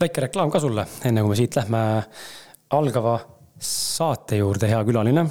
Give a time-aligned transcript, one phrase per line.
[0.00, 1.80] väike reklaam ka sulle, enne kui me siit lähme
[2.76, 3.16] algava
[3.62, 5.24] saate juurde, hea külaline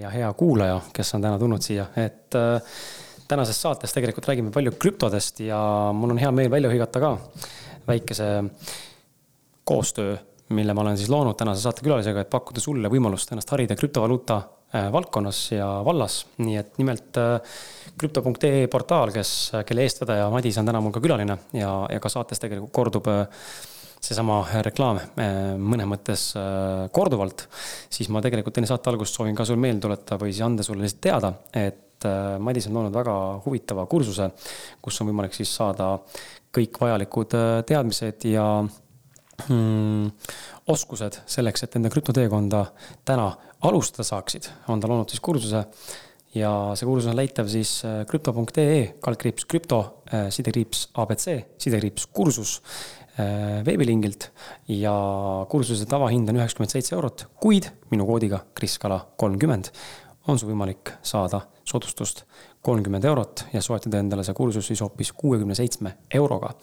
[0.00, 2.78] ja hea kuulaja, kes on täna tulnud siia, et äh,
[3.30, 5.58] tänases saates tegelikult räägime palju krüptodest ja
[5.94, 7.12] mul on hea meel välja hõigata ka
[7.86, 8.28] väikese
[9.64, 10.16] koostöö,
[10.56, 14.88] mille ma olen siis loonud tänase saatekülalisega, et pakkuda sulle võimalust ennast harida krüptovaluuta äh,
[14.92, 16.24] valdkonnas ja vallas.
[16.42, 17.22] nii et nimelt
[17.94, 19.30] krüpto.ee portaal, kes,
[19.68, 23.08] kelle eestvedaja Madis on täna mul ka külaline ja, ja ka saates tegelikult kordub
[24.04, 27.46] seesama reklaam eh, mõnes mõttes eh, korduvalt,
[27.92, 30.84] siis ma tegelikult enne saate algust soovin ka sul meelde tuletada või siis anda sulle
[30.84, 34.30] lihtsalt teada, et eh, Madis on loonud väga huvitava kursuse,
[34.84, 35.96] kus on võimalik siis saada
[36.54, 37.34] kõik vajalikud
[37.66, 40.10] teadmised ja mm,
[40.70, 42.64] oskused selleks, et enda krüptoteekonda
[43.08, 43.32] täna
[43.64, 45.64] alustada saaksid, on ta loonud siis kursuse
[46.36, 49.80] ja see kursus on leitav siis krüpto.ee, kaldkriips krüpto,
[50.34, 51.26] sidekriips abc,
[51.62, 52.60] sidekriips kursus.
[52.60, 53.03] Äh,
[53.66, 54.30] veebilingilt
[54.68, 54.94] ja
[55.50, 59.70] kursuse tavahind on üheksakümmend seitse eurot, kuid minu koodiga kriskala kolmkümmend
[60.28, 62.24] on sul võimalik saada soodustust
[62.64, 66.54] kolmkümmend eurot ja soetada endale see kursus siis hoopis kuuekümne seitsme euroga.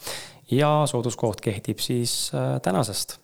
[0.50, 3.18] ja sooduskoht kehtib siis äh, tänasest,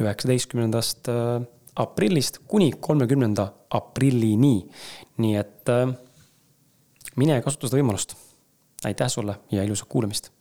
[0.00, 1.42] üheksateistkümnendast äh,
[1.76, 4.68] aprillist kuni kolmekümnenda aprillini.
[5.16, 5.72] nii et
[7.16, 8.14] mine kasuta seda võimalust.
[8.84, 10.32] aitäh sulle ja ilusat kuulamist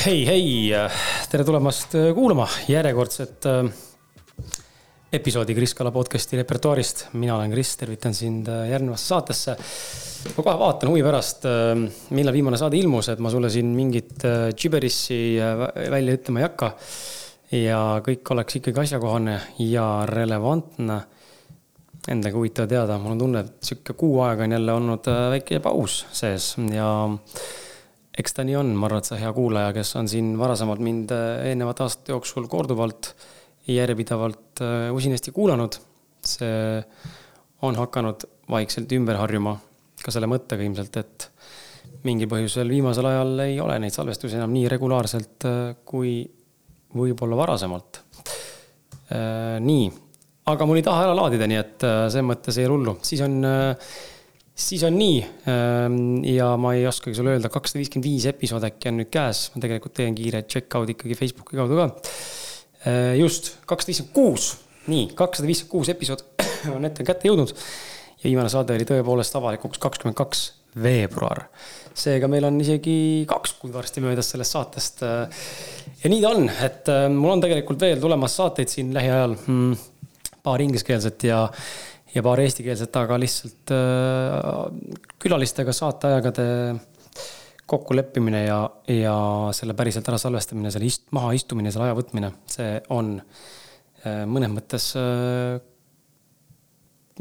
[0.00, 0.44] hei, hei,
[1.28, 3.66] tere tulemast äh, kuulama järjekordset äh,
[5.12, 7.04] episoodi Kris Kala podcast'i repertuaarist.
[7.20, 9.56] mina olen Kris, tervitan sind äh, järgnevasse saatesse.
[10.38, 11.44] ma kohe vaatan huvi pärast,
[12.16, 14.24] millal viimane saade ilmus, et ma sulle siin mingit
[14.56, 15.20] džiberissi
[15.92, 16.72] välja ütlema ei hakka.
[17.60, 19.38] ja kõik oleks ikkagi asjakohane
[19.68, 21.00] ja relevantne.
[22.08, 26.06] Endagi huvitav teada, mul on tunne, et sihuke kuu aega on jälle olnud väike paus
[26.16, 26.88] sees ja
[28.20, 31.12] eks ta nii on, ma arvan, et sa hea kuulaja, kes on siin varasemalt mind
[31.14, 33.14] äh, eelnevate aastate jooksul korduvalt
[33.70, 35.78] järjepidevalt äh, usinasti kuulanud.
[36.20, 36.82] see
[37.64, 39.54] on hakanud vaikselt ümber harjuma
[40.02, 41.28] ka selle mõttega ilmselt, et
[42.04, 46.20] mingil põhjusel viimasel ajal ei ole neid salvestusi enam nii regulaarselt äh, kui
[46.96, 48.02] võib-olla varasemalt.
[49.60, 49.84] nii,
[50.50, 53.40] aga mul ei taha ära laadida, nii et selles mõttes ei ole hullu, siis on
[54.60, 58.90] siis on nii ähm, ja ma ei oskagi sulle öelda, kakssada viiskümmend viis episood äkki
[58.90, 61.88] on nüüd käes, ma tegelikult teen kiire check-out ikkagi Facebooki kaudu ka.
[62.84, 64.50] Äh, just, kakssada viiskümmend kuus,
[64.90, 66.24] nii, kakssada viiskümmend kuus episood
[66.76, 67.54] on ette kätte jõudnud.
[68.20, 70.46] ja viimane saade oli tõepoolest avalikuks kakskümmend kaks
[70.80, 71.46] veebruar.
[71.94, 75.04] seega meil on isegi kaks kuud varsti möödas sellest saatest.
[75.06, 75.46] Äh,
[76.04, 79.86] ja nii ta on, et äh, mul on tegelikult veel tulemas saateid siin lähiajal mm,,
[80.44, 81.46] paar ingliskeelset ja
[82.14, 86.46] ja paar eestikeelset, aga lihtsalt äh, külalistega saateaegade
[87.70, 88.60] kokkuleppimine ja,
[88.90, 89.16] ja
[89.54, 94.54] selle päriselt ära salvestamine, selle ist-, maha istumine, selle aja võtmine, see on äh, mõnes
[94.56, 95.54] mõttes äh,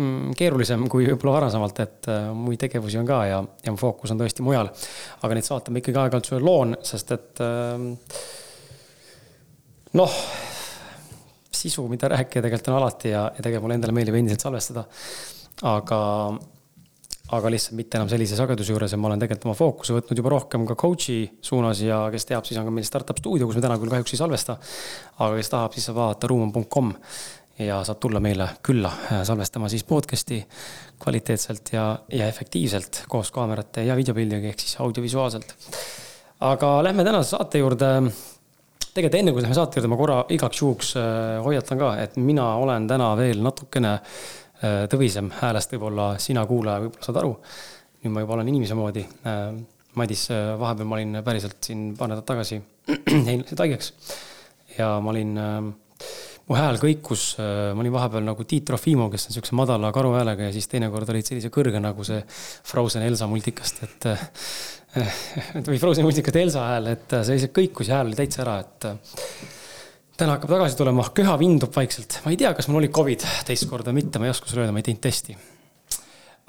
[0.02, 4.46] mm, keerulisem kui võib-olla varasemalt, et muid tegevusi on ka ja, ja fookus on tõesti
[4.46, 4.72] mujal.
[5.22, 7.44] aga neid saate ma ikkagi aeg-ajalt sulle loon, sest et
[10.00, 10.18] noh
[11.60, 14.86] sisu, mida rääkida tegelikult on alati ja, ja tegelikult mulle endale meeldib endiselt salvestada.
[15.70, 16.00] aga,
[17.36, 20.32] aga lihtsalt mitte enam sellise sageduse juures ja ma olen tegelikult oma fookuse võtnud juba
[20.36, 23.66] rohkem ka coach'i suunas ja kes teab, siis on ka meil startup stuudio, kus me
[23.66, 24.58] täna küll kahjuks ei salvesta.
[25.18, 26.96] aga kes tahab, siis saab vaadata ruum.com
[27.60, 28.92] ja saab tulla meile külla
[29.28, 30.40] salvestama siis podcast'i
[31.04, 35.56] kvaliteetselt ja, ja efektiivselt koos kaamerate ja videopildiga ehk siis audiovisuaalselt.
[36.40, 37.90] aga lähme tänase saate juurde
[39.00, 42.46] tegelikult enne kui läheme saate juurde, ma korra igaks juhuks äh, hoiatan ka, et mina
[42.60, 47.36] olen täna veel natukene äh, tõvisem häälest, võib-olla sina kuulaja võib-olla saad aru.
[48.04, 49.04] nüüd ma juba olen inimese moodi.
[49.28, 49.52] Äh,
[50.00, 52.60] Madis, vahepeal ma olin päriselt siin paar nädalat tagasi,
[53.28, 53.94] jäin lihtsalt haigeks.
[54.78, 55.32] ja ma olin,
[56.46, 60.48] mu hääl kõikus, ma olin vahepeal nagu Tiit Trofimov, kes on siukse madala karu häälega
[60.48, 62.22] ja siis teinekord olid sellise kõrge nagu see
[62.70, 64.08] Frozen Elsa multikast, et
[65.68, 68.88] või Frozen multikate Elsa hääl, et see lihtsalt kõikus ja hääl oli täitsa ära, et
[70.20, 72.20] täna hakkab tagasi tulema, köha vindub vaikselt.
[72.26, 74.76] ma ei tea, kas mul oli Covid teist korda mitte, ma ei oska sulle öelda,
[74.76, 75.38] ma ei teinud testi.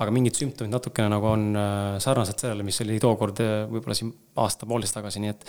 [0.00, 4.14] aga mingid sümptomid natukene nagu on äh, sarnased sellele, mis oli tookord äh, võib-olla siin
[4.40, 5.44] aasta-poolteist tagasi, nii et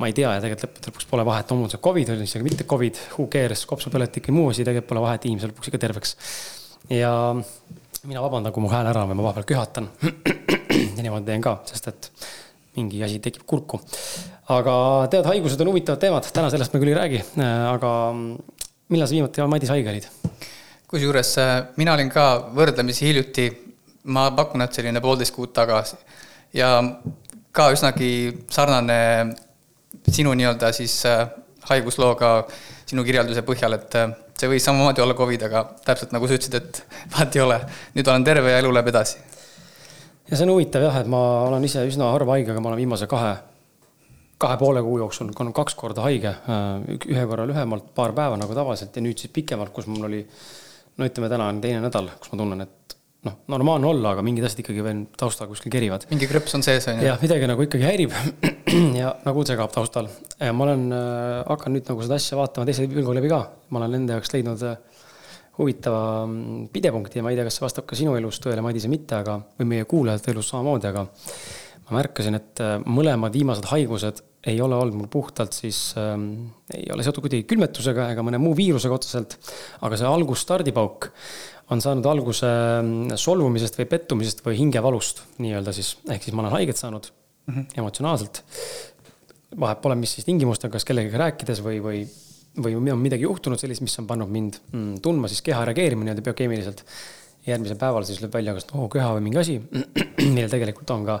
[0.00, 2.46] ma ei tea ja tegelikult lõppude lõpuks pole vahet, on mul see Covid või isegi
[2.46, 6.16] mitte Covid, who cares, kopsupõletik või muu asi, tegelikult pole vahet, inimene lõpuks ikka terveks.
[6.96, 7.12] ja
[8.08, 9.92] mina vabandan, kui mu hääl ära on või ma vahepeal köhatan.
[10.96, 12.10] ja niimoodi teen ka, sest et
[12.76, 13.80] mingi asi tekib kurku.
[14.50, 14.74] aga
[15.12, 17.92] tead, haigused on huvitavad teemad, täna sellest me küll ei räägi, aga
[18.90, 20.08] millal sa viimati, Madis, haige olid?
[20.90, 22.24] kusjuures äh, mina olin ka
[22.56, 23.46] võrdlemisi hiljuti,
[24.10, 25.98] ma pakun, et selline poolteist kuud tagasi
[26.56, 26.72] ja
[27.54, 28.10] ka üsnagi
[28.50, 28.98] sarnane
[30.10, 31.28] sinu nii-öelda siis äh,
[31.70, 32.32] haiguslooga
[32.90, 34.10] sinu kirjelduse põhjal, et äh,
[34.40, 36.82] see võis samamoodi olla Covid, aga täpselt nagu sa ütlesid, et
[37.14, 37.60] vaat ei ole,
[37.94, 39.22] nüüd olen terve ja elu läheb edasi.
[40.30, 42.82] Ja see on huvitav jah, et ma olen ise üsna harva haige, aga ma olen
[42.84, 43.34] viimase kahe,
[44.40, 46.34] kahe poole kuu jooksul olnud kaks korda haige.
[47.10, 50.22] ühe korra lühemalt, paar päeva nagu tavaliselt ja nüüd siis pikemalt, kus mul oli
[51.00, 52.96] no ütleme, täna on teine nädal, kus ma tunnen, et
[53.26, 56.06] noh, normaalne olla, aga mingid asjad ikkagi veel taustal kuskil kerivad.
[56.12, 57.08] mingi krõps on sees, on ju?
[57.08, 58.14] jah, midagi nagu ikkagi häirib
[59.00, 60.08] ja nagu segab taustal.
[60.40, 63.42] ma olen äh,, hakkan nüüd nagu seda asja vaatama teise pilgu läbi ka.
[63.70, 64.78] ma olen enda jaoks leidnud äh,
[65.60, 68.86] huvitava mm, pidepunkti ja ma ei tea, kas see vastab ka sinu elus tõele, Madis,
[68.88, 71.06] või mitte, aga, või meie kuulajate elus samamoodi, aga
[71.90, 76.86] ma märkasin, et äh, mõlemad viimased haigused ei ole olnud mul puhtalt siis ähm,, ei
[76.94, 79.36] ole seotud kuidagi külmetusega ega mõne muu viirusega otseselt.
[79.84, 81.10] aga see algus, stardipauk
[81.70, 86.56] on saanud alguse ähm, solvumisest või pettumisest või hingevalust nii-öelda siis, ehk siis ma olen
[86.56, 87.66] haiget saanud mm -hmm.
[87.82, 88.42] emotsionaalselt.
[89.60, 92.02] vahet pole, mis siis tingimustega, kas kellegagi rääkides või, või,
[92.64, 96.24] või on midagi juhtunud sellist, mis on pannud mind mm, tundma siis keha reageerima nii-öelda
[96.26, 96.84] biokeemiliselt.
[97.46, 99.54] Järgmisel päeval siis lööb välja kas oh, köha või mingi asi,
[100.34, 101.16] millel tegelikult on ka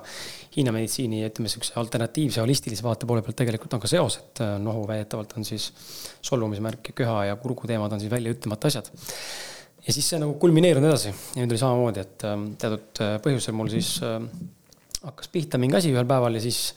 [0.56, 4.56] Hiina meditsiini, ütleme sihukese alternatiivse holistilise vaate poole pealt tegelikult on ka seos, et äh,
[4.60, 5.70] nohu väidetavalt on siis
[6.26, 8.90] solvumismärk ja köha ja kurgu teemad on siis väljaütlemata asjad.
[9.86, 11.14] ja siis see nagu kulmineerunud edasi.
[11.36, 14.28] Ja nüüd oli samamoodi, et ähm, teatud äh, põhjusel mul siis ähm,
[15.04, 16.74] hakkas pihta mingi asi ühel päeval ja siis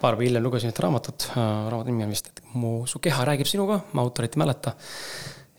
[0.00, 3.48] paar päeva hiljem lugesin ühte raamatut, äh, raamatu nimi on vist, mu, su keha räägib
[3.48, 4.74] sinuga, ma autorit ei mäleta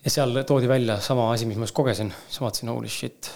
[0.04, 3.30] ja seal toodi välja sama asi, mis ma just kogesin, siis vaatasin, holy shit,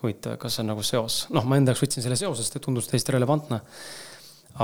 [0.00, 1.24] huvitav, kas see on nagu seos.
[1.34, 3.60] noh, ma enda jaoks võtsin selle seose, sest tundus täiesti relevantne.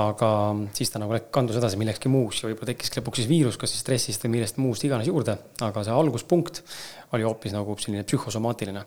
[0.01, 0.27] aga
[0.71, 3.81] siis ta nagu kandus edasi millekski muuks ja võib-olla tekkiski lõpuks siis viirus, kas siis
[3.83, 5.35] stressist või millest muust iganes juurde.
[5.61, 6.63] aga see alguspunkt
[7.11, 8.85] oli hoopis nagu selline psühhosomaatiline.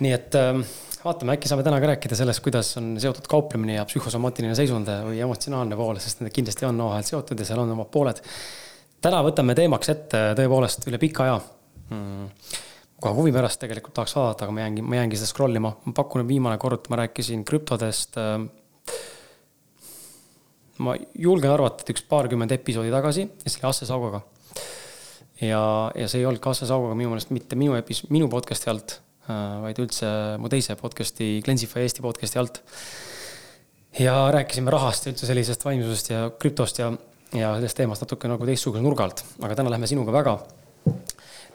[0.00, 0.66] nii et ähm,
[1.04, 5.20] vaatame, äkki saame täna ka rääkida sellest, kuidas on seotud kauplemine ja psühhosomaatiline seisund või
[5.24, 8.22] emotsionaalne pool, sest need kindlasti on omavahel seotud ja seal on omad pooled
[9.04, 11.38] täna võtame teemaks ette tõepoolest üle pika aja
[11.92, 12.28] mm..
[13.02, 15.96] kohe huvi pärast tegelikult tahaks vaadata, aga ma jäängi, ma jäängi seda scroll ima, ma
[15.96, 18.16] pakun, et viimane kord ma rääkisin krüptodest.
[18.20, 18.46] Äh,
[20.84, 24.24] ma julgen arvata, et üks paarkümmend episoodi tagasi ja see oli Asse Saugaga.
[25.40, 25.60] ja,
[25.94, 28.98] ja see ei olnud ka Asse Saugaga minu meelest mitte minu epis-, minu podcast'i alt,
[29.28, 30.08] vaid üldse
[30.40, 32.60] mu teise podcast'i, Cleansify Eesti podcast'i alt.
[33.98, 36.92] ja rääkisime rahast ja üldse sellisest vaimsusest ja krüptost ja
[37.34, 40.38] ja sellest teemast natuke nagu teistsuguse nurga alt, aga täna lähme sinuga väga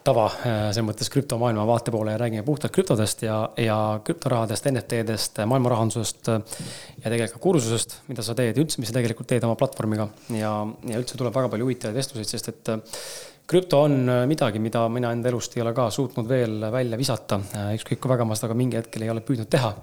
[0.06, 5.42] tava, äh, selles mõttes krüptomaailma vaate poole ja räägime puhtalt krüptodest ja, ja krüptorahadest, NFT-dest,
[5.52, 9.58] maailmarahandusest ja tegelikult ka kursusest, mida sa teed ja üldse, mis sa tegelikult teed oma
[9.60, 10.08] platvormiga.
[10.36, 10.54] ja,
[10.90, 13.04] ja üldse tuleb väga palju huvitavaid vestluseid, sest et äh,
[13.50, 17.40] krüpto on äh, midagi, mida mina enda elust ei ole ka suutnud veel välja visata.
[17.76, 19.74] ükskõik kui väga ma seda ka mingi hetkel ei ole püüdnud teha.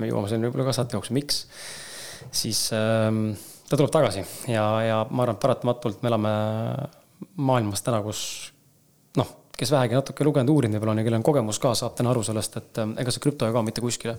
[0.00, 1.44] me jõuame selleni võib-olla ka saate jooksul, miks.
[2.32, 3.34] siis ähm,
[3.68, 6.34] ta tuleb tagasi ja, ja ma arvan, et paratamatult me elame
[7.36, 8.20] maailmas täna, kus
[9.20, 12.12] noh, kes vähegi natuke lugenud, uurinud võib-olla on ja kellel on kogemus ka, saab täna
[12.14, 14.16] aru sellest, et äh, ega see krüpto ei kao mitte kuskile.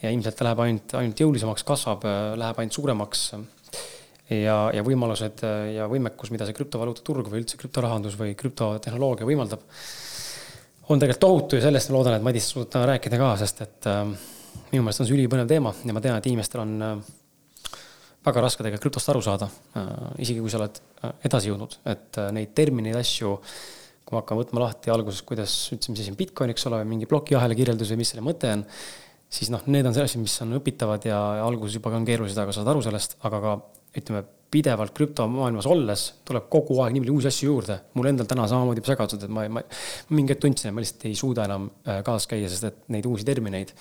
[0.00, 3.28] ja ilmselt ta läheb ainult, ainult jõulisemaks, kasvab, äh, läheb ainult suuremaks.
[4.30, 9.28] Ja, ja võimalused äh, ja võimekus, mida see krüptovaluuta turg või üldse krüptorahandus või krüptotehnoloogia
[9.28, 9.62] võimaldab,
[10.86, 13.90] on tegelikult tohutu ja sellest ma loodan, et Madis suudab täna rääkida ka, sest et
[13.90, 14.02] äh,
[14.72, 17.14] minu meelest on see ülipõnev teema ja ma tean, et inimestel on äh,
[18.26, 19.88] väga raske tegelikult krüptost aru saada, äh,
[20.24, 23.36] isegi kui sa oled äh, edasi jõudnud, et äh, neid termineid, asju,
[24.06, 27.08] kui ma hakkan võtma lahti alguses, kuidas üldse, mis asi on Bitcoin, eks ole, mingi
[27.10, 28.64] plokiahela kirjeldus või mis selle mõte on,
[29.38, 32.70] siis noh, need on sellised mis on õpitavad ja alguses juba on keerulised, aga saad
[32.70, 33.56] aru sellest, aga ka
[34.02, 34.24] ütleme,
[34.56, 37.78] pidevalt krüptomaailmas olles tuleb kogu aeg nii palju uusi asju juurde.
[37.98, 39.62] mul endal täna samamoodi segadused, et ma, ma,
[40.14, 43.26] mingi hetk tundsin, et ma lihtsalt ei suuda enam kaasas käia, sest et neid uusi
[43.26, 43.74] termineid,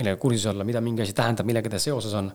[0.00, 2.32] millega kursis olla, mida mingi asi tähendab, millega ta seoses on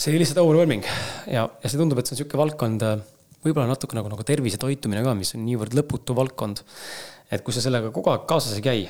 [0.00, 0.84] see oli lihtsalt overwhelming
[1.28, 3.02] ja, ja see tundub, et see on niisugune valdkond, äh,
[3.44, 6.64] võib-olla natuke nagu, nagu tervise toitumine ka, mis on niivõrd lõputu valdkond.
[7.30, 8.80] et kui sa sellega kogu aeg kaasas ei käi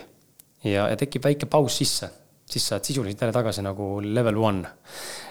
[0.64, 2.08] ja, ja tekib väike paus sisse,
[2.48, 4.70] siis sa oled sisuliselt jälle tagasi nagu level one.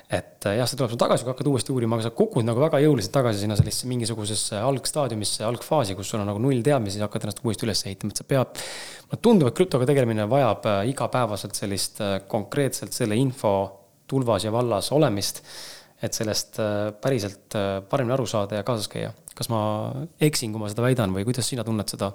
[0.09, 2.61] Et äh, jah, see tuleb sul tagasi, kui hakkad uuesti uurima, aga sa kukud nagu
[2.63, 7.27] väga jõuliselt tagasi sinna sellisesse mingisugusesse algstaadiumisse, algfaasi, kus sul on nagu null teadmisi, hakkad
[7.27, 8.63] ennast uuesti üles ehitama, et sa pead.
[9.05, 12.01] mulle tundub, et krüptoga tegelemine vajab äh, igapäevaselt sellist
[12.31, 13.53] konkreetselt selle info
[14.09, 15.43] tulvas ja vallas olemist,
[16.01, 16.57] et sellest
[17.03, 17.53] päriselt
[17.91, 19.11] paremini aru saada ja kaasas käia.
[19.35, 19.59] kas ma
[20.25, 22.13] eksin, kui ma seda väidan või kuidas sina tunned seda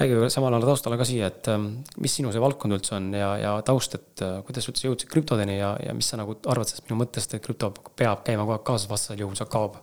[0.00, 1.66] räägi samal ajal taustale ka siia, et ähm,
[2.02, 5.58] mis sinu see valdkond üldse on ja, ja taust, et äh, kuidas üldse jõudsid krüptodeni
[5.58, 8.66] ja, ja mis sa nagu arvad sellest minu mõttest, et krüpto peab käima kogu aeg
[8.66, 9.78] kaasas, vastasel juhul see kaob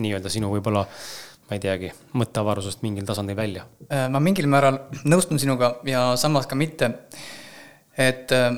[0.00, 0.84] nii-öelda sinu võib-olla,
[1.48, 3.66] ma ei teagi, mõtteavarusest mingil tasandil välja?
[3.88, 6.92] Äh, ma mingil määral nõustun sinuga ja samas ka mitte.
[7.98, 8.52] et äh,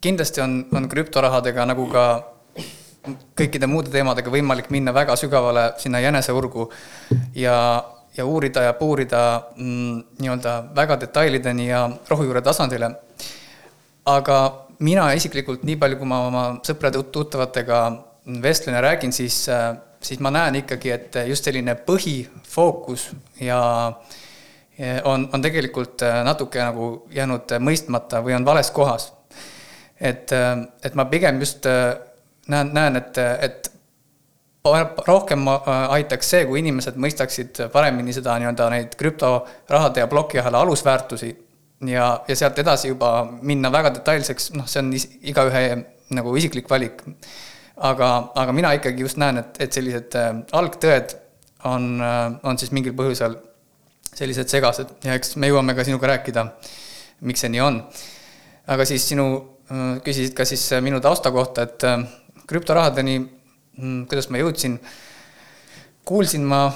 [0.00, 2.06] kindlasti on, on krüptorahadega nagu ka
[3.36, 6.70] kõikide muude teemadega võimalik minna väga sügavale sinna jäneseurgu
[7.36, 7.56] ja,
[8.16, 12.90] ja uurida ja puurida mm, nii-öelda väga detailideni ja rohujuure tasandile.
[14.04, 17.80] aga mina isiklikult, nii palju kui ma oma sõprade-tuttavatega
[18.42, 19.46] vestlen ja räägin, siis,
[20.00, 23.08] siis ma näen ikkagi, et just selline põhifookus
[23.40, 23.60] ja
[25.04, 29.12] on, on tegelikult natuke nagu jäänud mõistmata või on vales kohas.
[30.00, 30.32] et,
[30.84, 31.66] et ma pigem just
[32.48, 33.73] näen, näen, et, et
[34.64, 35.48] rohkem
[35.92, 41.34] aitaks see, kui inimesed mõistaksid paremini seda nii-öelda neid krüptorahade ja plokiahela alusväärtusi
[41.90, 43.10] ja, ja sealt edasi juba
[43.42, 45.64] minna väga detailseks, noh, see on igaühe
[46.16, 47.02] nagu isiklik valik.
[47.76, 51.12] aga, aga mina ikkagi just näen, et, et sellised äh, algtõed
[51.66, 53.34] on, äh, on siis mingil põhjusel
[54.14, 56.46] sellised segased ja eks me jõuame ka sinuga rääkida,
[57.26, 57.80] miks see nii on.
[58.70, 59.26] aga siis sinu,
[59.68, 63.18] äh, küsisid ka siis minu tausta kohta, et krüptorahadeni,
[63.76, 64.78] kuidas ma jõudsin,
[66.04, 66.66] kuulsin ma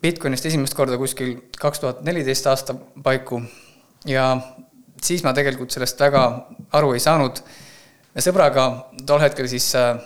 [0.00, 3.42] Bitcoinist esimest korda kuskil kaks tuhat neliteist aasta paiku
[4.08, 4.30] ja
[5.02, 6.22] siis ma tegelikult sellest väga
[6.78, 7.42] aru ei saanud.
[8.14, 8.64] me sõbraga
[9.06, 10.00] tol hetkel siis äh,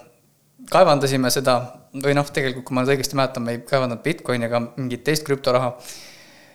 [0.70, 1.60] kaevandasime seda
[1.94, 5.24] või noh, tegelikult kui ma nüüd õigesti mäletan, me ei kaevandanud Bitcoini ega mingit teist
[5.26, 5.72] krüptoraha.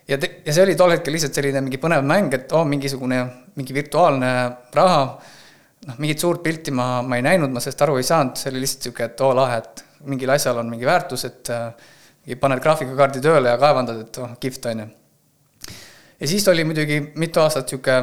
[0.07, 2.67] ja te-, ja see oli tol hetkel lihtsalt selline mingi põnev mäng, et oo oh,,
[2.67, 3.21] mingisugune,
[3.55, 4.31] mingi virtuaalne
[4.75, 5.03] raha
[5.88, 8.63] noh, mingit suurt pilti ma, ma ei näinud, ma sellest aru ei saanud, see oli
[8.63, 13.21] lihtsalt niisugune, et oo lahe, et mingil asjal on mingi väärtus, et äh, paned graafikakaardi
[13.24, 14.89] tööle ja kaevandad, et oh, kihvt, on ju.
[16.19, 18.00] ja siis oli muidugi mitu aastat niisugune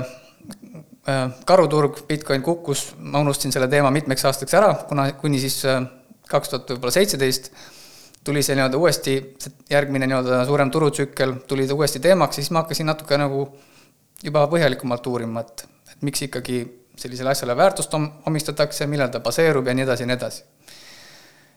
[1.08, 5.82] äh, karuturg, Bitcoin kukkus, ma unustasin selle teema mitmeks aastaks ära, kuna, kuni siis äh,
[6.30, 7.52] kaks tuhat võib-olla seitseteist
[8.26, 9.12] tuli see nii-öelda uuesti,
[9.70, 13.44] järgmine nii-öelda suurem turutsükkel tuli ta uuesti teemaks ja siis ma hakkasin natuke nagu
[14.24, 16.64] juba põhjalikumalt uurima, et, et miks ikkagi
[16.96, 17.94] sellisele asjale väärtust
[18.26, 20.42] omistatakse, millal ta baseerub ja nii edasi ja nii edasi.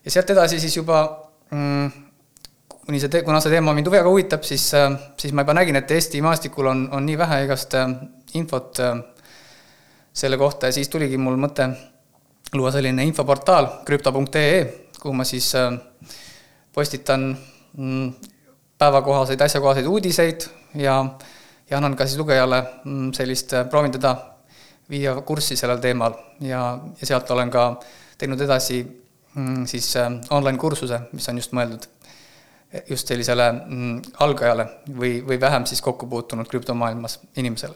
[0.06, 1.02] ja sealt edasi siis juba
[1.52, 1.92] mm,
[2.90, 4.90] kuni see, kuna see teema mind väga huvitab, siis, äh,
[5.22, 7.92] siis ma juba nägin, et Eesti maastikul on, on nii vähe igast äh,
[8.40, 9.04] infot äh,
[10.14, 11.70] selle kohta ja siis tuligi mul mõte
[12.58, 14.64] luua selline infoportaal krüpto.ee,
[15.00, 15.52] kuhu ma siis
[16.74, 17.28] postitan
[17.78, 18.10] mm,
[18.82, 20.48] päevakohaseid, asjakohaseid uudiseid
[20.82, 20.98] ja,
[21.70, 24.16] ja annan ka siis lugejale mm, sellist, proovin teda
[24.90, 26.64] viia kurssi sellel teemal ja,
[27.00, 27.66] ja sealt olen ka
[28.20, 31.88] teinud edasi mm, siis äh, online kursuse, mis on just mõeldud
[32.90, 37.74] just sellisele mm, algajale või, või vähem siis kokku puutunud krüptomaailmas inimesele.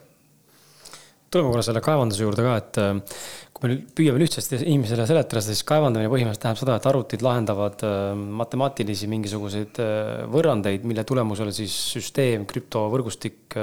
[1.33, 3.21] tuleme korra selle kaevanduse juurde ka, et äh,
[3.53, 7.99] kui me püüame lihtsasti inimesele seletada, siis kaevandamine põhimõtteliselt tähendab seda, et arvutid lahendavad äh,
[8.41, 9.81] matemaatilisi mingisuguseid
[10.33, 13.57] võrrandeid, mille tulemusel siis süsteem, krüptovõrgustik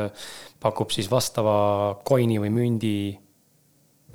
[0.61, 1.59] pakub siis vastava
[2.07, 2.95] coin'i või mündi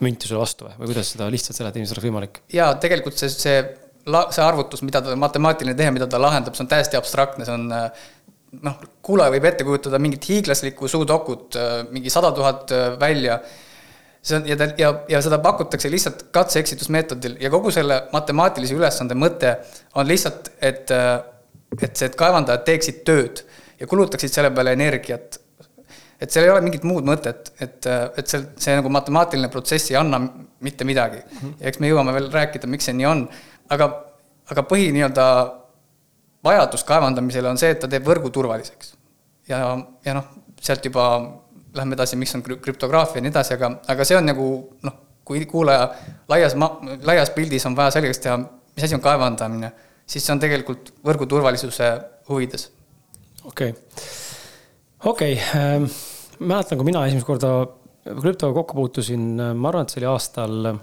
[0.04, 2.40] münti sulle vastu või, või kuidas seda lihtsalt seletada, inimesel oleks võimalik?
[2.54, 3.60] jaa, tegelikult see, see,
[4.06, 7.70] see arvutus, mida ta, matemaatiline tehe, mida ta lahendab, see on täiesti abstraktne, see on
[8.66, 11.58] noh, kuulaja võib ette kujutada mingit hiiglaslikku suudokut,
[11.92, 13.40] mingi sada tuhat välja,
[14.26, 19.18] see on, ja ta, ja, ja seda pakutakse lihtsalt katse-eksitusmeetodil ja kogu selle matemaatilise ülesande
[19.20, 19.58] mõte
[19.96, 20.92] on lihtsalt, et
[21.76, 23.42] et see, et kaevandajad teeksid tööd
[23.80, 25.40] ja kulutaksid selle peale energiat
[26.22, 30.00] et seal ei ole mingit muud mõtet, et, et see, see nagu matemaatiline protsess ei
[30.00, 30.20] anna
[30.64, 31.20] mitte midagi.
[31.20, 31.56] -hmm.
[31.60, 33.24] ja eks me jõuame veel rääkida, miks see nii on,
[33.70, 33.90] aga,
[34.52, 35.26] aga põhi nii-öelda
[36.46, 38.96] vajadus kaevandamisele on see, et ta teeb võrgu turvaliseks.
[39.48, 40.30] ja, ja noh,
[40.62, 41.06] sealt juba
[41.76, 44.48] lähme edasi, miks on krüptograafia ja nii edasi, aga, aga see on nagu
[44.88, 45.90] noh, kui kuulaja
[46.32, 48.38] laias ma-, laias pildis on vaja selgeks teha,
[48.76, 49.72] mis asi on kaevandamine,
[50.08, 51.92] siis see on tegelikult võrgu turvalisuse
[52.30, 52.70] huvides.
[53.44, 54.25] okei okay
[55.04, 55.90] okei okay, äh,,
[56.40, 57.52] mäletan, kui mina esimest korda
[58.06, 60.80] krüptoga kokku puutusin, äh, ma arvan, et see oli aastal äh,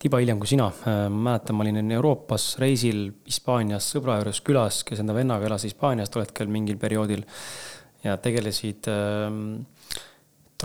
[0.00, 0.70] tiba hiljem kui sina.
[0.88, 6.12] Äh, mäletan, ma olin Euroopas reisil Hispaanias sõbra juures külas, kes enda vennaga elas Hispaanias
[6.12, 7.24] tol hetkel mingil perioodil
[8.04, 9.30] ja tegelesid äh,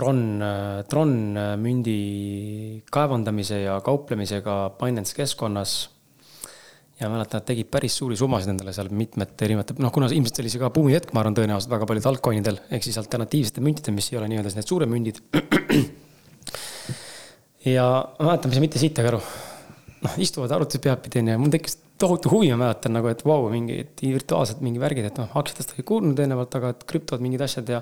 [0.00, 0.20] Tron,
[0.88, 1.10] Tron
[1.60, 1.94] mündi
[2.94, 5.72] kaevandamise ja kauplemisega Binance keskkonnas
[7.00, 10.52] ja mäletan, et tegid päris suuri summasid endale seal mitmete erinevate, noh, kuna ilmselt oli
[10.52, 14.18] see ka buumihetk, ma arvan, tõenäoliselt väga paljudel altcoin'idel ehk siis alternatiivsetel müntidel, mis ei
[14.20, 15.20] ole nii-öelda need suured mündid.
[17.74, 17.86] ja
[18.18, 19.22] ma mäletan, mis mitte siitagi aru.
[20.04, 23.46] noh, istuvad arvutis peadpidi onju ja mul tekkis tohutu huvi, ma mäletan nagu, et vau
[23.46, 27.44] wow,, mingid virtuaalsed mingi värgid, et noh, aktsiatest oli kuulnud eelnevalt, aga et krüptod, mingid
[27.44, 27.80] asjad ja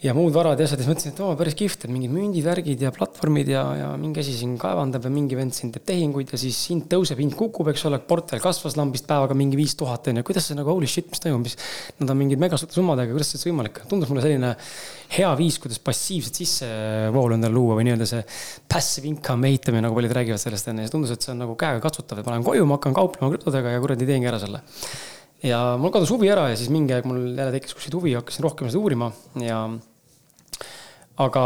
[0.00, 2.44] ja muud varad ja asjad ja siis mõtlesin, et oo, päris kihvt, et mingid mündid,
[2.46, 6.32] värgid ja platvormid ja, ja mingi asi siin kaevandab ja mingi vend siin teeb tehinguid
[6.32, 10.08] ja siis hind tõuseb, hind kukub, eks ole, portfell kasvas lambist päevaga mingi viis tuhat
[10.08, 11.58] on ju, kuidas see nagu holy shit, mis toimub, mis.
[12.00, 14.54] Nad on mingid megasuurte summadega, kuidas see üldse võimalik on, tundus mulle selline
[15.18, 18.24] hea viis, kuidas passiivset sissevoolu endale luua või nii-öelda see
[18.72, 21.82] passive income ehitamine, nagu paljud räägivad sellest enne ja tundus, et see on nagu käega
[21.84, 24.64] katsutav, et ma lähen koju, ma hakkan kauplema krüptodega ja kuradi teengi ära selle.
[25.44, 28.44] Ja mul kadus huvi ära ja siis mingi aeg mul jälle tekkis kuskilt huvi, hakkasin
[28.44, 29.08] rohkem seda uurima
[29.40, 29.62] ja
[31.20, 31.44] aga,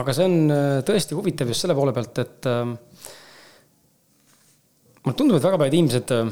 [0.00, 2.62] aga see on äh, tõesti huvitav just selle poole pealt, et äh,
[5.04, 6.30] mulle tundub, et väga paljud inimesed äh,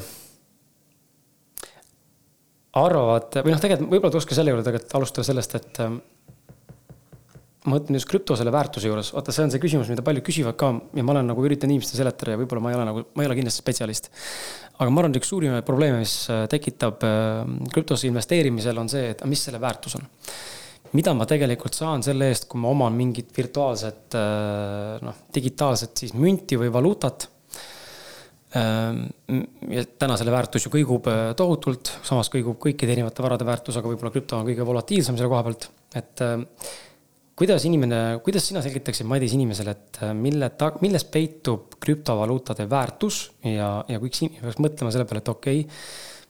[2.79, 5.99] arvavad või noh, tegelikult võib-olla tuleks ka selle juurde tegelikult alustada sellest, et äh,
[7.67, 10.57] ma mõtlen just krüpto selle väärtuse juures, vaata, see on see küsimus, mida paljud küsivad
[10.59, 13.25] ka ja ma olen nagu üritan inimestele seletada ja võib-olla ma ei ole nagu, ma
[13.25, 14.11] ei ole kindlasti spetsialist.
[14.77, 19.11] aga ma arvan, et üks suurimaid probleeme, mis äh, tekitab äh, krüptosse investeerimisel, on see,
[19.15, 20.07] et mis selle väärtus on
[20.97, 26.15] mida ma tegelikult saan selle eest, kui ma oman mingit virtuaalset äh, noh, digitaalset siis
[26.17, 27.27] münti või valuutat.
[28.57, 29.03] Ähm,
[29.69, 33.91] ja täna selle väärtus ju kõigub äh, tohutult, samas kõigub kõikide erinevate varade väärtus, aga
[33.91, 35.67] võib-olla krüpto on kõige volatiilsem selle koha pealt,
[36.01, 36.71] et äh,
[37.37, 43.75] kuidas inimene, kuidas sina selgitaksid, Madis, inimesele, et mille ta, milles peitub krüptovaluutade väärtus ja,
[43.87, 45.77] ja kui peaks mõtlema selle peale, et okei okay,,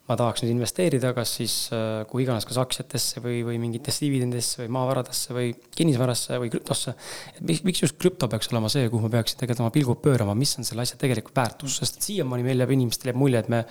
[0.10, 4.64] ma tahaks nüüd investeerida, kas siis äh, kuhu iganes, kas aktsiatesse või, või mingitesse dividendidesse
[4.64, 6.96] või maavaradesse või kinnisvarasse või krüptosse.
[7.36, 10.36] et miks, miks just krüpto peaks olema see, kuhu ma peaksin tegelikult oma pilgud pöörama,
[10.38, 13.64] mis on selle asja tegelik väärtus, sest siiamaani meil jääb inimestele jääb mulje, et me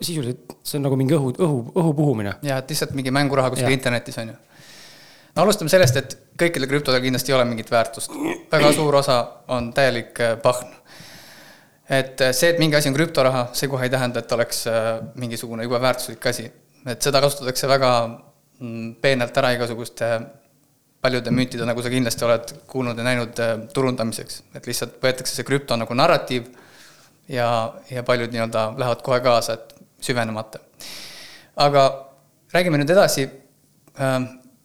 [0.00, 2.36] sisuliselt, see on nagu mingi õhu, õhu, õhu puhumine.
[2.46, 4.38] ja, et lihtsalt mingi mänguraha kuskil internetis on ju.
[5.36, 8.14] no alustame sellest, et kõikidel krüptodel kindlasti ei ole mingit väärtust.
[8.52, 9.20] väga suur osa
[9.54, 10.74] on täielik äh, pahn
[11.88, 14.88] et äh, see, et mingi asi on krüptoraha, see kohe ei tähenda, et oleks äh,
[15.22, 16.50] mingisugune jube väärtuslik asi.
[16.86, 17.90] et seda kasutatakse väga
[18.60, 20.10] mm, peenelt ära igasuguste
[21.02, 24.42] paljude müntide, nagu sa kindlasti oled kuulnud ja näinud, äh, turundamiseks.
[24.54, 26.48] et lihtsalt võetakse see krüpto nagu narratiiv
[27.28, 27.48] ja,
[27.90, 30.58] ja paljud nii-öelda lähevad kohe kaasa, et süvenemata.
[31.56, 31.86] aga
[32.52, 33.30] räägime nüüd edasi.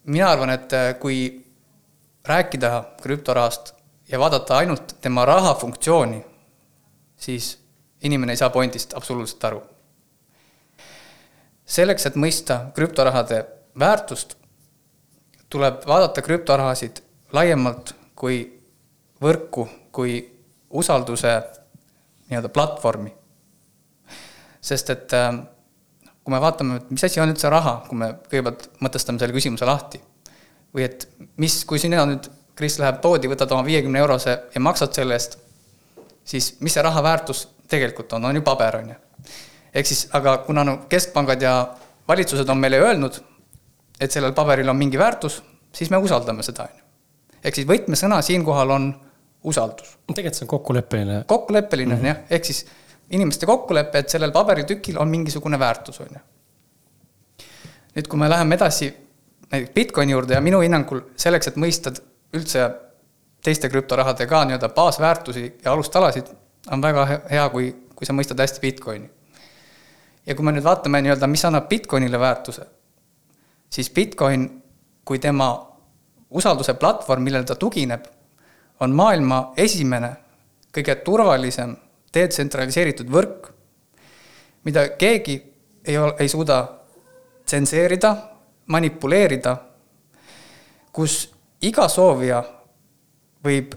[0.05, 1.45] mina arvan, et kui
[2.27, 3.73] rääkida krüptorahast
[4.09, 6.30] ja vaadata ainult tema rahafunktsiooni
[7.21, 7.53] siis
[8.03, 9.61] inimene ei saa pointist absoluutselt aru.
[11.65, 13.45] selleks, et mõista krüptorahade
[13.79, 14.35] väärtust,
[15.49, 16.99] tuleb vaadata krüptorahasid
[17.31, 18.41] laiemalt kui
[19.21, 20.17] võrku, kui
[20.69, 21.31] usalduse
[22.29, 23.13] nii-öelda platvormi.
[24.61, 25.33] sest et äh,
[26.23, 29.65] kui me vaatame, et mis asi on üldse raha, kui me kõigepealt mõtestame selle küsimuse
[29.65, 30.01] lahti,
[30.73, 31.07] või et
[31.37, 35.37] mis, kui sina nüüd, Kris, lähed poodi, võtad oma viiekümne eurose ja maksad selle eest
[36.23, 38.95] siis mis see raha väärtus tegelikult on, on ju paber, on ju.
[39.73, 41.53] ehk siis, aga kuna no keskpangad ja
[42.07, 43.21] valitsused on meile öelnud,
[43.99, 45.41] et sellel paberil on mingi väärtus,
[45.75, 46.85] siis me usaldame seda, on ju.
[47.43, 48.91] ehk siis võtmesõna siinkohal on
[49.43, 49.97] usaldus.
[50.13, 51.23] tegelikult see on kokkuleppeline.
[51.27, 52.07] kokkuleppeline on mm -hmm.
[52.07, 52.65] jah, ehk siis
[53.09, 56.19] inimeste kokkulepe, et sellel paberitükil on mingisugune väärtus, on ju.
[57.95, 58.93] nüüd, kui me läheme edasi
[59.51, 61.91] näiteks Bitcoini juurde ja minu hinnangul selleks, et mõista
[62.33, 62.69] üldse
[63.43, 66.27] teiste krüptorahade ka nii-öelda baasväärtusi ja alustalasid,
[66.71, 69.09] on väga hea, kui, kui sa mõistad hästi Bitcoini.
[70.25, 72.65] ja kui me nüüd vaatame nii-öelda, mis annab Bitcoinile väärtuse,
[73.69, 74.49] siis Bitcoin
[75.05, 75.49] kui tema
[76.29, 78.05] usalduse platvorm, millele ta tugineb,
[78.79, 80.11] on maailma esimene,
[80.73, 81.75] kõige turvalisem,
[82.13, 83.49] detsentraliseeritud võrk,
[84.63, 85.35] mida keegi
[85.85, 86.61] ei ole, ei suuda
[87.45, 88.15] tsenseerida,
[88.71, 89.55] manipuleerida,
[90.93, 92.43] kus iga soovija
[93.43, 93.75] võib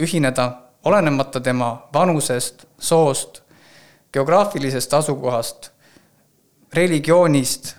[0.00, 0.50] ühineda
[0.84, 3.42] olenemata tema vanusest, soost,
[4.12, 5.70] geograafilisest asukohast,
[6.72, 7.74] religioonist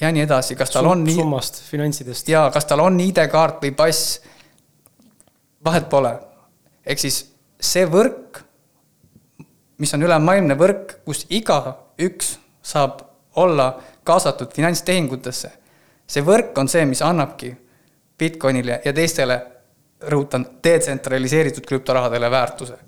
[0.00, 2.28] ja nii edasi, kas tal on summast, finantsidest.
[2.28, 4.20] jaa, kas tal on ID-kaart või pass,
[5.64, 6.14] vahet pole.
[6.86, 7.24] ehk siis
[7.60, 8.42] see võrk,
[9.78, 13.02] mis on ülemaailmne võrk, kus igaüks saab
[13.36, 15.50] olla kaasatud finantstehingutesse,
[16.06, 17.54] see võrk on see, mis annabki
[18.18, 19.40] Bitcoinile ja teistele
[20.10, 22.78] rõhutan, detsentraliseeritud krüptorahadele väärtuse.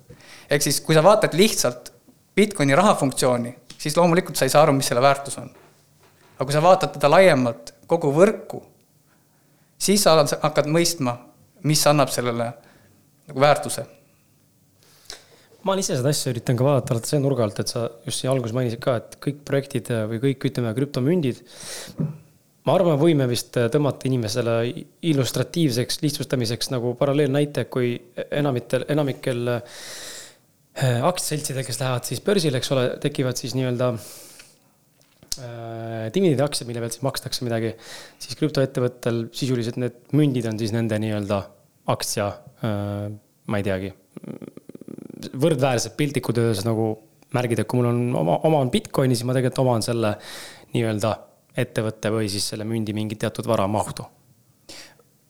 [0.49, 1.91] ehk siis, kui sa vaatad lihtsalt
[2.35, 5.49] Bitcoini rahafunktsiooni, siis loomulikult sa ei saa aru, mis selle väärtus on.
[6.35, 8.63] aga kui sa vaatad teda laiemalt, kogu võrku,
[9.77, 11.17] siis sa hakkad mõistma,
[11.63, 12.51] mis annab sellele
[13.27, 13.85] nagu väärtuse
[15.67, 18.21] ma olen ise seda asja üritan ka vaadata alati selle nurga alt, et sa just
[18.21, 21.41] siin alguses mainisid ka, et kõik projektid või kõik, ütleme, krüptomündid
[22.67, 24.53] ma arvan, võime vist tõmmata inimesele
[25.07, 27.93] illustratiivseks lihtsustamiseks nagu paralleelnäite, kui
[28.27, 29.61] enamitel, enamikel äh,
[31.07, 34.01] aktsiaseltsidel, kes lähevad siis börsile, eks ole, tekivad siis nii-öelda äh,
[36.15, 37.69] dividendiaktsiad, mille pealt siis makstakse midagi,
[38.23, 41.37] siis krüptoettevõttel sisuliselt need mündid on siis nende nii-öelda
[41.93, 42.27] aktsia
[42.67, 43.07] äh,,
[43.47, 43.93] ma ei teagi,
[45.39, 46.91] võrdväärsed piltlikult öeldes nagu
[47.35, 50.11] märgid, et kui mul on oma, oma on Bitcoini, siis ma tegelikult oman selle
[50.75, 51.11] nii-öelda
[51.57, 54.05] ettevõtte või siis selle mündi mingit teatud varamahtu.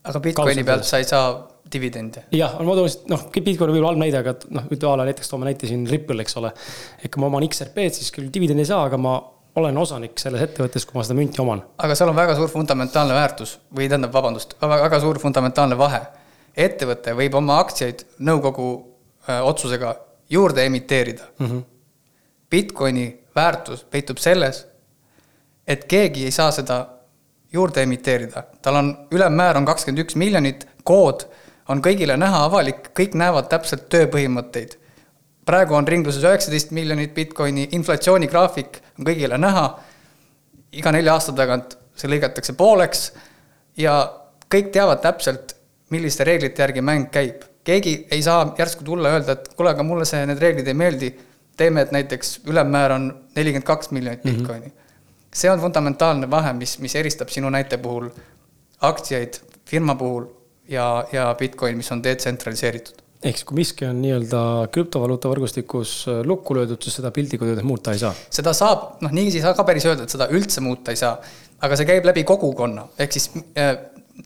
[0.08, 1.32] aga Bitcoini pealt sa ei saa
[1.72, 2.24] dividende?
[2.32, 5.08] jah, ma toon lihtsalt, noh, Bitcoin võib olla halb näide, aga noh, ütle a la
[5.08, 6.52] näiteks toome näite siin Ripple, eks ole.
[7.02, 9.18] et kui ma oman XRP-d, siis küll dividendi ei saa, aga ma
[9.58, 11.62] olen osanik selles ettevõttes, kui ma seda münti oman.
[11.84, 16.02] aga seal on väga suur fundamentaalne väärtus või tähendab, vabandust, väga suur fundamentaalne vahe.
[16.56, 18.68] ettevõte võib oma aktsiaid nõukogu
[19.28, 19.94] öö, otsusega
[20.30, 21.46] juurde emiteerida mm.
[21.46, 21.62] -hmm.
[22.50, 24.66] Bitcoini väärtus peitub selles,
[25.68, 26.78] et keegi ei saa seda
[27.52, 31.26] juurde emiteerida, tal on, ülemmäär on kakskümmend üks miljonit, kood
[31.72, 34.76] on kõigile näha, avalik, kõik näevad täpselt tööpõhimõtteid.
[35.48, 39.68] praegu on ringluses üheksateist miljonit Bitcoini, inflatsioonigraafik on kõigile näha,
[40.72, 43.12] iga nelja aasta tagant see lõigatakse pooleks
[43.76, 43.94] ja
[44.52, 45.56] kõik teavad täpselt,
[45.90, 47.44] milliste reeglite järgi mäng käib.
[47.64, 50.74] keegi ei saa järsku tulla ja öelda, et kuule, aga mulle see, need reeglid ei
[50.74, 51.08] meeldi,
[51.56, 54.36] teeme, et näiteks ülemmäär on nelikümmend kaks miljonit mhm.
[54.36, 54.72] Bitcoini mm.
[54.72, 54.77] -hmm
[55.38, 58.08] see on fundamentaalne vahe, mis, mis eristab sinu näite puhul
[58.88, 60.26] aktsiaid firma puhul
[60.68, 63.04] ja, ja Bitcoin, mis on detsentraliseeritud.
[63.22, 64.40] ehk siis, kui miski on nii-öelda
[64.74, 68.12] krüptovaluuta võrgustikus äh, lukku löödud, siis seda piltlikult öeldes muuta ei saa?
[68.30, 71.16] seda saab, noh, niiviisi ei saa ka päris öelda, et seda üldse muuta ei saa.
[71.62, 73.74] aga see käib läbi kogukonna, ehk siis äh,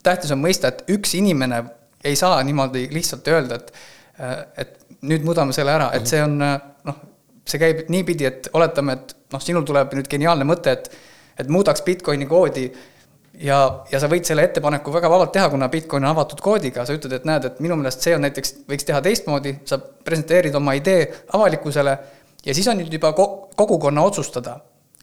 [0.03, 1.65] tähtis on mõista, et üks inimene
[2.05, 3.73] ei saa niimoodi lihtsalt öelda, et
[4.21, 7.01] äh, et nüüd muudame selle ära, et see on äh, noh,
[7.49, 10.93] see käib niipidi, et oletame, et noh, sinul tuleb nüüd geniaalne mõte, et
[11.41, 12.67] et muudaks Bitcoini koodi
[13.41, 13.59] ja,
[13.91, 17.15] ja sa võid selle ettepaneku väga vabalt teha, kuna Bitcoin on avatud koodiga, sa ütled,
[17.17, 21.07] et näed, et minu meelest see on näiteks, võiks teha teistmoodi, sa presenteerid oma idee
[21.33, 21.97] avalikkusele
[22.45, 24.59] ja siis on nüüd juba kogukonna otsustada,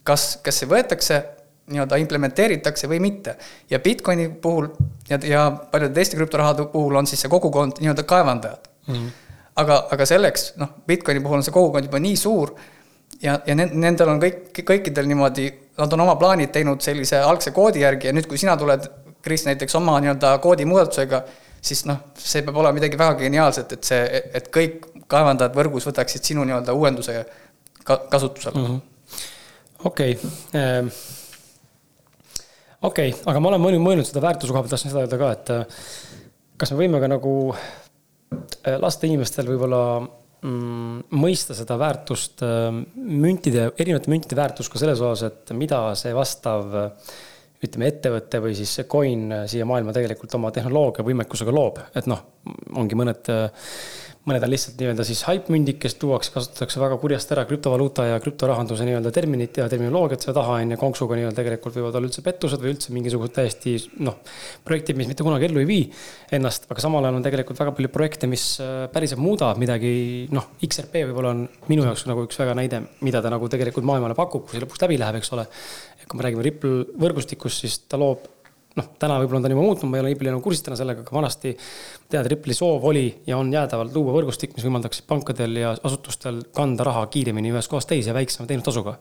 [0.05, 1.21] kas, kas see võetakse
[1.69, 3.35] nii-öelda implementeeritakse või mitte.
[3.69, 4.69] ja Bitcoini puhul
[5.09, 8.93] ja, ja paljude teiste krüptorahade puhul on siis see kogukond nii-öelda kaevandajad mm.
[8.93, 9.25] -hmm
[9.59, 12.53] aga, aga selleks, noh, Bitcoini puhul on see kogukond juba nii suur
[13.23, 17.83] ja, ja nendel on kõik, kõikidel niimoodi, nad on oma plaanid teinud sellise algse koodi
[17.83, 18.87] järgi ja nüüd, kui sina tuled,
[19.23, 21.23] Kris, näiteks oma nii-öelda koodimuudatusega,
[21.61, 26.29] siis noh, see peab olema midagi väga geniaalset, et see, et kõik kaevandajad võrgus võtaksid
[26.31, 27.17] sinu nii-öelda uuenduse
[27.83, 29.25] ka, kasutusele mm -hmm..
[29.83, 30.31] okei okay.
[30.61, 30.93] ähm
[32.81, 35.31] okei okay,, aga ma olen mõelnud, mõelnud seda väärtuse koha pealt, tahtsin seda öelda ka,
[35.35, 35.83] et äh,
[36.57, 37.33] kas me võime ka nagu
[38.67, 39.81] Äh, lasta inimestel võib-olla
[40.43, 46.69] mõista seda väärtust, äh, müntide, erinevate müntide väärtust ka selles osas, et mida see vastav
[47.59, 52.21] ütleme, ettevõte või siis see coin siia maailma tegelikult oma tehnoloogia võimekusega loob, et noh,
[52.79, 53.27] ongi mõned
[54.27, 58.85] mõned on lihtsalt nii-öelda siis haipmündid, kes tuuakse, kasutatakse väga kurjasti ära krüptovaluuta ja krüptorahanduse
[58.87, 62.61] nii-öelda terminit ja terminoloogiat seal taha on ju, konksuga nii-öelda tegelikult võivad olla üldse pettused
[62.61, 64.17] või üldse mingisugused täiesti noh,
[64.67, 65.85] projektid, mis mitte kunagi ellu ei vii
[66.35, 69.93] ennast, aga samal ajal on tegelikult väga palju projekte, mis äh, päriselt muudavad midagi,
[70.35, 74.19] noh, XRP võib-olla on minu jaoks nagu üks väga näide, mida ta nagu tegelikult maailmale
[74.19, 75.47] pakub, kui see lõpuks läbi läheb, eks ole.
[76.09, 78.27] kui me räägime Ripple võrgustikust, siis ta loob
[78.77, 80.77] noh, täna võib-olla on ta juba muutnud, ma ei ole nii palju enam kursis täna
[80.79, 81.53] sellega, aga vanasti
[82.11, 86.85] tead, Ripple'i soov oli ja on jäädavalt luua võrgustik, mis võimaldaks pankadel ja asutustel kanda
[86.87, 88.97] raha kiiremini ühest kohast teise väiksema teenustasuga.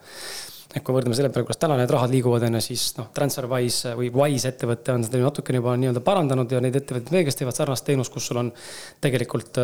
[0.75, 3.95] et kui võrdleme selle peale, kuidas täna need rahad liiguvad, on ju, siis noh, TransferWise
[3.97, 7.57] või Wise ettevõte on seda natukene juba nii-öelda parandanud ja neid ettevõtteid veel, kes teevad
[7.57, 8.53] sarnast teenust, kus sul on
[9.01, 9.61] tegelikult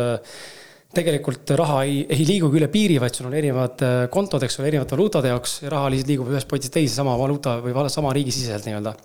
[0.95, 3.81] tegelikult raha ei, ei liigugi üle piiri, vaid sul on erinevad
[4.13, 7.59] kontod, eks ole, erinevate valuutade jaoks ja raha lihtsalt liigub ühest potist teise sama valuuta
[7.61, 8.95] või sama riigi siseselt nii-öelda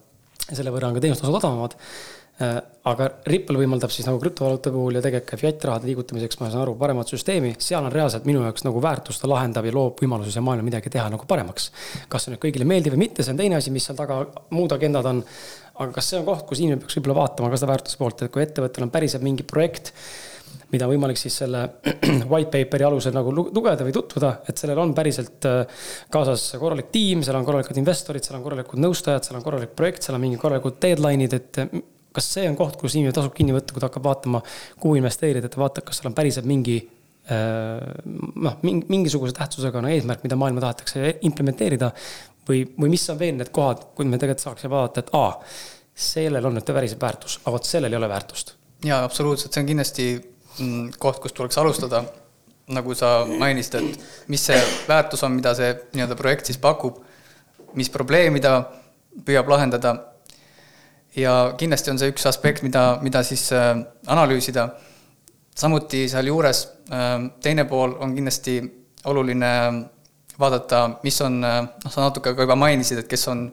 [0.51, 1.77] ja selle võrra on ka teenustasud odavamad.
[2.41, 2.57] Äh,
[2.89, 6.63] aga Ripple võimaldab siis nagu krüptovaluuta puhul ja tegelikult ka fiat rahade liigutamiseks, ma saan
[6.65, 10.33] aru, paremat süsteemi, seal on reaalselt minu jaoks nagu väärtust, ta lahendab ja loob võimalusi
[10.33, 11.69] seal maailmal midagi teha nagu paremaks.
[12.09, 14.23] kas see nüüd kõigile meeldib või mitte, see on teine asi, mis seal taga
[14.57, 15.21] muud agendad on.
[15.77, 18.33] aga kas see on koht, kus inimene peaks võib-olla vaatama ka seda väärtuse poolt, et
[18.33, 19.93] kui ettevõttel on päriselt mingi projekt
[20.73, 21.63] mida võimalik siis selle
[22.33, 27.25] white paper'i alusel nagu lugeda või tutvuda, et sellel on päriselt äh, kaasas korralik tiim,
[27.27, 30.43] seal on korralikud investorid, seal on korralikud nõustajad, seal on korralik projekt, seal on mingid
[30.43, 31.83] korralikud deadline'id, et äh,
[32.15, 34.43] kas see on koht, kus inimene tasub kinni võtta, kui ta hakkab vaatama,
[34.83, 37.83] kuhu investeerida, et ta vaatab, kas seal on päriselt mingi äh,
[38.47, 41.93] noh, mingisuguse tähtsusega on eesmärk, mida maailma tahetakse implementeerida.
[42.49, 45.35] või, või mis on veel need kohad, kui me tegelikult saaksime vaadata, et aa,
[46.01, 48.55] sellel on nüüd päriselt väärtus, aga vot sellel ei ole väärtust.
[48.85, 50.07] jaa, absoluutselt, see on kindlasti
[50.99, 52.05] koht, kust tuleks alustada,
[52.71, 57.01] nagu sa mainisid, et mis see väärtus on, mida see nii-öelda projekt siis pakub,
[57.79, 58.63] mis probleemi ta
[59.27, 59.97] püüab lahendada.
[61.17, 63.75] ja kindlasti on see üks aspekt, mida, mida siis äh,
[64.07, 64.69] analüüsida.
[65.55, 66.69] samuti sealjuures
[67.43, 68.61] teine pool on kindlasti
[69.05, 69.51] oluline
[70.41, 73.45] vaadata, mis on, noh, sa natuke ka juba mainisid, et kes on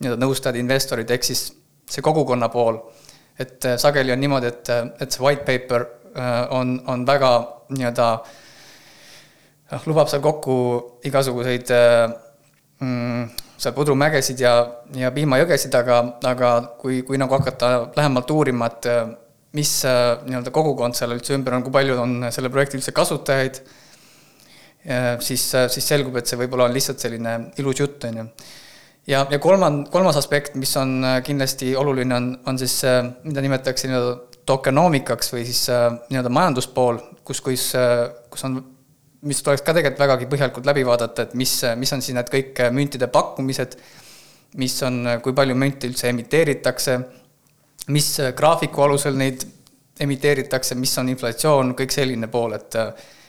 [0.00, 1.50] nii-öelda nõustajad, investorid, ehk siis
[1.90, 2.80] see kogukonna pool.
[3.40, 4.68] et sageli on niimoodi, et,
[5.00, 7.32] et see white paper on, on väga
[7.70, 8.08] nii-öelda
[9.70, 10.56] noh, lubab seal kokku
[11.06, 11.70] igasuguseid
[12.80, 13.28] mm,
[13.60, 14.54] seal pudrumägesid ja,
[14.96, 15.98] ja piimajõgesid, aga,
[16.30, 18.88] aga kui, kui nagu hakata lähemalt uurima, et
[19.56, 23.60] mis nii-öelda kogukond seal üldse ümber on, kui palju on selle projekti üldse kasutajaid,
[25.26, 25.44] siis,
[25.74, 28.26] siis selgub, et see võib-olla on lihtsalt selline ilus jutt, on ju.
[29.12, 30.96] ja, ja kolmand-, kolmas aspekt, mis on
[31.26, 32.80] kindlasti oluline, on, on siis,
[33.26, 37.70] mida nimetatakse nii-öelda tokenomiikaks või siis nii-öelda majanduspool, kus, kus,
[38.30, 38.60] kus on
[39.28, 42.60] mis tuleks ka tegelikult vägagi põhjalikult läbi vaadata, et mis, mis on siis need kõik
[42.72, 43.76] müntide pakkumised,
[44.60, 46.98] mis on, kui palju münte üldse emiteeritakse,
[47.94, 49.44] mis graafiku alusel neid
[50.00, 52.78] emiteeritakse, mis on inflatsioon, kõik selline pool, et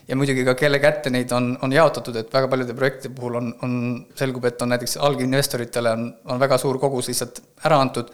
[0.08, 3.52] ja muidugi ka kelle kätte neid on, on jaotatud, et väga paljude projektide puhul on,
[3.63, 3.74] on,
[4.17, 8.10] selgub, et on näiteks alginvestoritele on, on väga suur kogus lihtsalt ära antud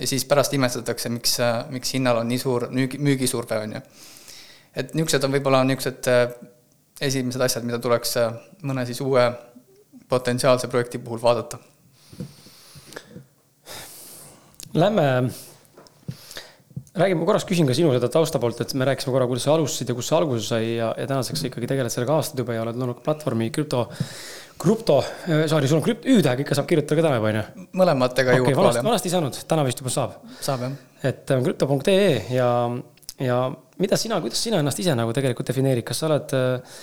[0.00, 1.36] ja siis pärast imestatakse, miks,
[1.70, 3.82] miks hinnal on nii suur müügi, müügisurve, on ju.
[4.80, 6.08] et niisugused on võib-olla niisugused
[7.00, 8.32] esimesed asjad, mida tuleks äh,
[8.66, 9.24] mõne siis uue
[10.10, 11.60] potentsiaalse projekti puhul vaadata?
[14.74, 15.04] Lähme,
[16.94, 19.90] räägime, korraks küsin ka sinu seda tausta poolt, et me rääkisime korra, kuidas sa alustasid
[19.90, 22.78] ja kus see alguse sai ja, ja tänaseks ikkagi tegeled sellega aastaid juba ja oled
[22.78, 23.88] loonud platvormi krüpto,
[24.60, 27.66] krüpto, äh, sorry, sul on krüpt-, Ü-tähega ikka saab kirjutada ka täna juba, on ju?
[27.80, 30.16] mõlematega jõuab okay, vanasti, vanasti ei saanud, täna vist juba saab.
[30.44, 30.78] saab, jah.
[31.10, 32.48] et on krüpto.ee ja,
[33.24, 33.42] ja
[33.80, 36.82] mida sina, kuidas sina ennast ise nagu tegelikult defineerid, kas sa oled äh,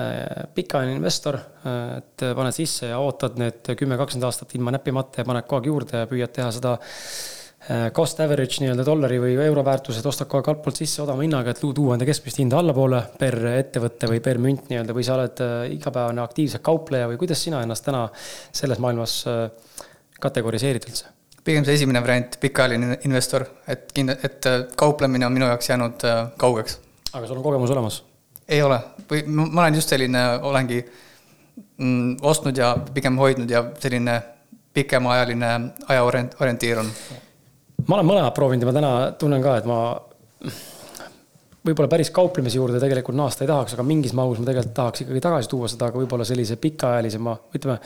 [0.00, 5.20] äh pikaajaline investor, äh, et paned sisse ja ootad need kümme, kakskümmend aastat ilma näppimata
[5.20, 7.39] ja paned kogu aeg juurde ja püüad teha seda äh,
[7.94, 11.60] cost average nii-öelda dollari või euro väärtuses, ostad kogu aeg altpoolt sisse odavama hinnaga, et
[11.60, 15.44] tuua enda keskmist hinda allapoole per ettevõte või per münt nii-öelda või sa oled
[15.76, 19.20] igapäevane aktiivse kaupleja või kuidas sina ennast täna selles maailmas
[20.20, 21.12] kategoriseerid üldse?
[21.44, 26.04] pigem see esimene variant, pikaajaline investor, et kinda-, et äh, kauplemine on minu jaoks jäänud
[26.04, 26.78] äh, kaugeks.
[27.12, 28.02] aga sul on kogemus olemas?
[28.48, 34.20] ei ole, või ma olen just selline, olengi mm, ostnud ja pigem hoidnud ja selline
[34.74, 35.50] pikemaajaline
[35.88, 36.90] ajaorientiir on.
[37.86, 39.80] Ma olen mõlemat proovinud ja ma täna tunnen ka, et ma
[41.66, 45.22] võib-olla päris kauplemise juurde tegelikult naasta ei tahaks, aga mingis mahus ma tegelikult tahaks ikkagi
[45.26, 47.78] tagasi tuua seda, aga võib-olla sellise pikaajalisema, ütleme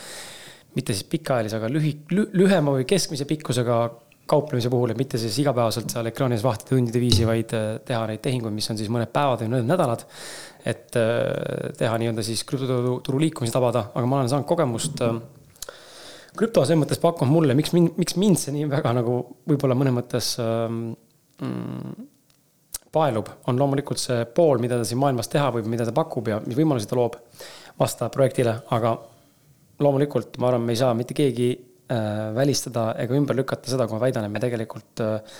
[0.75, 3.79] mitte siis pikaajalise, aga lühi, lühema või keskmise pikkusega
[4.31, 8.23] kauplemise puhul, et mitte siis igapäevaselt seal ekraanis vahtida tundide viisi, vaid äh, teha neid
[8.25, 10.07] tehinguid, mis on siis mõned päevad või mõned nädalad.
[10.65, 15.03] et äh, teha nii-öelda siis krüptoturu liikumisi tabada, aga ma olen saanud kogemust.
[15.05, 15.19] Äh,
[16.39, 19.97] krüpto selles mõttes pakub mulle, miks mind, miks mind see nii väga nagu võib-olla mõnes
[19.97, 20.81] mõttes ähm,
[21.43, 22.07] mm,
[22.95, 26.41] paelub, on loomulikult see pool, mida ta siin maailmas teha võib, mida ta pakub ja
[26.45, 27.19] mis võimalusi ta loob
[27.81, 28.95] vastavalt projektile, aga
[29.83, 33.99] loomulikult ma arvan, me ei saa mitte keegi äh, välistada ega ümber lükata seda, kui
[33.99, 35.39] ma väidan, et me tegelikult äh,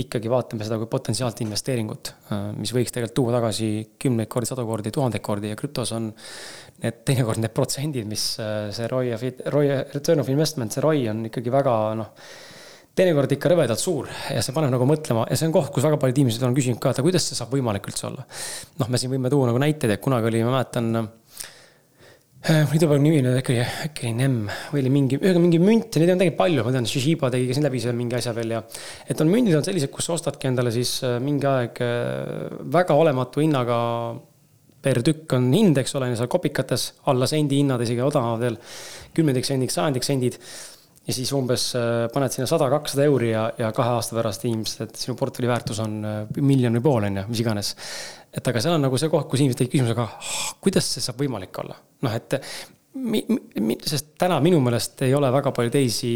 [0.00, 4.66] ikkagi vaatame seda kui potentsiaalset investeeringut, äh, mis võiks tegelikult tuua tagasi kümneid kordi, sadu
[4.68, 6.12] kordi, tuhandeid kordi ja krüptos on
[6.80, 9.18] need teinekord need protsendid, mis see ROI,
[9.52, 12.10] ROI, return of investment, see ROI on ikkagi väga noh,
[12.96, 16.00] teinekord ikka rõvedalt suur ja see paneb nagu mõtlema ja see on koht, kus väga
[16.00, 18.26] paljud inimesed on küsinud ka, et kuidas see saab võimalik üldse olla.
[18.80, 21.06] noh, me siin võime tuua nagu näiteid, et kunagi oli, ma mäletan
[22.40, 24.36] Äh, mul ei tule praegu nimi nüüd äkki, äkki oli NEM
[24.72, 27.50] või oli mingi, ühesõnaga mingi münt ja neid on tegelikult palju, ma tean, Shishiba tegi
[27.50, 28.62] ka siin läbi seal mingi asja veel ja.
[29.12, 32.96] et on mündid on sellised, kus sa ostadki endale siis äh, mingi aeg äh, väga
[32.96, 33.76] olematu hinnaga
[34.82, 38.60] per tükk on hind, eks ole, seal kopikates alla sendi hinnad, isegi odavamad veel.
[39.16, 40.38] kümnendiks sendiks, sajandiks sendid.
[41.06, 41.70] ja siis umbes
[42.14, 46.00] paned sinna sada, kakssada euri ja, ja kahe aasta pärast ilmselt sinu portfelli väärtus on
[46.36, 47.74] miljon või pool, on ju, mis iganes
[48.30, 50.06] et aga seal on nagu see koht, kus inimesed tekib küsimusega,
[50.62, 51.76] kuidas see saab võimalik olla.
[52.06, 52.36] noh, et
[52.94, 53.22] mi,
[53.62, 56.14] mi, sest täna minu meelest ei ole väga palju teisi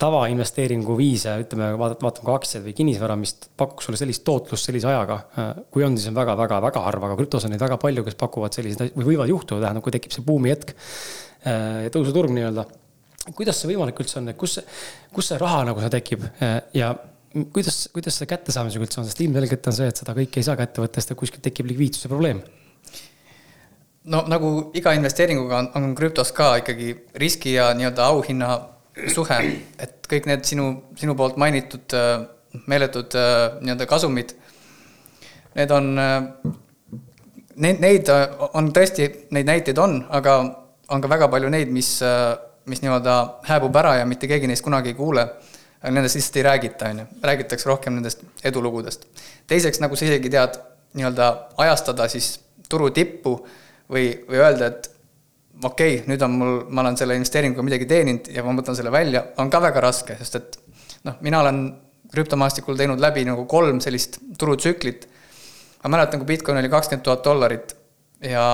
[0.00, 4.88] tavainvesteeringu viise, ütleme, vaatame, vaatame ka aktsiaid või kinnisvara, mis pakuks sulle sellist tootlust sellise
[4.90, 5.18] ajaga.
[5.70, 8.96] kui on, siis on väga-väga-väga harva, aga krüptos on neid väga palju, kes pakuvad selliseid
[8.96, 10.74] või võivad juhtuda, tähendab, kui tekib see buumihetk.
[11.94, 12.66] tõusuturg nii-öelda.
[13.34, 14.58] kuidas see võimalik üldse on, kus
[15.14, 16.26] kus see raha nagu seal tekib
[16.74, 16.94] ja
[17.52, 20.58] kuidas, kuidas see kättesaamisega üldse on, sest ilmselgelt on see, et seda kõike ei saa
[20.58, 22.42] kätte võtta, sest kuskilt tekib likviidsuse probleem.
[24.04, 28.50] no nagu iga investeeringuga on, on krüptos ka ikkagi riski ja nii-öelda auhinna
[29.14, 29.38] suhe,
[29.82, 32.26] et kõik need sinu, sinu poolt mainitud äh,
[32.70, 34.34] meeletud äh, nii-öelda kasumid,
[35.58, 36.52] need on, äh,
[37.56, 38.12] neid, neid
[38.52, 40.38] on tõesti, neid näiteid on, aga
[40.94, 41.96] on ka väga palju neid, mis,
[42.70, 43.16] mis nii-öelda
[43.48, 45.28] hääbub ära ja mitte keegi neist kunagi ei kuule
[45.84, 49.04] nendest lihtsalt ei räägita, on ju, räägitakse rohkem nendest edulugudest.
[49.50, 50.56] teiseks, nagu sa isegi tead,
[50.96, 51.26] nii-öelda
[51.60, 52.38] ajastada siis
[52.70, 53.34] turu tippu
[53.90, 54.93] või, või öelda, et
[55.62, 58.92] okei okay,, nüüd on mul, ma olen selle investeeringuga midagi teeninud ja ma võtan selle
[58.94, 60.58] välja, on ka väga raske, sest et
[61.06, 61.60] noh, mina olen
[62.14, 65.08] krüptomaastikul teinud läbi nagu kolm sellist turutsüklit.
[65.84, 67.74] ma mäletan, kui Bitcoin oli kakskümmend tuhat dollarit
[68.24, 68.44] ja,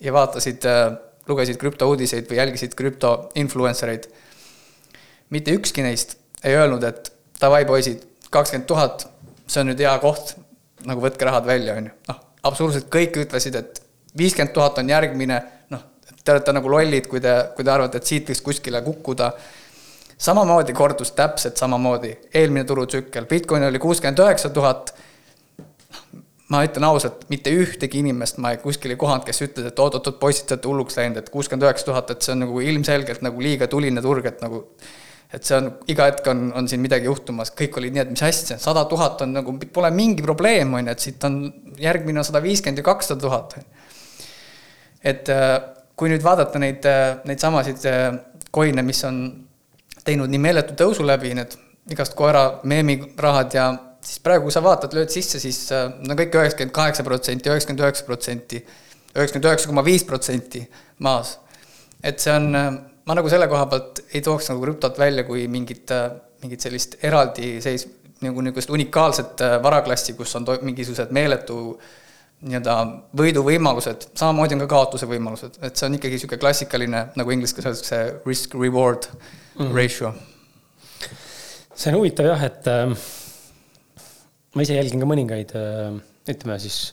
[0.00, 0.92] ja vaatasid, äh,
[1.28, 4.08] lugesid krüptouudiseid või jälgisid krüpto influencer eid.
[5.30, 9.08] mitte ükski neist ei öelnud, et davai, poisid, kakskümmend tuhat,
[9.46, 10.36] see on nüüd hea koht,
[10.86, 11.94] nagu võtke rahad välja, on ju.
[12.08, 13.82] noh, absoluutselt kõik ütlesid, et
[14.18, 15.42] viiskümmend tuhat on järgmine,
[16.28, 19.32] te olete nagu lollid, kui te, kui te arvate, et siit võiks kuskile kukkuda
[20.18, 24.94] samamoodi kordus täpselt samamoodi eelmine turutsükkel, Bitcoin oli kuuskümmend üheksa tuhat.
[26.48, 30.46] ma ütlen ausalt, mitte ühtegi inimest ma kuskil ei kohanud, kes ütles, et oot-oot-oot, poisid,
[30.48, 33.68] te olete hulluks läinud, et kuuskümmend üheksa tuhat, et see on nagu ilmselgelt nagu liiga
[33.68, 34.62] tuline turg, et nagu
[35.28, 38.24] et see on, iga hetk on, on siin midagi juhtumas, kõik olid nii, et mis
[38.24, 41.42] asja, sada tuhat on nagu, pole mingi probleem, on ju, et siit on,
[41.80, 43.58] järgmine on sada viiskümmend ja kakssada tuhat.
[45.04, 45.60] et äh,
[45.98, 47.82] kui nüüd vaadata neid, äh, neid samasid
[48.54, 49.22] coin'e, äh, mis on
[50.06, 51.58] teinud nii meeletu tõusu läbi, need
[51.92, 53.68] igast koera meemirahad ja
[54.04, 57.84] siis praegu, kui sa vaatad, lööd sisse, siis äh, no kõik üheksakümmend kaheksa protsenti, üheksakümmend
[57.84, 58.62] üheksa protsenti,
[59.14, 60.64] üheksakümmend üheksa koma viis protsenti
[61.04, 61.38] maas.
[62.02, 62.66] et see on, äh,
[63.04, 66.10] ma nagu selle koha pealt ei tooks nagu krüptot välja kui mingit, äh,
[66.42, 67.88] mingit sellist eraldiseis-,
[68.22, 71.78] nagu niisugust unikaalset varaklassi, kus on mingisugused meeletu
[72.46, 72.74] nii-öelda
[73.18, 77.80] võiduvõimalused, samamoodi on ka kaotuse võimalused, et see on ikkagi niisugune klassikaline, nagu inglise keeles
[77.82, 79.72] öeldakse, risk-reward mm.
[79.74, 80.12] ratio.
[81.74, 83.08] see on huvitav jah, et äh,
[84.54, 85.98] ma ise jälgin ka mõningaid äh,,
[86.30, 86.92] ütleme siis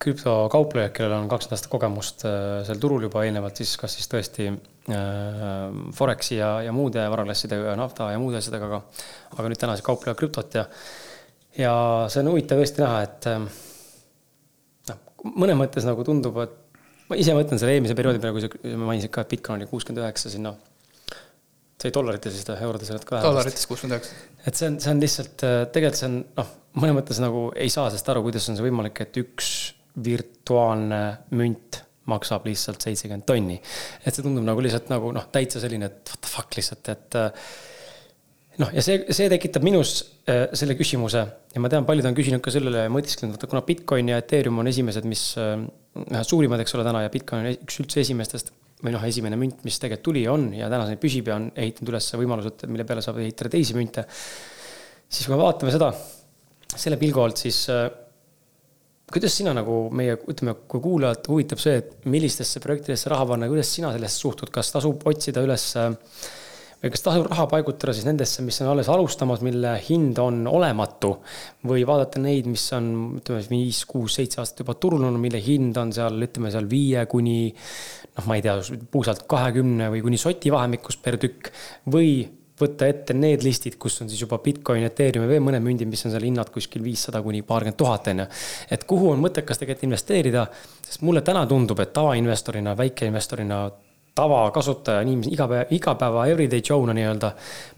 [0.00, 4.48] krüptokauplejaid, kellel on kakskümmend aastat kogemust äh, seal turul juba eelnevalt, siis kas siis tõesti
[4.48, 8.82] äh, Foreksi ja, ja muude varaklassidega, nafta ja muude asjadega, aga,
[9.36, 10.66] aga nüüd täna siis kauplevad krüptot ja,
[11.60, 11.76] ja
[12.12, 13.65] see on huvitav tõesti näha, et äh, noh,
[15.24, 19.12] mõnes mõttes nagu tundub, et ma ise mõtlen selle eelmise perioodi peale, kui sa mainisid
[19.14, 20.54] ka, et Bitcoin oli kuuskümmend üheksa sinna
[21.76, 23.22] see oli dollarites või eurodes oled ka?
[23.24, 24.20] dollarites kuuskümmend üheksa.
[24.48, 27.72] et see on, see on lihtsalt, äh, tegelikult see on noh, mõnes mõttes nagu ei
[27.72, 29.50] saa sellest aru, kuidas on see võimalik, et üks
[30.06, 31.02] virtuaalne
[31.36, 33.58] münt maksab lihtsalt seitsekümmend tonni.
[34.04, 37.18] et see tundub nagu lihtsalt nagu noh, täitsa selline, et what the fuck lihtsalt, et
[37.20, 37.50] äh,
[38.62, 39.96] noh, ja see, see tekitab minus
[40.28, 43.64] äh, selle küsimuse ja ma tean, paljud on küsinud ka sellele ja mõtisklenud, vaata kuna
[43.66, 47.82] Bitcoin ja Ethereum on esimesed, mis ühed suurimad, eks ole, täna ja Bitcoin on üks
[47.82, 48.52] üldse esimestest
[48.84, 51.94] või noh, esimene münt, mis tegelikult tuli ja on ja tänaseni püsib ja on ehitanud
[51.94, 54.04] üles võimalused, mille peale saab ehitada teisi münte.
[55.08, 55.92] siis kui me vaatame seda,
[56.76, 57.86] selle pilgu alt, siis äh,
[59.12, 63.70] kuidas sina nagu meie, ütleme, kui kuulajat huvitab see, et millistesse projektidesse raha panna, kuidas
[63.72, 65.94] sina sellesse suhtud, kas tasub otsida üles äh,
[66.92, 71.16] kas tasub raha paigutada siis nendesse, mis on alles alustamas, mille hind on olematu
[71.66, 72.88] või vaadata neid, mis on,
[73.20, 77.04] ütleme viis, kuus, seitse aastat juba turul olnud, mille hind on seal, ütleme seal viie
[77.10, 78.56] kuni noh, ma ei tea,
[78.92, 81.52] puusalt kahekümne või kuni soti vahemikus per tükk
[81.92, 82.18] või
[82.56, 86.06] võtta ette need listid, kus on siis juba Bitcoin, Ethereum ja veel mõned mündid, mis
[86.08, 88.28] on seal hinnad kuskil viissada kuni paarkümmend tuhat, on ju.
[88.72, 90.46] et kuhu on mõttekas tegelikult investeerida,
[90.86, 93.60] sest mulle täna tundub, et tavainvestorina, väikeinvestorina
[94.16, 97.30] tavakasutaja, inimese igapäeva, igapäeva everyday Joe'na nii-öelda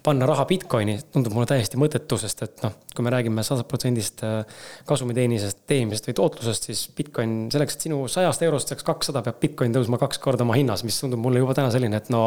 [0.07, 4.23] panna raha Bitcoini tundub mulle täiesti mõttetu, sest et noh, kui me räägime sada protsendist
[4.27, 9.41] äh, kasumiteenimisest, teenimisest või tootlusest, siis Bitcoin selleks, et sinu sajast eurost saaks kakssada, peab
[9.43, 12.23] Bitcoin tõusma kaks korda oma hinnas, mis tundub mulle juba täna selline, et no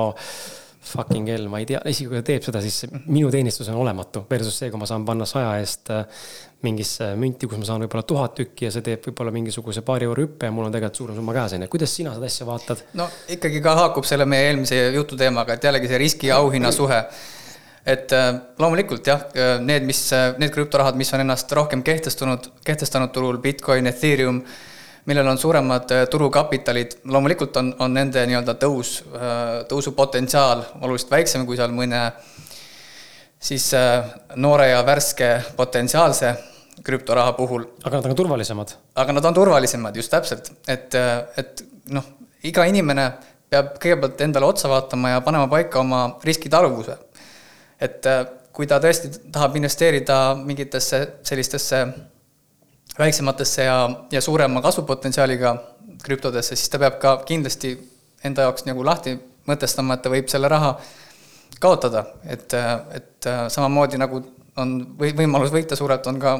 [0.81, 4.23] fucking hell, ma ei tea, isegi kui ta teeb seda, siis minu teenistus on olematu
[4.29, 6.23] versus see, kui ma saan panna saja eest äh,
[6.65, 10.25] mingisse münti, kus ma saan võib-olla tuhat tükki ja see teeb võib-olla mingisuguse paari euro
[10.25, 11.69] hüppe ja mul on tegelikult suurem summa käes, on ju.
[11.75, 12.81] kuidas sina seda asja vaatad?
[12.97, 16.73] no ikkagi ka haakub selle meie eelmise jutu teemaga, et jällegi see riski ja auhinna
[16.73, 16.99] suhe.
[17.85, 20.01] et äh, loomulikult jah, äh, need, mis,
[20.41, 24.41] need krüptorahad, mis on ennast rohkem kehtestunud, kehtestanud turul, Bitcoin, Ethereum
[25.05, 31.45] millel on suuremad äh, turukapitalid, loomulikult on, on nende nii-öelda tõus, äh, tõusupotentsiaal oluliselt väiksem
[31.47, 32.03] kui seal mõne
[33.41, 36.35] siis äh, noore ja värske potentsiaalse
[36.85, 37.65] krüptoraha puhul.
[37.83, 38.75] aga nad on ka turvalisemad?
[38.95, 40.95] aga nad on turvalisemad, just täpselt, et,
[41.37, 42.05] et noh,
[42.43, 43.11] iga inimene
[43.51, 46.97] peab kõigepealt endale otsa vaatama ja panema paika oma riskitaluvuse.
[47.81, 48.05] et
[48.53, 51.85] kui ta tõesti tahab investeerida mingitesse sellistesse
[52.99, 55.55] väiksematesse ja, ja suurema kasvupotentsiaaliga
[56.03, 57.75] krüptodesse, siis ta peab ka kindlasti
[58.23, 59.15] enda jaoks nagu lahti
[59.47, 60.75] mõtestama, et ta võib selle raha
[61.61, 62.53] kaotada, et,
[62.93, 64.21] et samamoodi nagu
[64.61, 66.35] on või võimalus võita suurelt, on ka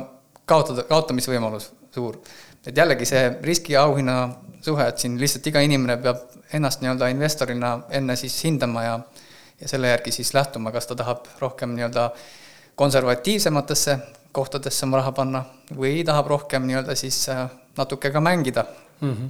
[0.46, 2.18] kaotada, kaotamisvõimalus suur.
[2.66, 4.30] et jällegi see riski ja auhinna
[4.62, 6.22] suhe, et siin lihtsalt iga inimene peab
[6.54, 9.00] ennast nii-öelda investorina enne siis hindama ja
[9.62, 12.10] ja selle järgi siis lähtuma, kas ta tahab rohkem nii-öelda
[12.76, 13.98] konservatiivsematesse
[14.32, 15.44] kohtadesse oma raha panna
[15.76, 18.66] või tahab rohkem nii-öelda siis äh, natuke ka mängida
[19.02, 19.14] mm.
[19.14, 19.30] -hmm.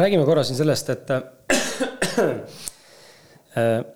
[0.00, 1.22] räägime korra siin sellest, et äh,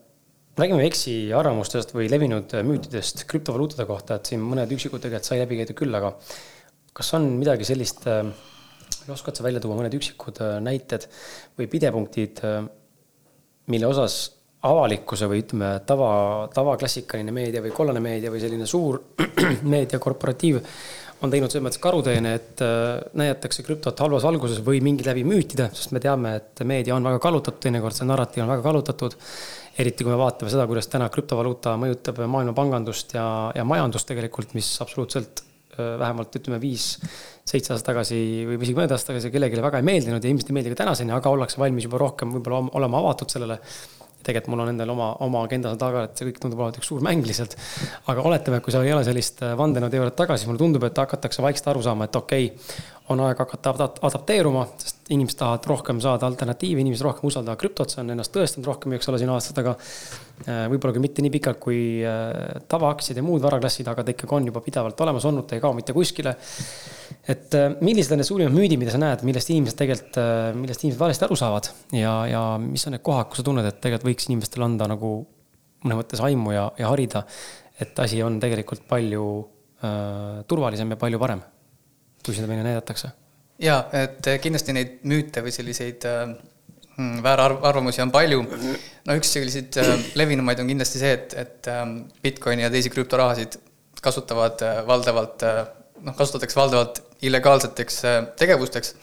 [0.58, 5.78] räägime eksiarvamustest või levinud müütidest krüptovaluutade kohta, et siin mõned üksikud tegelikult sai läbi käidud
[5.78, 6.12] küll, aga
[6.92, 8.26] kas on midagi sellist äh,,
[9.12, 11.08] oskad sa välja tuua mõned üksikud äh, näited
[11.58, 12.62] või pidepunktid, äh,
[13.72, 16.10] mille osas avalikkuse või ütleme, tava,
[16.54, 19.00] tavaklassikaline meedia või kollane meedia või selline suur
[19.74, 20.60] meedia, korporatiiv
[21.22, 25.68] on teinud selles mõttes karuteene, et äh, näidatakse krüptot halvas valguses või mingi läbi müütide,
[25.74, 29.16] sest me teame, et meedia on väga kallutatud, teinekord see narratiiv on väga kallutatud.
[29.78, 33.24] eriti kui me vaatame seda, kuidas täna krüptovaluuta mõjutab maailma pangandust ja,
[33.56, 36.98] ja majandust tegelikult, mis absoluutselt vähemalt ütleme viis,
[37.48, 40.56] seitse aastat tagasi või isegi mõned aastad tagasi kellelegi väga ei meeldinud ja ilmselt ei
[40.58, 43.56] meeldi ka tänaseni, aga ollakse valmis juba rohkem võib-olla olema avatud sellele
[44.26, 47.04] tegelikult mul on endal oma, oma agenda taga, et see kõik tundub olevat üks suur
[47.04, 47.56] mäng lihtsalt.
[48.12, 51.02] aga oletame, et kui seal ei ole sellist äh, vandenõuteooriat taga, siis mulle tundub, et
[51.04, 53.72] hakatakse vaikselt aru saama, et okei okay,, on aeg hakata
[54.08, 58.68] adapteeruma, sest inimesed tahavad rohkem saada alternatiivi, inimesed rohkem usaldavad krüptot, see on ennast tõestanud
[58.68, 59.74] rohkem, eks ole, siin aastatega.
[60.42, 64.38] Äh, võib-olla küll mitte nii pikalt kui äh, tavaaktsiad ja muud varaklassid, aga ta ikkagi
[64.38, 66.34] on juba pidevalt olemas olnud, ta ei kao mitte kuskile
[67.28, 70.18] et äh, millised on need suurimad müüdid, mida sa näed, millest inimesed tegelikult,
[70.58, 73.78] millest inimesed valesti aru saavad ja, ja mis on need kohad, kus sa tunned, et
[73.84, 75.12] tegelikult võiks inimestele anda nagu
[75.82, 77.24] mõnes mõttes aimu ja, ja harida,
[77.82, 79.24] et asi on tegelikult palju
[79.82, 81.42] äh, turvalisem ja palju parem,
[82.24, 83.12] kui seda meile näidatakse.
[83.62, 86.24] ja, et kindlasti neid müüte või selliseid äh,
[86.96, 88.42] mm, väärarvamusi on palju.
[89.06, 91.84] no üks selliseid äh, levinumaid on kindlasti see, et, et äh,
[92.22, 93.58] Bitcoini ja teisi krüptorahasid
[94.02, 95.64] kasutavad äh, valdavalt äh,
[96.02, 98.94] noh, kasutatakse valdavalt illegaalseteks äh, tegevusteks.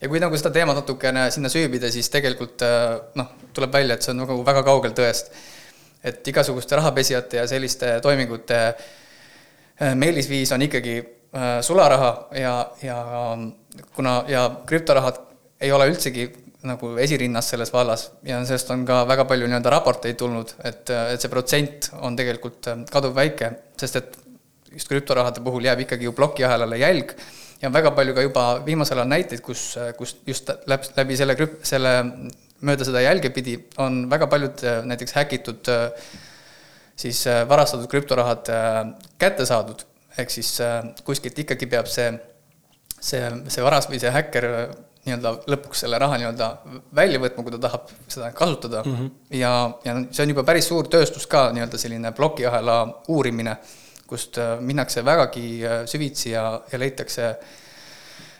[0.00, 4.06] ja kui nagu seda teemat natukene sinna süübida, siis tegelikult äh, noh, tuleb välja, et
[4.06, 5.32] see on nagu väga kaugel tõest.
[6.02, 10.96] et igasuguste rahapesijate ja selliste toimingute äh, meelisviis on ikkagi
[11.64, 12.96] sularaha ja, ja
[13.96, 15.20] kuna, ja krüptorahad
[15.62, 16.26] ei ole üldsegi
[16.68, 21.22] nagu esirinnas selles vallas ja sellest on ka väga palju nii-öelda raporteid tulnud, et, et
[21.22, 24.18] see protsent on tegelikult kaduvväike, sest et
[24.72, 27.14] just krüptorahade puhul jääb ikkagi ju plokiahelale jälg
[27.62, 29.64] ja on väga palju ka juba viimasel ajal näiteid, kus,
[29.98, 31.94] kus just läbi, läbi selle krüp-, selle,
[32.62, 35.72] mööda seda jälge pidi on väga paljud näiteks häkitud
[37.02, 38.52] siis varastatud krüptorahad
[39.18, 39.82] kätte saadud,
[40.18, 40.54] ehk siis
[41.04, 42.10] kuskilt ikkagi peab see,
[43.00, 44.48] see, see varas või see häkker
[45.02, 46.48] nii-öelda lõpuks selle raha nii-öelda
[46.94, 48.96] välja võtma, kui ta tahab seda kasutada mm.
[48.96, 49.38] -hmm.
[49.38, 49.52] ja,
[49.84, 52.76] ja see on juba päris suur tööstus ka, nii-öelda selline plokiahela
[53.08, 53.56] uurimine
[54.12, 57.34] kust äh, minnakse vägagi äh, süvitsi ja, ja leitakse,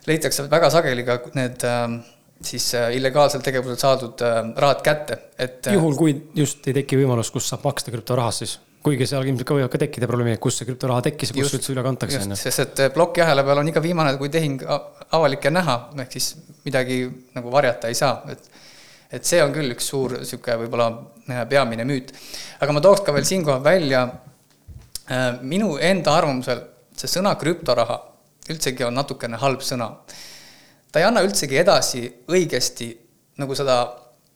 [0.07, 2.01] leitakse väga sageli ka need ähm,
[2.43, 4.25] siis äh, illegaalselt tegevuselt saadud
[4.57, 5.66] rahad kätte, et.
[5.73, 8.59] juhul, kui just ei teki võimalus, kus saab maksta krüptorahas siis?
[8.83, 11.72] Kuigi seal ilmselt ka võivad ka tekkida probleemid, kus see krüptoraha tekkis ja kus üldse
[11.74, 16.18] üle kantakse, sest et plokiahela peal on iga viimane kui tehing avalik ja näha, ehk
[16.18, 16.33] siis
[16.66, 17.05] midagi
[17.37, 18.51] nagu varjata ei saa, et
[19.12, 22.14] et see on küll üks suur niisugune võib-olla peamine müüt.
[22.64, 24.07] aga ma tooks ka veel siinkohal välja
[25.11, 26.61] Äh, minu enda arvamusel
[26.95, 27.97] see sõna krüptoraha
[28.53, 29.89] üldsegi on natukene halb sõna.
[30.93, 32.87] ta ei anna üldsegi edasi õigesti
[33.43, 33.76] nagu seda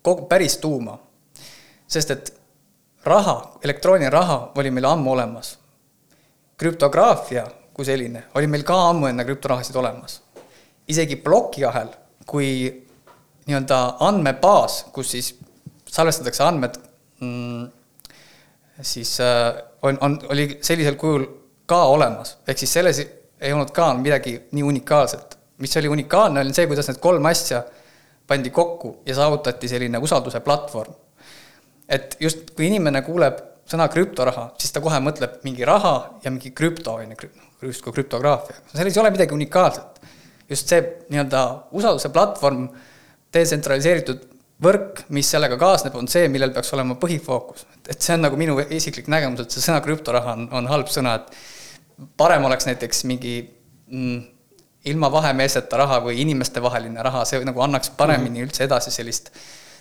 [0.03, 0.99] kogu päris tuuma.
[1.87, 2.33] sest et
[3.07, 5.59] raha, elektrooniline raha oli meil ammu olemas.
[6.57, 7.47] krüptograafia
[7.77, 10.21] kui selline oli meil ka ammu enne krüptorahasid olemas.
[10.89, 11.89] isegi plokiahel
[12.27, 12.49] kui
[13.47, 15.35] nii-öelda andmebaas, kus siis
[15.87, 16.79] salvestatakse andmed
[17.21, 17.67] mm,
[18.83, 21.27] siis äh, on, on, oli sellisel kujul
[21.67, 23.01] ka olemas, ehk siis selles
[23.41, 25.39] ei olnud ka midagi nii unikaalset.
[25.59, 27.63] mis oli unikaalne, oli see, kuidas need kolm asja
[28.27, 30.93] pandi kokku ja saavutati selline usalduse platvorm.
[31.89, 36.53] Et just, kui inimene kuuleb sõna krüptoraha, siis ta kohe mõtleb mingi raha ja mingi
[36.55, 37.31] krüpto, on ju,
[37.67, 38.61] justkui krüptograafia.
[38.75, 40.01] selles ei ole midagi unikaalset.
[40.51, 41.43] just see nii-öelda
[41.75, 42.69] usalduse platvorm,
[43.35, 44.23] detsentraliseeritud
[44.63, 47.67] võrk, mis sellega kaasneb, on see, millel peaks olema põhifookus.
[47.89, 51.19] et see on nagu minu isiklik nägemus, et see sõna krüptoraha on, on halb sõna,
[51.21, 53.37] et parem oleks näiteks mingi
[53.91, 54.23] mm,
[54.87, 58.49] ilma vahemeesteta raha või inimestevaheline raha, see nagu annaks paremini mhm.
[58.49, 59.33] üldse edasi sellist,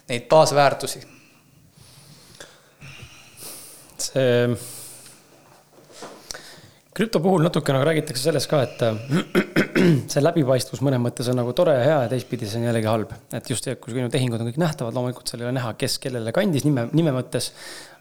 [0.10, 1.04] neid baasväärtusi.
[4.12, 4.56] See
[6.96, 8.84] krüpto puhul natukene räägitakse sellest ka, et
[10.12, 13.12] see läbipaistvus mõnes mõttes on nagu tore ja hea ja teistpidi see on jällegi halb.
[13.36, 16.32] et just, kui need tehingud on kõik nähtavad, loomulikult seal ei ole näha, kes kellele
[16.36, 17.52] kandis nime, nime mõttes.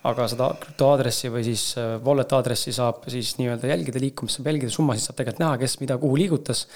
[0.05, 4.71] aga seda krüptoaadressi või siis äh, wallet aadressi saab siis nii-öelda jälgida liikumist, saab jälgida
[4.71, 6.67] summasid, saab tegelikult näha, kes mida kuhu liigutas.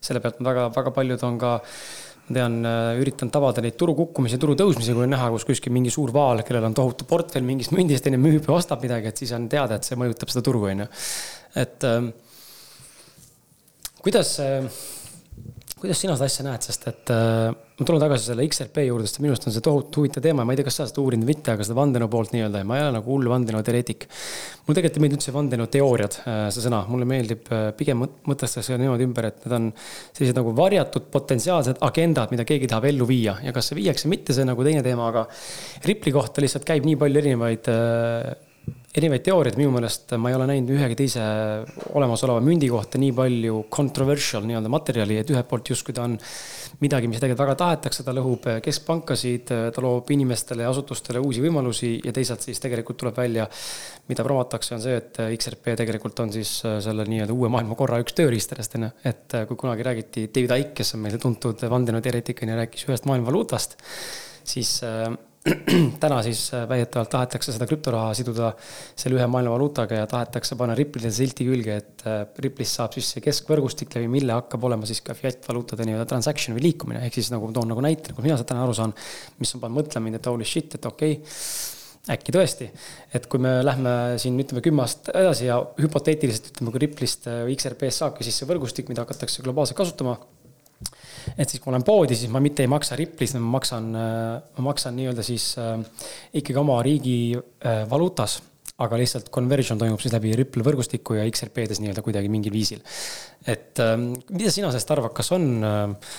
[0.00, 1.58] selle pealt on väga, väga paljud on ka
[2.26, 2.58] ma tean,
[3.00, 6.42] üritan tabada neid turu kukkumisi, turu tõusmisi, kui on näha, kus kuskil mingi suur vaal,
[6.46, 9.78] kellel on tohutu portfell mingist mündist, onju, müüb ja ostab midagi, et siis on teada,
[9.78, 10.88] et see mõjutab seda turgu, onju.
[11.62, 12.10] et äh,
[14.02, 14.66] kuidas äh,
[15.86, 19.20] kuidas sina seda asja näed, sest et äh, ma tulen tagasi selle XRP juurde, sest
[19.22, 21.26] minu arust on see tohutu huvitav teema ja ma ei tea, kas sa seda uurinud
[21.26, 24.06] või mitte, aga seda vandenõu poolt nii-öelda ja ma ei ole nagu hull vandenõuteoreetik.
[24.66, 29.06] mulle tegelikult ei meeldi üldse vandenõuteooriad äh,, see sõna, mulle meeldib äh, pigem mõtestada niimoodi
[29.06, 33.54] ümber, et need on sellised nagu varjatud potentsiaalsed agendad, mida keegi tahab ellu viia ja
[33.54, 35.28] kas see viiakse, mitte, see on nagu teine teema, aga
[35.86, 38.34] Ripple'i kohta lihtsalt käib nii palju erinevaid äh,
[38.96, 41.22] erinevaid teooriaid, minu meelest ma ei ole näinud ühegi teise
[41.98, 46.14] olemasoleva mündi kohta nii palju controversial nii-öelda materjali, et ühelt poolt justkui ta on
[46.80, 51.92] midagi, mis tegelikult väga tahetakse, ta lõhub keskpankasid, ta loob inimestele ja asutustele uusi võimalusi
[52.06, 53.46] ja teisalt siis tegelikult tuleb välja,
[54.08, 58.80] mida promotakse, on see, et XRP tegelikult on siis selle nii-öelda uue maailmakorra üks tööriistadest,
[58.80, 58.92] on ju.
[59.12, 63.08] et kui kunagi räägiti, David Icke, kes on meil tuntud vandenõuteoreetik, on ju, rääkis ühest
[63.12, 63.76] maailmavaluutast,
[64.46, 64.78] siis
[66.02, 68.50] täna siis äh, väidetavalt tahetakse seda krüptoraha siduda
[68.98, 73.22] selle ühe maailmavaluutaga ja tahetakse panna Ripple'ile silti külge, et äh, Ripple'ist saab siis see
[73.24, 77.30] keskvõrgustik, läbi mille hakkab olema siis ka fiat valuutade nii-öelda transaction või liikumine, ehk siis
[77.34, 78.94] nagu toon nagu näite, nagu mina seda täna aru saan,
[79.42, 81.34] mis on pannud mõtlema mind, et holy shit, et okei okay,
[82.16, 82.68] äkki tõesti,
[83.14, 83.92] et kui me lähme
[84.22, 88.38] siin ütleme kümme aastat edasi ja hüpoteetiliselt ütleme, kui Ripple'ist või äh, XRP-st saabki siis
[88.42, 90.18] see võrgustik, mida hakatakse globaalselt kasutama
[91.34, 94.66] et siis, kui ma lähen poodi, siis ma mitte ei maksa Ripplis, ma maksan, ma
[94.68, 95.80] maksan nii-öelda siis äh,
[96.40, 98.38] ikkagi oma riigi äh, valuutas
[98.84, 102.82] aga lihtsalt conversion toimub siis läbi Ripple võrgustiku ja XRP-des nii-öelda kuidagi mingil viisil.
[103.46, 106.12] et ähm, mida sina sellest arvad, kas on, äh,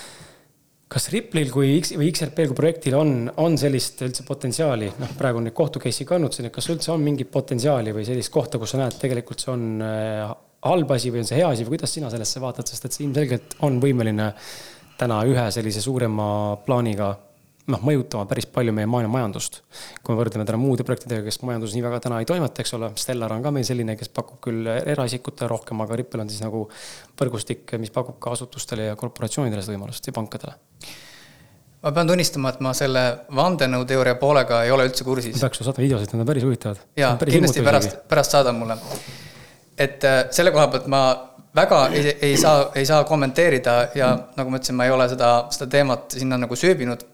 [0.90, 5.38] kas Ripple'il kui X või XRP-l kui projektil on, on sellist üldse potentsiaali, noh, praegu
[5.38, 8.34] on neid kohtu case'i ka olnud siin, et kas üldse on mingit potentsiaali või sellist
[8.34, 9.68] kohta, kus sa näed, tegelikult see on
[10.66, 13.04] halb asi või on see hea asi või kuidas sina sellesse vaatad, sest et see
[13.06, 14.32] ilmselgelt on võimeline
[14.98, 16.28] täna ühe sellise suurema
[16.66, 17.14] plaaniga
[17.72, 19.60] noh, mõjutama päris palju meie maailma majandust.
[20.02, 22.90] kui me võrdleme täna muude projektidega, kes majanduses nii väga täna ei toimeta, eks ole,
[23.00, 26.64] Stellar on ka meil selline, kes pakub küll eraisikutele rohkem, aga Ripple on siis nagu
[27.20, 30.56] võrgustik, mis pakub ka asutustele ja korporatsioonidele seda võimalust ja pankadele
[31.82, 33.04] ma pean tunnistama, et ma selle
[33.38, 35.38] vandenõuteooria poolega ei ole üldse kursis.
[35.38, 36.82] peaks sulle saatma videosid, need on päris huvitavad.
[36.98, 38.78] jaa, kindlasti pärast, pärast saadan mulle.
[39.78, 41.02] et äh, selle koha pealt ma
[41.58, 45.32] väga ei, ei saa, ei saa kommenteerida ja nagu ma ütlesin, ma ei ole seda,
[45.54, 47.04] seda teemat sinna nagu sööbinud.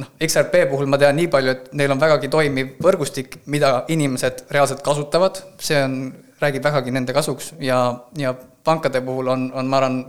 [0.00, 4.40] noh, XRP puhul ma tean nii palju, et neil on vägagi toimiv võrgustik, mida inimesed
[4.50, 5.94] reaalselt kasutavad, see on,
[6.42, 7.78] räägib vägagi nende kasuks ja,
[8.18, 8.34] ja
[8.66, 10.00] pankade puhul on, on, ma arvan,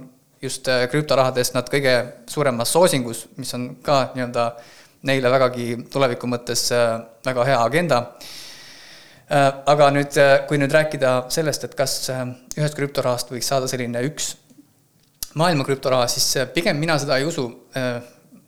[0.42, 1.94] just äh, krüptorahadest nad kõige
[2.30, 4.48] suuremas soosingus, mis on ka nii-öelda
[5.06, 8.02] neile vägagi tuleviku mõttes äh, väga hea agenda
[9.30, 12.26] aga nüüd, äh, kui nüüd rääkida sellest, et kas äh,
[12.60, 14.36] ühest krüptorahast võiks saada selline üks
[15.36, 17.48] maailma krüptoraha, siis pigem mina seda ei usu.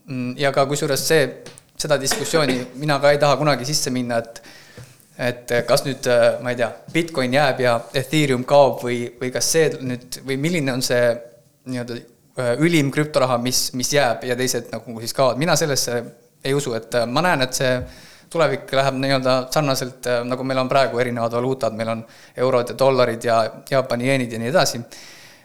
[0.07, 1.25] Mm, ja ka kusjuures see,
[1.75, 4.41] seda diskussiooni mina ka ei taha kunagi sisse minna, et
[5.17, 6.05] et kas nüüd,
[6.45, 10.75] ma ei tea, Bitcoin jääb ja Ethereum kaob või, või kas see nüüd või milline
[10.77, 11.07] on see
[11.73, 15.97] nii-öelda ülim krüptoraha, mis, mis jääb ja teised nagu siis kaovad, mina sellesse
[16.45, 17.73] ei usu, et ma näen, et see
[18.29, 22.03] tulevik läheb nii-öelda sarnaselt, äh, nagu meil on praegu erinevad valuutad, meil on
[22.37, 23.37] eurod ja dollarid ja
[23.69, 24.81] Jaapani jeenid ja nii edasi.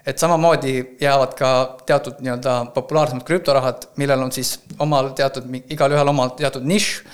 [0.06, 1.48] et samamoodi jäävad ka
[1.86, 7.04] teatud nii-öelda populaarsemad krüptorahad, millel on siis omal teatud, igalühel omal teatud nišš,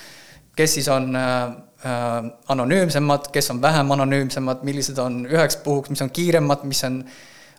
[0.57, 1.43] kes siis on äh,
[1.85, 7.05] äh, anonüümsemad, kes on vähem anonüümsemad, millised on üheks puhuks, mis on kiiremad, mis on,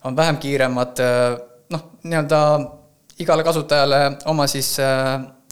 [0.04, 1.06] on vähem kiiremad
[1.70, 2.42] noh, nii-öelda
[3.20, 4.78] igale kasutajale oma siis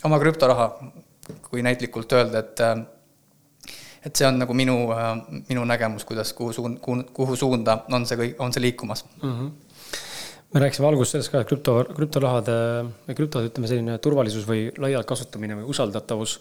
[0.04, 0.72] oma krüptoraha
[1.50, 2.78] kui näitlikult öelda, et äh,
[4.06, 5.14] et see on nagu minu, äh,
[5.50, 6.82] minu nägemus, kuidas, kuhu suund,
[7.14, 9.32] kuhu suunda on see kõik, on see liikumas mm.
[9.32, 9.56] -hmm
[10.54, 12.54] me rääkisime alguses sellest ka, et krüpto, krüptorahade
[13.08, 16.40] või krüptode, ütleme selline turvalisus või laialt kasutamine või usaldatavus.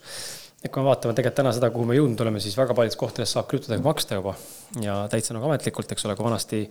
[0.63, 3.35] et kui me vaatame tegelikult täna seda, kuhu me jõudnud oleme, siis väga paljudes kohtades
[3.35, 4.35] saab krüptodega maksta juba
[4.81, 6.63] ja täitsa nagu ametlikult, eks ole, kui vanasti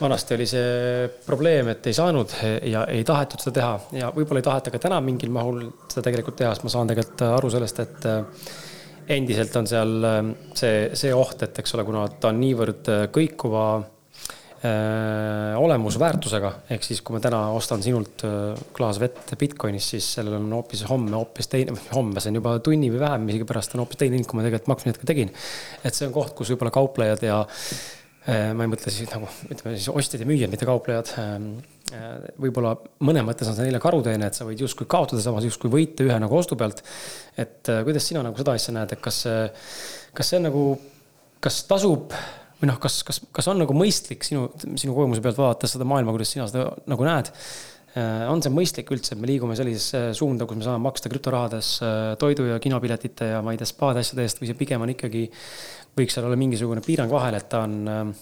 [0.00, 2.34] vanasti oli see probleem, et ei saanud
[2.70, 6.38] ja ei tahetud seda teha ja võib-olla ei taheta ka täna mingil mahul seda tegelikult
[6.40, 8.20] teha, sest ma saan tegelikult aru sellest, et äh,
[9.10, 10.20] endiselt on seal äh,
[10.56, 16.86] see, see oht, et eks ole, kuna ta on niivõrd äh, kõikuva äh, olemusväärtusega, ehk
[16.86, 18.24] siis kui ma täna ostan sinult
[18.76, 22.90] klaas vett Bitcoinis, siis sellel on hoopis homme hoopis teine, homme, see on juba tunni
[22.92, 25.32] või vähem isegi pärast on hoopis teine hind, kui ma tegelikult maksmise hetkel tegin.
[25.82, 27.42] et see on koht, kus võib-olla kauplejad ja
[28.28, 31.12] ma ei mõtle siis nagu ütleme siis ostjad ja müüjad, mitte kauplejad.
[31.22, 31.46] Ähm,
[31.94, 32.74] äh, võib-olla
[33.06, 36.18] mõnes mõttes on see neile karuteene, et sa võid justkui kaotada, samas justkui võita ühe
[36.20, 36.82] nagu ostu pealt.
[37.40, 39.22] et äh, kuidas sina nagu seda asja näed, et kas,
[40.12, 40.66] kas see nagu,
[41.40, 42.12] kas tasub
[42.60, 46.12] või noh, kas, kas, kas on nagu mõistlik sinu, sinu kogemuse pealt vaadates seda maailma,
[46.12, 47.32] kuidas sina seda nagu näed?
[48.30, 51.72] on see mõistlik üldse, et me liigume sellisesse suunda, kus me saame maksta krüptorahades
[52.22, 55.24] toidu ja kinopiletite ja ma ei tea, spaade asjade eest või see pigem on ikkagi,
[55.98, 58.14] võiks seal olla mingisugune piirang vahel, et ta on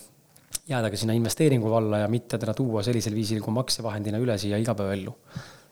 [0.68, 4.60] jääda ka sinna investeeringu valla ja mitte teda tuua sellisel viisil kui maksevahendina üle siia
[4.60, 5.14] igapäevaellu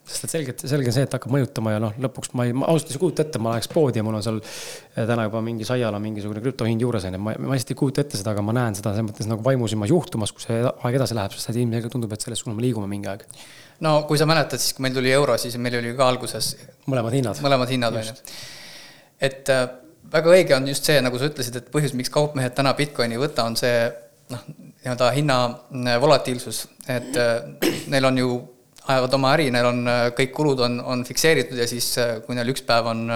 [0.07, 2.93] sest et selgelt, selge see, et hakkab mõjutama ja noh, lõpuks ma ei, ma ausalt
[2.95, 5.99] ei kujuta ette, ma läheks poodi ja mul on seal eh, täna juba mingi saiala
[6.03, 8.79] mingisugune krüptohind juures on ju, ma, ma lihtsalt ei kujuta ette seda, aga ma näen
[8.79, 12.15] seda selles mõttes nagu vaimusilmas juhtumas, kui see aeg edasi läheb, sest et ilmselgelt tundub,
[12.15, 13.25] et selles suunas me liigume mingi aeg.
[13.83, 16.53] no kui sa mäletad, siis kui meil tuli euro, siis meil oli ka alguses.
[16.87, 17.43] mõlemad hinnad.
[17.43, 18.39] mõlemad hinnad, on ju.
[19.27, 19.67] et äh,
[20.13, 23.23] väga õige on just see, nagu sa ütlesid, et põhjus, miks kaupmehed täna Bitcoini ei
[23.23, 23.75] võta, on see
[24.33, 24.43] noh,
[24.83, 28.31] nii-öelda hinna äh, volatiilsus, et äh, neil on ju
[28.87, 32.39] ajavad oma äri, neil on äh, kõik kulud on, on fikseeritud ja siis, äh, kui
[32.39, 33.09] neil üks päev on,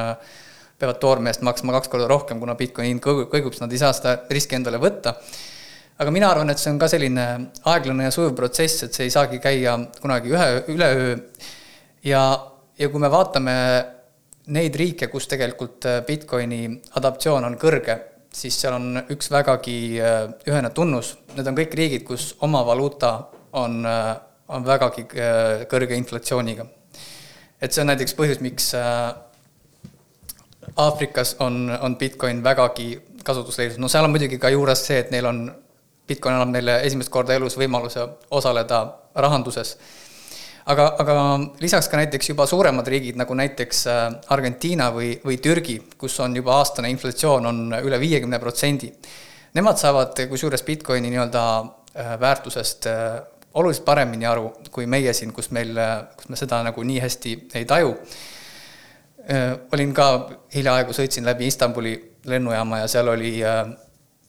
[0.81, 3.93] peavad toorme eest maksma kaks korda rohkem, kuna Bitcoini hind kõigub, siis nad ei saa
[3.97, 5.15] seda riski endale võtta.
[6.01, 7.27] aga mina arvan, et see on ka selline
[7.69, 11.17] aeglane ja sujuv protsess, et see ei saagi käia kunagi ühe, üleöö.
[12.05, 12.23] ja,
[12.79, 13.57] ja kui me vaatame
[14.51, 16.65] neid riike, kus tegelikult Bitcoini
[16.99, 17.97] adaptatsioon on kõrge,
[18.35, 19.77] siis seal on üks vägagi
[20.47, 23.15] ühene tunnus, need on kõik riigid, kus oma valuuta
[23.59, 23.87] on
[24.51, 26.67] on vägagi äh, kõrge inflatsiooniga.
[27.61, 29.15] et see on näiteks põhjus, miks äh,
[30.81, 35.27] Aafrikas on, on Bitcoin vägagi kasutusleidus, no seal on muidugi ka juures see, et neil
[35.27, 35.43] on,
[36.09, 38.03] Bitcoin annab neile esimest korda elus võimaluse
[38.35, 38.81] osaleda
[39.15, 39.77] rahanduses.
[40.67, 41.17] Aga, aga
[41.61, 44.05] lisaks ka näiteks juba suuremad riigid, nagu näiteks äh,
[44.35, 48.93] Argentiina või, või Türgi, kus on juba aastane inflatsioon on üle viiekümne protsendi.
[49.55, 51.43] Nemad saavad kusjuures Bitcoini nii-öelda
[52.21, 52.87] väärtusest
[53.59, 55.75] oluliselt paremini aru kui meie siin, kus meil,
[56.17, 57.97] kus me seda nagu nii hästi ei taju.
[59.73, 60.07] olin ka
[60.55, 61.97] hiljaaegu, sõitsin läbi Istanbuli
[62.31, 63.41] lennujaama ja seal oli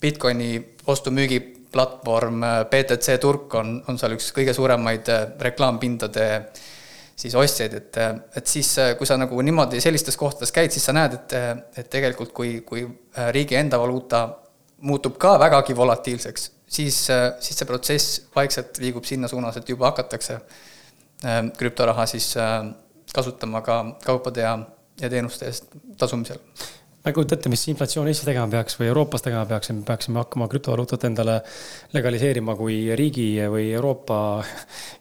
[0.02, 0.50] Bitcoini
[0.88, 5.10] ostu-müügi platvorm BTC Turk on, on seal üks kõige suuremaid
[5.40, 6.28] reklaampindade
[7.22, 7.98] siis ostjaid, et,
[8.38, 11.36] et siis, kui sa nagu niimoodi sellistes kohtades käid, siis sa näed, et,
[11.78, 12.82] et tegelikult kui, kui
[13.36, 14.24] riigi enda valuuta
[14.90, 16.98] muutub ka vägagi volatiilseks, siis,
[17.40, 20.40] siis see protsess vaikselt liigub sinna suunas, et juba hakatakse
[21.58, 22.66] krüptoraha siis äh,
[23.14, 24.60] kasutama ka kaupade ja,
[25.02, 26.40] ja teenuste eest tasumisel.
[27.02, 30.22] Ma ei kujuta ette, mis inflatsioon Eestis tegema peaks või Euroopas tegema peaks, me peaksime
[30.22, 31.40] hakkama krüptovaluutat endale
[31.96, 34.18] legaliseerima kui riigi või Euroopa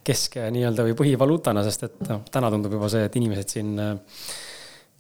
[0.07, 3.93] kesk nii-öelda või põhivaluutana, sest et noh, täna tundub juba see, et inimesed siin äh,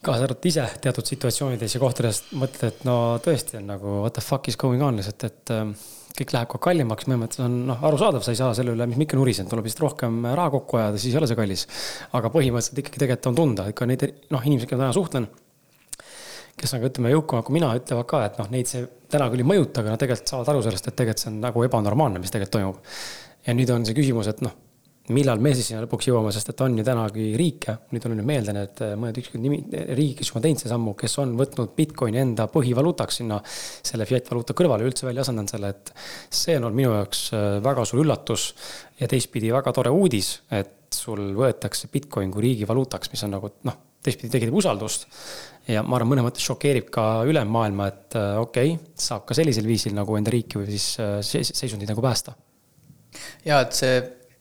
[0.05, 4.25] kaasa arvatud ise teatud situatsioonides ja kohtades mõtled, et no tõesti on nagu what the
[4.25, 5.75] fuck is going on lihtsalt, et ähm,
[6.17, 9.19] kõik läheb aeg kallimaks, mõnes mõttes on noh, arusaadav, sa ei saa selle üle, ikka
[9.19, 11.67] nurisen, tuleb lihtsalt rohkem raha kokku ajada, siis ei ole see kallis.
[12.17, 15.29] aga põhimõtteliselt ikkagi tegelikult on tunda, ikka neid noh, inimesi, kellega täna suhtlen,
[16.61, 19.45] kes on ka ütleme jõukamad kui mina, ütlevad ka, et noh, neid see täna küll
[19.45, 22.33] ei mõjuta, aga nad tegelikult saavad aru sellest, et tegelikult see on nagu ebanormaalne, mis
[22.35, 22.99] tegelikult toimub.
[23.47, 24.59] ja nüüd on see küsimus, et noh
[25.15, 28.29] millal me siis sinna lõpuks jõuame, sest et on ju tänagi riike, nüüd on nüüd
[28.29, 32.21] meelde need mõned ükskõik nimi, riigid, kes on teinud see sammu, kes on võtnud Bitcoini
[32.23, 35.93] enda põhivaluutaks sinna selle fiat valuuta kõrvale, üldse välja asendanud selle, et
[36.29, 38.51] see on olnud minu jaoks äh, väga suur üllatus
[39.01, 43.79] ja teistpidi väga tore uudis, et sul võetakse Bitcoin kui riigivaluutaks, mis on nagu noh,
[44.05, 45.09] teistpidi tekitab usaldust.
[45.71, 49.37] Ja ma arvan, mõnes mõttes šokeerib ka ülem maailma, et äh, okei okay,, saab ka
[49.39, 50.97] sellisel viisil nagu enda riiki või siis
[51.51, 52.35] seisundit nagu päästa.
[53.47, 54.01] ja et see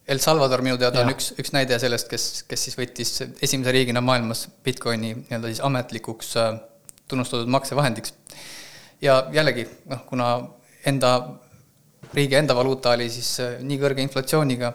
[0.10, 1.06] El Salvador minu teada ja.
[1.06, 3.12] on üks, üks näide sellest, kes, kes siis võttis
[3.46, 6.56] esimese riigina maailmas Bitcoini nii-öelda siis ametlikuks äh,
[7.10, 8.16] tunnustatud maksevahendiks.
[9.06, 10.32] ja jällegi, noh, kuna
[10.90, 11.12] enda,
[12.14, 14.74] riigi enda valuuta oli siis äh, nii kõrge inflatsiooniga,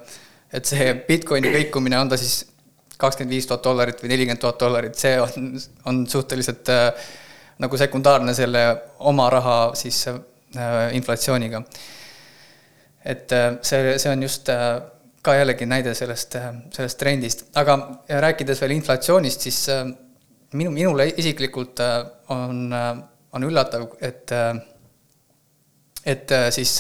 [0.55, 2.45] et see Bitcoini kõikumine, on ta siis
[2.99, 5.53] kakskümmend viis tuhat dollarit või nelikümmend tuhat dollarit, see on,
[5.91, 7.13] on suhteliselt äh,
[7.59, 8.65] nagu sekundaarne selle
[8.99, 10.17] oma raha siis äh,
[10.97, 11.63] inflatsiooniga.
[13.05, 14.81] et äh, see, see on just äh,
[15.25, 16.37] ka jällegi näide sellest,
[16.75, 17.79] sellest trendist, aga
[18.27, 19.87] rääkides veel inflatsioonist, siis äh,
[20.53, 22.01] minu, minule isiklikult äh,
[22.35, 22.91] on, äh,
[23.35, 24.33] on üllatav, et,
[26.05, 26.75] et siis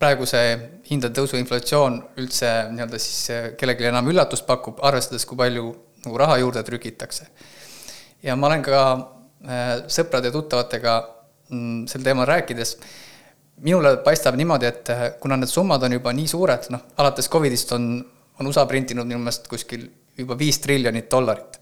[0.00, 0.40] praeguse
[0.88, 5.74] hindade tõusu inflatsioon üldse nii-öelda siis kellelegi enam üllatust pakub, arvestades, kui palju
[6.06, 7.28] nagu raha juurde trükitakse.
[8.22, 8.80] ja ma olen ka
[9.92, 10.96] sõprade ja tuttavatega
[11.48, 12.76] mm, sel teemal rääkides
[13.60, 17.72] minule paistab niimoodi, et eh, kuna need summad on juba nii suured, noh, alates Covidist
[17.76, 17.92] on,
[18.40, 19.86] on USA printinud minu meelest kuskil
[20.18, 21.60] juba viis triljonit dollarit,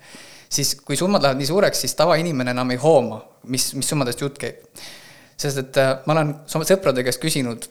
[0.50, 3.20] siis kui summad lähevad nii suureks, siis tavainimene enam ei hooma,
[3.50, 4.62] mis, mis summadest jutt käib.
[5.38, 7.68] sest et eh, ma olen sõprade käest küsinud,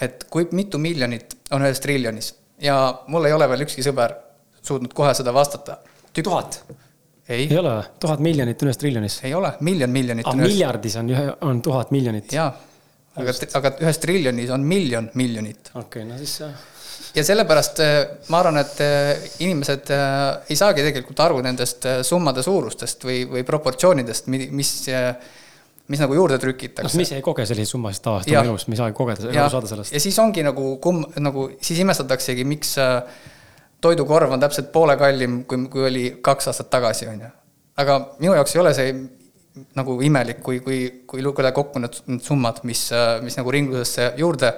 [0.00, 2.32] et kui mitu miljonit on ühes triljonis
[2.62, 2.76] ja
[3.12, 4.14] mul ei ole veel ükski sõber
[4.62, 5.78] suutnud kohe seda vastata.
[6.22, 6.62] tuhat?
[7.28, 9.20] ei, ei ole, tuhat miljonit ühes triljonis?
[9.24, 10.52] ei ole, miljon miljonit ah, ühes...
[10.52, 12.32] miljardis on, on tuhat miljonit?
[12.32, 12.50] jaa
[13.16, 15.72] aga, aga ühes triljonis on miljon miljonit.
[15.74, 16.40] okei okay,, no siis
[17.16, 17.82] ja sellepärast
[18.32, 24.72] ma arvan, et inimesed ei saagi tegelikult aru nendest summade suurustest või, või proportsioonidest, mis
[25.92, 26.88] mis nagu juurde trükitakse.
[26.88, 29.52] noh, me ise ei koge selliseid summasid tavaliselt oma elus, me ei saagi kogeda, aru
[29.52, 29.94] saada sellest.
[29.94, 32.76] ja siis ongi nagu kumm, nagu siis imestataksegi, miks
[33.82, 37.32] toidukorv on täpselt poole kallim, kui, kui oli kaks aastat tagasi, on ju.
[37.82, 38.94] aga minu jaoks ei ole see
[39.76, 40.78] nagu imelik, kui, kui,
[41.08, 42.86] kui lugeda kokku need, need summad, mis,
[43.24, 44.54] mis nagu ringlusesse juurde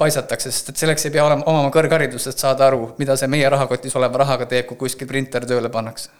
[0.00, 3.46] paisatakse, sest et selleks ei pea olema, omama kõrgharidust, et saada aru, mida see meie
[3.52, 6.10] rahakotis oleva rahaga teeb, kui kuskil printer tööle pannakse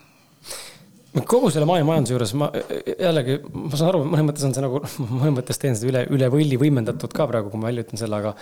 [1.26, 4.82] kogu selle maailma majanduse juures ma jällegi, ma saan aru, mõnes mõttes on see nagu,
[5.20, 8.20] mõnes mõttes teen seda üle, üle võlli võimendatud ka praegu, kui ma välja ütlen selle,
[8.20, 8.34] aga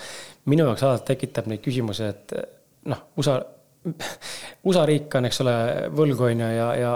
[0.53, 2.37] minu jaoks alati tekitab neid küsimusi, et
[2.89, 3.39] noh, USA
[4.69, 5.55] USA riik on, eks ole,
[5.97, 6.93] võlgu on ju ja, ja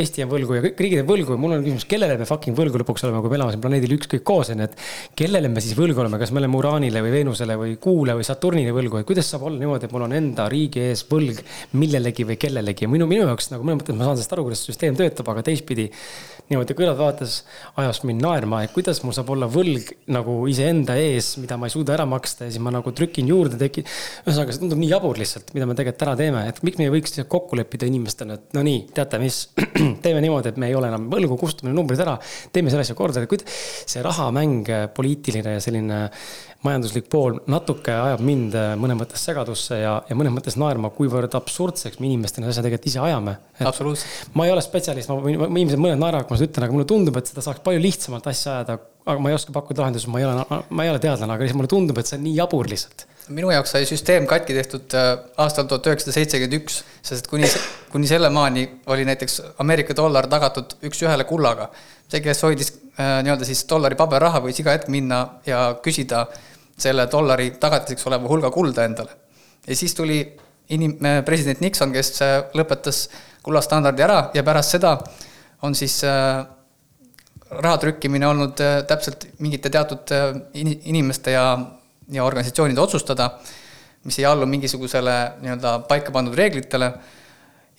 [0.00, 2.56] Eesti on võlgu ja kõik riigid on võlgu ja mul on küsimus, kellele me fucking
[2.56, 4.78] võlgu lõpuks oleme, kui me elame siin planeedil ükskõik koos on ju, et.
[5.18, 8.74] kellele me siis võlgu oleme, kas me oleme Uraanile või Veenusele või Kuule või Saturnile
[8.76, 11.42] võlgu, et kuidas saab olla niimoodi, et mul on enda riigi ees võlg
[11.76, 14.64] millelegi või kellelegi ja minu, minu jaoks nagu mõnes mõttes ma saan sellest aru, kuidas
[14.70, 15.90] süsteem töötab, aga teistpidi
[16.50, 17.40] niimoodi kõrvalt vaadates
[17.80, 21.74] ajas mind naerma, et kuidas mul saab olla võlg nagu iseenda ees, mida ma ei
[21.74, 23.86] suuda ära maksta ja siis ma nagu trükin juurde, tekin.
[24.24, 26.94] ühesõnaga, see tundub nii jabur lihtsalt, mida me tegelikult täna teeme, et miks me ei
[26.94, 29.42] võiks kokku leppida inimestena, et no nii, teate mis,
[30.04, 32.16] teeme niimoodi, et me ei ole enam võlgu, kustutame numbrid ära,
[32.54, 36.04] teeme selle asja korda, et kuid see rahamäng, poliitiline ja selline
[36.66, 41.34] majanduslik pool natuke ajab mind äh, mõnes mõttes segadusse ja, ja mõnes mõttes naerma, kuivõrd
[41.38, 43.36] absurdseks me inimestena asja tegelikult ise ajame.
[43.60, 44.30] absoluutselt.
[44.38, 46.88] ma ei ole spetsialist, ma võin, ilmselt mõned naeravad, kui ma seda ütlen, aga mulle
[46.90, 48.78] tundub, et seda saaks palju lihtsamalt asja ajada.
[49.06, 51.60] aga ma ei oska pakkuda lahendusi, ma ei ole, ma ei ole teadlane, aga lihtsalt
[51.60, 55.12] mulle tundub, et see on nii jabur lihtsalt minu jaoks sai süsteem katki tehtud äh,
[55.42, 57.48] aastal tuhat üheksasada seitsekümmend üks, sest kuni,
[57.90, 61.70] kuni selle maani oli näiteks Ameerika dollar tagatud üks-ühele kullaga.
[62.08, 66.26] see, kes hoidis äh, nii-öelda siis dollari paberraha, võis iga hetk minna ja küsida
[66.78, 69.16] selle dollari tagatiseks oleva hulga kulda endale.
[69.66, 70.20] ja siis tuli
[70.70, 72.20] inim-, äh, president Nixon, kes
[72.54, 73.08] lõpetas
[73.42, 74.98] kullastandardi ära ja pärast seda
[75.66, 80.10] on siis raha trükkimine olnud täpselt mingite teatud
[80.54, 81.46] inimeste ja,
[82.12, 83.30] ja organisatsioonide otsustada,
[84.04, 86.92] mis ei allu mingisugusele nii-öelda paika pandud reeglitele.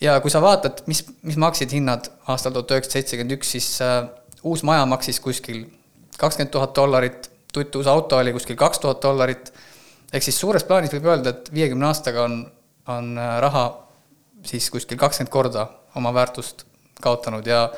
[0.00, 4.04] ja kui sa vaatad, mis, mis maksid hinnad aastal tuhat üheksasada seitsekümmend üks, siis äh,
[4.42, 5.64] uus maja maksis kuskil
[6.18, 9.52] kakskümmend tuhat dollarit tuttuus auto oli kuskil kaks tuhat dollarit.
[10.12, 12.40] ehk siis suures plaanis võib öelda, et viiekümne aastaga on,
[12.88, 13.64] on äh, raha
[14.46, 15.66] siis kuskil kakskümmend korda
[15.96, 16.64] oma väärtust
[17.02, 17.68] kaotanud ja,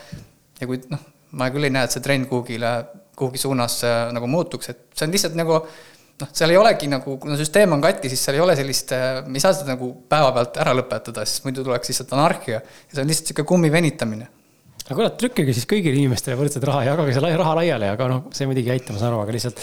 [0.61, 2.71] ja kui noh, ma küll ei näe, et see trend kuhugile,
[3.19, 5.63] kuhugi suunas äh, nagu muutuks, et see on lihtsalt nagu
[6.21, 9.23] noh, seal ei olegi nagu, kuna süsteem on katki, siis seal ei ole sellist, äh,
[9.27, 13.03] me ei saa seda nagu päevapealt ära lõpetada, sest muidu tuleks lihtsalt anarhia ja see
[13.03, 14.29] on lihtsalt niisugune kummi venitamine.
[14.91, 18.49] Aga kurat, trükkige siis kõigile inimestele võrdset raha, jagage see raha laiali, aga noh, see
[18.51, 19.61] muidugi ei aita, ma saan aru, aga lihtsalt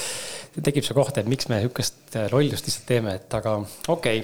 [0.63, 4.21] tekib see koht, et miks me sihukest äh, lollust lihtsalt teeme, et aga okei.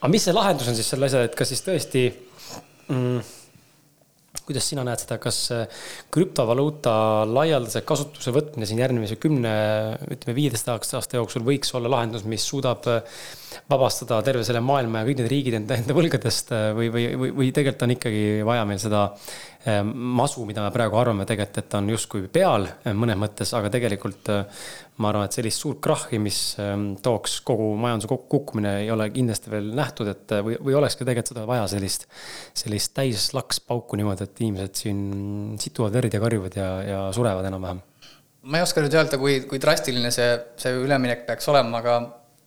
[0.00, 2.06] aga mis see lahendus on siis selle asja, et kas siis tõesti
[2.88, 3.20] mm,
[4.50, 5.42] kuidas sina näed seda, kas
[6.12, 6.92] krüptovaluuta
[7.30, 9.52] laialdase kasutuse võtmine siin järgmise kümne,
[10.10, 13.20] ütleme viieteist aasta jooksul võiks olla lahendus, mis suudab äh,
[13.70, 17.32] vabastada terve selle maailma ja kõik need riigid enda, enda võlgadest äh, või, või, või,
[17.40, 19.06] või tegelikult on ikkagi vaja meil seda
[19.84, 22.64] masu, mida me praegu arvame tegelikult, et on justkui peal
[22.96, 24.30] mõnes mõttes, aga tegelikult
[25.00, 26.38] ma arvan, et sellist suurt krahhi, mis
[27.04, 31.44] tooks kogu majanduse kukkumine, ei ole kindlasti veel nähtud, et või, või olekski tegelikult seda
[31.48, 32.08] vaja sellist,
[32.56, 35.04] sellist täis lakspauku niimoodi, et inimesed siin
[35.60, 37.84] situvad verd ja karjuvad ja, ja surevad enam-vähem.
[38.42, 40.30] ma ei oska nüüd öelda, kui, kui drastiline see,
[40.60, 41.98] see üleminek peaks olema, aga,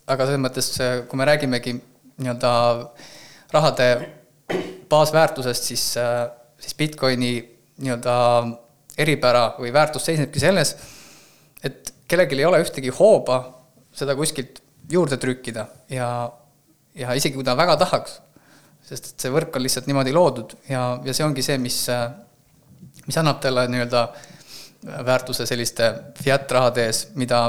[0.09, 0.73] aga selles mõttes,
[1.09, 2.53] kui me räägimegi nii-öelda
[3.53, 3.89] rahade
[4.89, 5.91] baasväärtusest, siis,
[6.63, 7.33] siis Bitcoini
[7.83, 8.15] nii-öelda
[8.97, 10.75] eripära või väärtus seisnebki selles,
[11.63, 13.39] et kellelgi ei ole ühtegi hooba
[13.93, 14.61] seda kuskilt
[14.91, 16.07] juurde trükkida ja,
[16.95, 18.19] ja isegi kui ta väga tahaks,
[18.83, 21.79] sest et see võrk on lihtsalt niimoodi loodud ja, ja see ongi see, mis,
[23.07, 24.05] mis annab talle nii-öelda
[25.07, 25.89] väärtuse selliste
[26.19, 27.45] fiat rahade ees, mida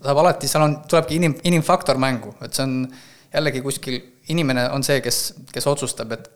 [0.00, 2.76] saab alati, seal on, tulebki inim, inimfaktor mängu, et see on
[3.34, 3.98] jällegi kuskil,
[4.32, 5.20] inimene on see, kes,
[5.52, 6.30] kes otsustab, et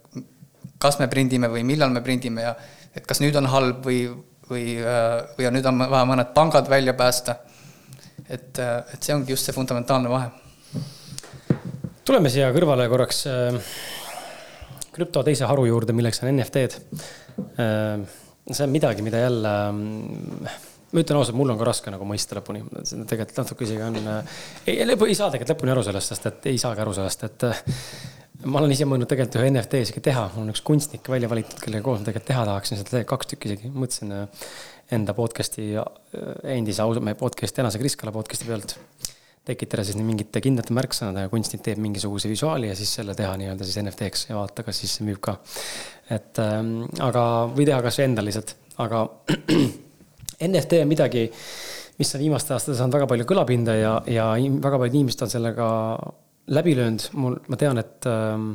[0.78, 2.54] kas me prindime või millal me prindime ja
[2.94, 4.04] et kas nüüd on halb või,
[4.50, 4.78] või,
[5.38, 7.36] või on nüüd on vaja mõned pangad välja päästa.
[8.28, 10.30] et, et see ongi just see fundamentaalne vahe.
[12.04, 13.58] tuleme siia kõrvale korraks äh,
[14.94, 17.02] krüpto teise haru juurde, milleks on NFT-d.
[17.58, 18.04] Äh,
[18.50, 22.62] see on midagi, mida jälle, ma ütlen ausalt, mul on ka raske nagu mõista lõpuni,
[23.08, 24.36] tegelikult natuke isegi on, äh,
[24.68, 27.48] ei, ei saa tegelikult lõpuni aru sellest, sest et ei saagi aru sellest, et
[28.44, 31.58] ma olen ise mõelnud tegelikult ühe NFT isegi teha, mul on üks kunstnik välja valitud,
[31.62, 32.80] kellega koos ma tegelikult teha tahaksin.
[32.80, 34.46] Seda kaks tükki isegi, mõtlesin äh,
[34.94, 38.76] enda podcast'i, äh, endise ausa mehe podcast'i, tänase Kris Kala podcast'i pealt
[39.44, 43.76] tekitada siis mingite kindlate märksõnadega, kunstnik teeb mingisuguse visuaali ja siis selle teha nii-öelda siis
[43.82, 45.36] NFT-ks ja vaadata, kas siis see müüb ka.
[46.14, 49.04] et ähm, aga, või teha kasvõi endal lihtsalt, aga
[50.48, 51.26] NFT on midagi,
[52.00, 55.68] mis on viimastel aastatel saanud väga palju kõlapinda ja, ja väga paljud inimesed on sellega
[56.46, 58.50] läbi löönud, mul, ma tean, et ähm,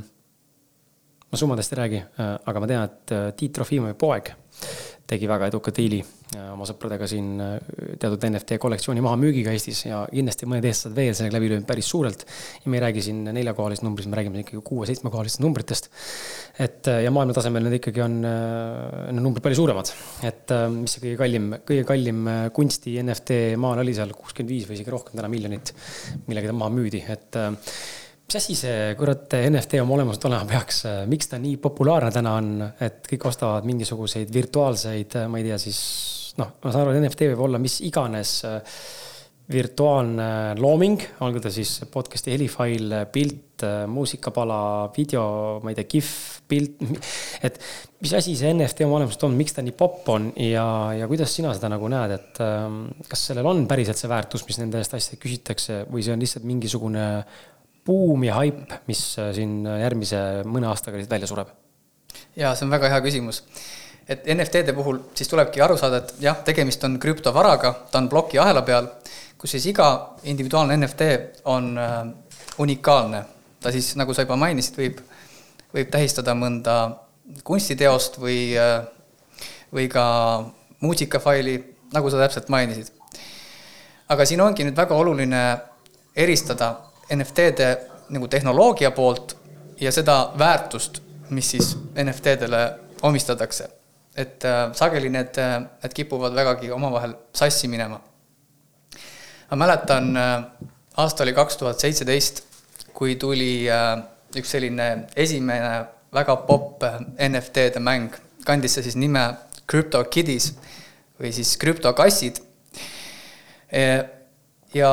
[1.32, 4.34] ma summadest ei räägi, äh, aga ma tean, et äh, Tiit Trofimovi poeg
[5.10, 7.56] tegi väga eduka diili äh, oma sõpradega siin äh,
[8.02, 12.26] teatud NFT kollektsiooni mahamüügiga Eestis ja kindlasti mõned eestlased veel sellega läbi löönud päris suurelt.
[12.64, 15.90] ja me ei räägi siin neljakohalisest numbrist, me räägime ikkagi kuue-seitsmekohalistest numbritest.
[16.60, 19.94] et äh, ja maailma tasemel need ikkagi on, need numbrid palju suuremad.
[20.30, 24.78] et mis see kõige kallim, kõige kallim kunsti NFT maal oli seal kuuskümmend viis või
[24.78, 25.74] isegi rohkem täna miljonit,
[26.28, 27.42] millega ta maha müüdi, et
[28.30, 32.52] mis asi see kurat NFT oma olemuselt olema peaks, miks ta nii populaarne täna on,
[32.86, 35.80] et kõik ostavad mingisuguseid virtuaalseid, ma ei tea, siis
[36.38, 38.60] noh, ma saan aru, et NFT võib olla mis iganes äh,
[39.50, 40.30] virtuaalne
[40.62, 44.62] looming, olgu ta siis podcast'i helifail, pilt, äh, muusikapala,
[44.94, 45.24] video,
[45.64, 46.12] ma ei tea, kihv,
[46.50, 46.84] pilt.
[47.50, 47.58] et
[48.04, 50.66] mis asi see NFT oma olemuselt on, miks ta nii popp on ja,
[51.02, 54.62] ja kuidas sina seda nagu näed, et ähm, kas sellel on päriselt see väärtus, mis
[54.62, 57.08] nende eest asjadest küsitakse või see on lihtsalt mingisugune
[57.90, 61.52] buum ja haip, mis äh, siin järgmise mõne aastaga lihtsalt välja sureb?
[62.38, 63.42] jaa, see on väga hea küsimus.
[64.10, 68.64] et NFT-de puhul siis tulebki aru saada, et jah, tegemist on krüptovaraga, ta on plokiahela
[68.68, 68.88] peal,
[69.38, 69.90] kus siis iga
[70.24, 71.10] individuaalne NFT
[71.50, 72.00] on äh,
[72.62, 73.26] unikaalne.
[73.60, 75.02] ta siis, nagu sa juba mainisid, võib,
[75.74, 76.78] võib tähistada mõnda
[77.44, 78.80] kunstiteost või äh,,
[79.74, 80.04] või ka
[80.82, 81.58] muusikafaili,
[81.94, 82.92] nagu sa täpselt mainisid.
[84.10, 85.42] aga siin ongi nüüd väga oluline
[86.16, 86.72] eristada
[87.16, 87.70] NFT-de
[88.10, 89.36] nagu tehnoloogia poolt
[89.82, 92.64] ja seda väärtust, mis siis NFT-dele
[93.02, 93.70] omistatakse.
[94.16, 98.02] et äh, sageli need, äh, need kipuvad vägagi omavahel sassi minema.
[99.52, 100.44] ma mäletan äh,,
[100.98, 102.44] aasta oli kaks tuhat seitseteist,
[102.94, 104.02] kui tuli äh,
[104.36, 107.00] üks selline esimene väga popp äh,
[107.30, 108.12] NFT-de mäng,
[108.46, 109.24] kandis see siis nime
[109.70, 110.54] Crypto Kiddies
[111.20, 112.42] või siis krüptokassid.
[113.70, 114.04] Äh,
[114.74, 114.92] ja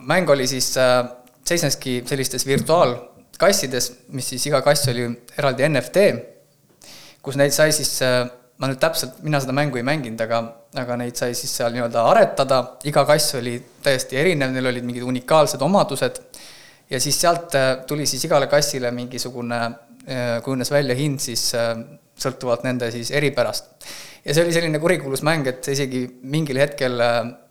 [0.00, 1.04] mäng oli siis äh,
[1.48, 5.06] seisneski sellistes virtuaalkassides, mis siis iga kass oli
[5.38, 6.06] eraldi NFT,
[7.24, 8.24] kus neid sai siis, äh,
[8.60, 10.40] ma nüüd täpselt, mina seda mängu ei mänginud, aga,
[10.80, 15.04] aga neid sai siis seal nii-öelda aretada, iga kass oli täiesti erinev, neil olid mingid
[15.08, 16.22] unikaalsed omadused
[16.90, 19.60] ja siis sealt äh, tuli siis igale kassile mingisugune,
[20.08, 21.50] äh, kujunes välja hind siis
[22.20, 23.72] sõltuvalt nende siis eripärast.
[24.24, 27.00] ja see oli selline kurikuulus mäng, et isegi mingil hetkel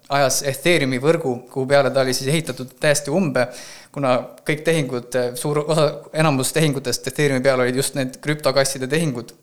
[0.09, 3.47] ajas Ethereumi võrgu, kuhu peale ta oli siis ehitatud täiesti umbe,
[3.93, 5.87] kuna kõik tehingud, suur osa,
[6.17, 9.33] enamus tehingutest Ethereumi peal olid just need krüptokasside tehingud.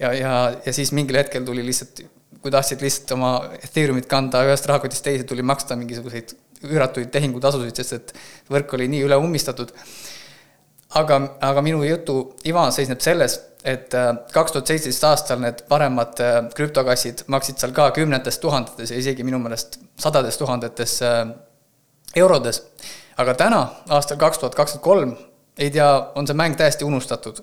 [0.00, 0.34] ja, ja,
[0.66, 2.02] ja siis mingil hetkel tuli lihtsalt,
[2.42, 3.32] kui tahtsid lihtsalt oma
[3.62, 6.34] Ethereumit kanda ühest rahakotist teise, tuli maksta mingisuguseid
[6.66, 8.14] üüratuid tehingutasusid, sest et
[8.52, 9.72] võrk oli nii üle ummistatud.
[10.98, 12.16] Aga, aga minu jutu
[12.48, 17.74] iva seisneb selles, et äh, kaks tuhat seitseteist aastal need paremad äh, krüptokassid maksid seal
[17.76, 21.26] ka kümnetes tuhandetes ja isegi minu meelest sadades tuhandetes äh,
[22.16, 22.62] eurodes.
[23.20, 23.60] aga täna,
[23.92, 25.12] aastal kaks tuhat kakskümmend kolm,
[25.60, 27.42] ei tea, on see mäng täiesti unustatud.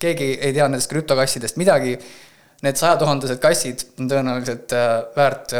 [0.00, 1.98] keegi ei tea nendest krüptokassidest midagi.
[2.64, 4.72] Need sajatuhandesed kassid on tõenäoliselt
[5.16, 5.52] väärt,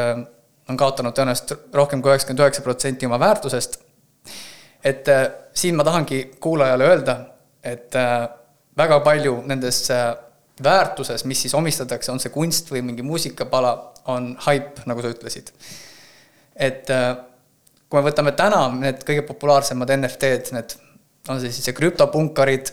[0.68, 3.78] on kaotanud tõenäoliselt rohkem kui üheksakümmend üheksa protsenti oma väärtusest.
[4.84, 5.08] Et
[5.54, 7.16] siin ma tahangi kuulajale öelda,
[7.62, 7.96] et
[8.78, 9.82] väga palju nendes
[10.62, 13.72] väärtuses, mis siis omistatakse, on see kunst või mingi muusikapala,
[14.12, 15.52] on haip, nagu sa ütlesid.
[16.56, 17.16] et äh,
[17.88, 20.74] kui me võtame täna need kõige populaarsemad NFT-d, need,
[21.28, 22.72] on see siis see krüptopunkarid,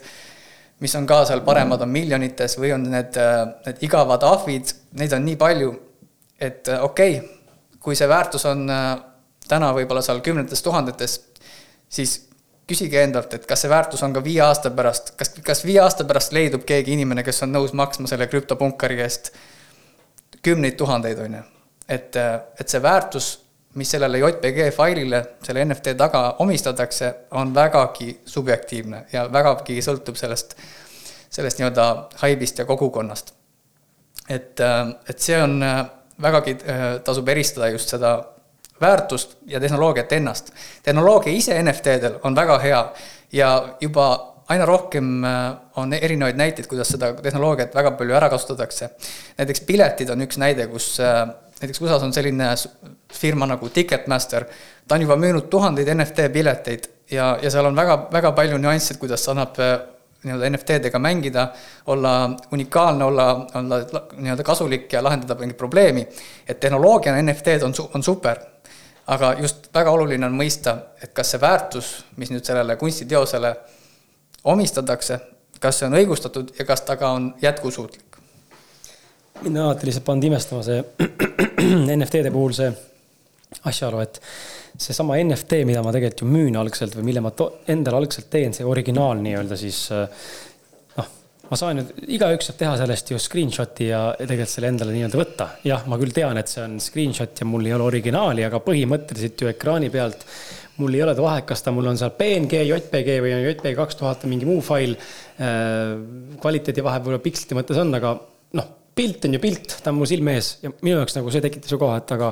[0.84, 5.16] mis on ka seal paremad, on miljonites või on need, äh, need igavad ahvid, neid
[5.16, 5.74] on nii palju,
[6.40, 7.34] et äh, okei okay,,
[7.80, 8.66] kui see väärtus on
[9.48, 11.14] täna võib-olla seal kümnetes tuhandetes,
[11.90, 12.28] siis
[12.68, 16.06] küsige endalt, et kas see väärtus on ka viie aasta pärast, kas, kas viie aasta
[16.08, 19.32] pärast leidub keegi inimene, kes on nõus maksma selle krüptopunkari eest
[20.44, 21.44] kümneid tuhandeid, on ju.
[21.90, 22.16] et,
[22.60, 23.30] et see väärtus,
[23.80, 30.58] mis sellele JPG failile selle NFT taga omistatakse, on vägagi subjektiivne ja vägagi sõltub sellest,
[31.30, 31.88] sellest nii-öelda
[32.24, 33.34] haibist ja kogukonnast.
[34.30, 34.60] et,
[35.10, 35.62] et see on
[36.22, 36.58] vägagi,
[37.04, 38.18] tasub eristada just seda
[38.82, 40.52] väärtust ja tehnoloogiat ennast.
[40.84, 42.82] tehnoloogia ise NFT-del on väga hea
[43.32, 48.90] ja juba aina rohkem äh, on erinevaid näiteid, kuidas seda tehnoloogiat väga palju ära kasutatakse.
[49.38, 51.28] näiteks piletid on üks näide, kus äh,
[51.62, 52.54] näiteks USA-s on selline
[53.14, 54.46] firma nagu Ticketmaster,
[54.88, 58.98] ta on juba müünud tuhandeid NFT pileteid ja, ja seal on väga, väga palju nüansse,
[59.02, 59.78] kuidas annab äh,
[60.24, 61.48] nii-öelda NFT-dega mängida,
[61.94, 62.14] olla
[62.52, 63.80] unikaalne, olla, olla
[64.18, 66.08] nii-öelda kasulik ja lahendada mingit probleemi.
[66.48, 68.38] et tehnoloogiana NFT-d on, on super
[69.08, 73.54] aga just väga oluline on mõista, et kas see väärtus, mis nüüd sellele kunstiteosele
[74.52, 75.20] omistatakse,
[75.60, 78.04] kas see on õigustatud ja kas ta ka on jätkusuutlik?
[79.42, 80.80] mind on alati lihtsalt pannud imestama see
[81.98, 82.72] NFT-de puhul see
[83.70, 84.18] asjaolu, et
[84.82, 87.32] seesama NFT, mida ma tegelikult ju müün algselt või mille ma
[87.70, 90.10] endale algselt teen, see originaal nii-öelda siis noh,
[91.48, 91.88] ma saan ju,
[92.18, 95.50] igaüks saab teha sellest ju screenshot'i ja tegelikult selle endale nii-öelda võtta.
[95.68, 99.44] jah, ma küll tean, et see on screenshot ja mul ei ole originaali, aga põhimõtteliselt
[99.44, 100.26] ju ekraani pealt
[100.78, 103.98] mul ei ole vahet, kas ta mul on seal PNG, JPG või on JPG kaks
[104.00, 104.94] tuhat või mingi muu fail.
[105.42, 105.94] Äh,
[106.42, 108.14] kvaliteedi vahe võib-olla pikslite mõttes on, aga
[108.58, 111.44] noh, pilt on ju pilt, ta on mu silme ees ja minu jaoks nagu see
[111.44, 112.32] tekitas ju kohe, et aga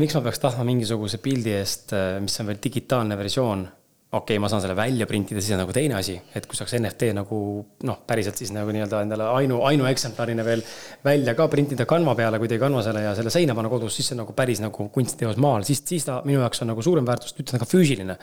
[0.00, 3.64] miks ma peaks tahtma mingisuguse pildi eest, äh, mis on veel digitaalne versioon,
[4.08, 6.72] okei okay,, ma saan selle välja printida, siis on nagu teine asi, et kui saaks
[6.78, 7.38] NFT nagu
[7.84, 10.62] noh, päriselt siis nagu nii-öelda endale ainu, ainueksemplarina veel
[11.04, 14.22] välja ka printida kanva peale, kuidagi kanvasele ja selle seina panna kodus, siis see on
[14.24, 17.60] nagu päris nagu kunstiteos maal, siis, siis ta minu jaoks on nagu suurem väärtus, ütlen
[17.60, 18.16] ka füüsiline.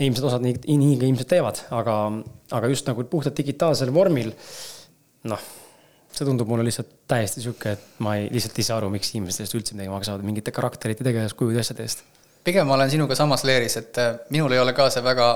[0.00, 1.96] ilmselt osad nii, nii ka ilmselt teevad, aga,
[2.56, 4.30] aga just nagu puhtalt digitaalsel vormil,
[5.28, 5.50] noh
[6.14, 9.40] see tundub mulle lihtsalt täiesti sihuke, et ma ei, lihtsalt ei saa aru, miks inimesed
[9.40, 12.02] sellest üldse midagi maksavad mingite karakterite, tegelaskujude, asjade eest.
[12.44, 15.30] Pigem ma olen sinuga samas leeris, et äh, minul ei ole ka see väga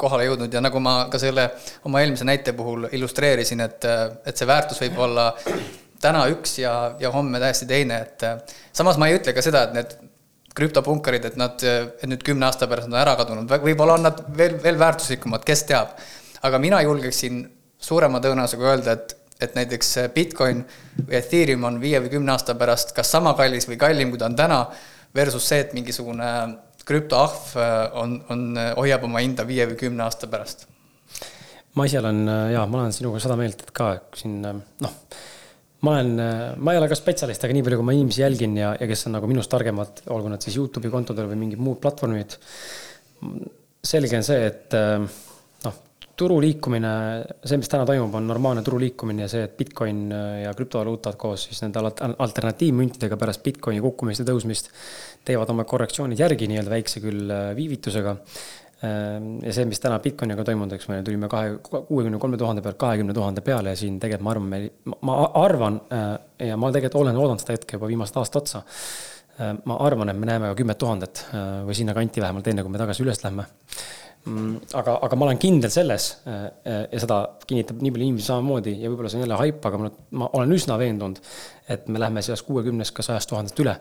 [0.00, 1.48] kohale jõudnud ja nagu ma ka selle
[1.84, 5.30] oma eelmise näite puhul illustreerisin, et, äh, et see väärtus võib olla
[6.04, 9.66] täna üks ja, ja homme täiesti teine, et äh, samas ma ei ütle ka seda,
[9.68, 9.96] et need
[10.54, 14.54] krüptopunkarid, et nad, et nüüd kümne aasta pärast on ära kadunud, võib-olla on nad veel,
[14.62, 15.96] veel väärtuslikumad, kes teab.
[16.44, 17.40] aga mina julgeksin
[17.80, 20.60] suurema tõenäosusega öelda, et et näiteks Bitcoin
[21.08, 24.28] või Ethereum on viie või kümne aasta pärast kas sama kallis või kallim, kui ta
[24.30, 24.60] on täna,
[25.16, 26.30] versus see, et mingisugune
[26.84, 28.46] krüptoahv äh, on, on,
[28.78, 30.66] hoiab oma hinda viie või kümne aasta pärast.
[31.74, 34.96] ma ise olen jaa, ma olen sinuga seda meelt, et ka siin noh,
[35.84, 36.12] ma olen,
[36.60, 39.08] ma ei ole ka spetsialist, aga nii palju, kui ma inimesi jälgin ja, ja kes
[39.08, 42.38] on nagu minust targemad, olgu nad siis Youtube'i kontodel või mingid muud platvormid.
[43.84, 44.78] selge on see, et
[46.18, 46.90] turu liikumine,
[47.42, 50.06] see, mis täna toimub, on normaalne turu liikumine ja see, et Bitcoin
[50.44, 54.70] ja krüptovaluutad koos siis nende alternatiivmüntidega pärast Bitcoini kukkumist ja tõusmist
[55.26, 58.14] teevad oma korrektsioonid järgi nii-öelda väikse küll äh, viivitusega.
[58.84, 62.78] Ähm, ja see, mis täna Bitcoiniga toimunud, eks me tulime kahe, kuuekümne kolme tuhande pealt
[62.80, 64.68] kahekümne tuhande peale ja siin tegelikult ma arvan,
[65.08, 66.06] ma arvan äh,
[66.50, 68.64] ja ma tegelikult olen oodanud seda hetke juba viimast aasta otsa.
[69.40, 71.26] Äh, ma arvan, et me näeme ka kümmet tuhandet
[71.66, 73.48] või sinnakanti vähemalt, enne kui me tagasi üles lähme
[74.24, 78.72] aga, aga ma olen kindel selles äh, äh, ja seda kinnitab nii palju inimesi samamoodi
[78.80, 81.20] ja võib-olla see on jälle haip, aga ma, ma olen üsna veendunud,
[81.74, 83.74] et me lähme sellest kuuekümnest ka sajast tuhandest üle.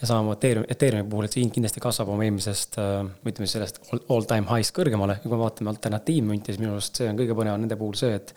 [0.00, 3.82] ja samamoodi Ethereum, Ethereumi puhul, et see hind kindlasti kasvab oma eelmisest, äh, ütleme sellest
[3.98, 7.38] all time high'st kõrgemale ja kui me vaatame alternatiivmünti, siis minu arust see on kõige
[7.38, 8.34] põnevam nende puhul see, et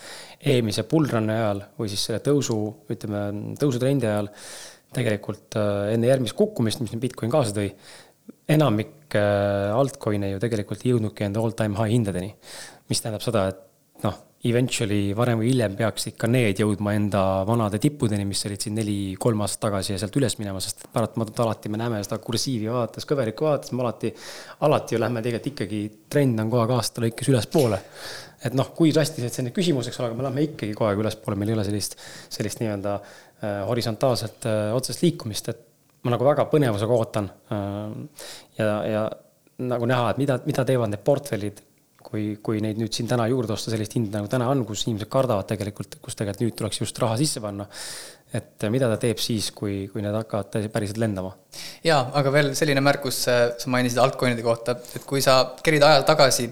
[0.55, 2.57] eelmise bullrun'i ajal või siis selle tõusu,
[2.93, 3.27] ütleme
[3.61, 4.33] tõusutrendi ajal
[4.93, 7.71] tegelikult enne järgmist kukkumist, mis nüüd Bitcoin kaasa tõi
[8.49, 12.33] enamik äh, altcoin'e ju tegelikult ei jõudnudki enda all time high hindadeni.
[12.89, 17.79] mis tähendab seda, et noh, eventually varem või hiljem peaks ikka need jõudma enda vanade
[17.81, 21.79] tippudeni, mis olid siin neli-kolm aastat tagasi ja sealt üles minema, sest paratamatult alati me
[21.79, 24.11] näeme seda kursiivi vaadates, kõverikku vaadates, me alati,
[24.67, 25.81] alati ju lähme tegelikult ikkagi,
[26.11, 27.79] trend on kogu aeg aasta lõikes ülespoole.
[28.43, 31.05] et noh, kui drastiliselt see nüüd küsimus, eks ole, aga me lähme ikkagi kogu aeg
[31.05, 31.95] ülespoole, meil ei ole sellist,
[32.27, 35.69] sellist nii-öelda äh, horisontaalset äh, otsest liikumist, et
[36.03, 37.29] ma nagu väga põnevusega ootan.
[37.53, 38.25] Äh,
[38.59, 39.03] ja, ja
[39.63, 41.61] nagu näha, et mida, mida teevad need portfellid,
[42.03, 45.09] kui, kui neid nüüd siin täna juurde osta sellist hinda nagu täna on, kus inimesed
[45.11, 47.69] kardavad tegelikult, kus tegelikult nüüd tuleks just raha sisse panna.
[48.33, 51.31] et mida ta teeb siis, kui, kui need hakkavad päriselt lendama?
[51.85, 56.05] jaa, aga veel selline märkus, äh, sa mainisid altcoin'ide kohta, et kui sa kerid ajal
[56.09, 56.49] tagasi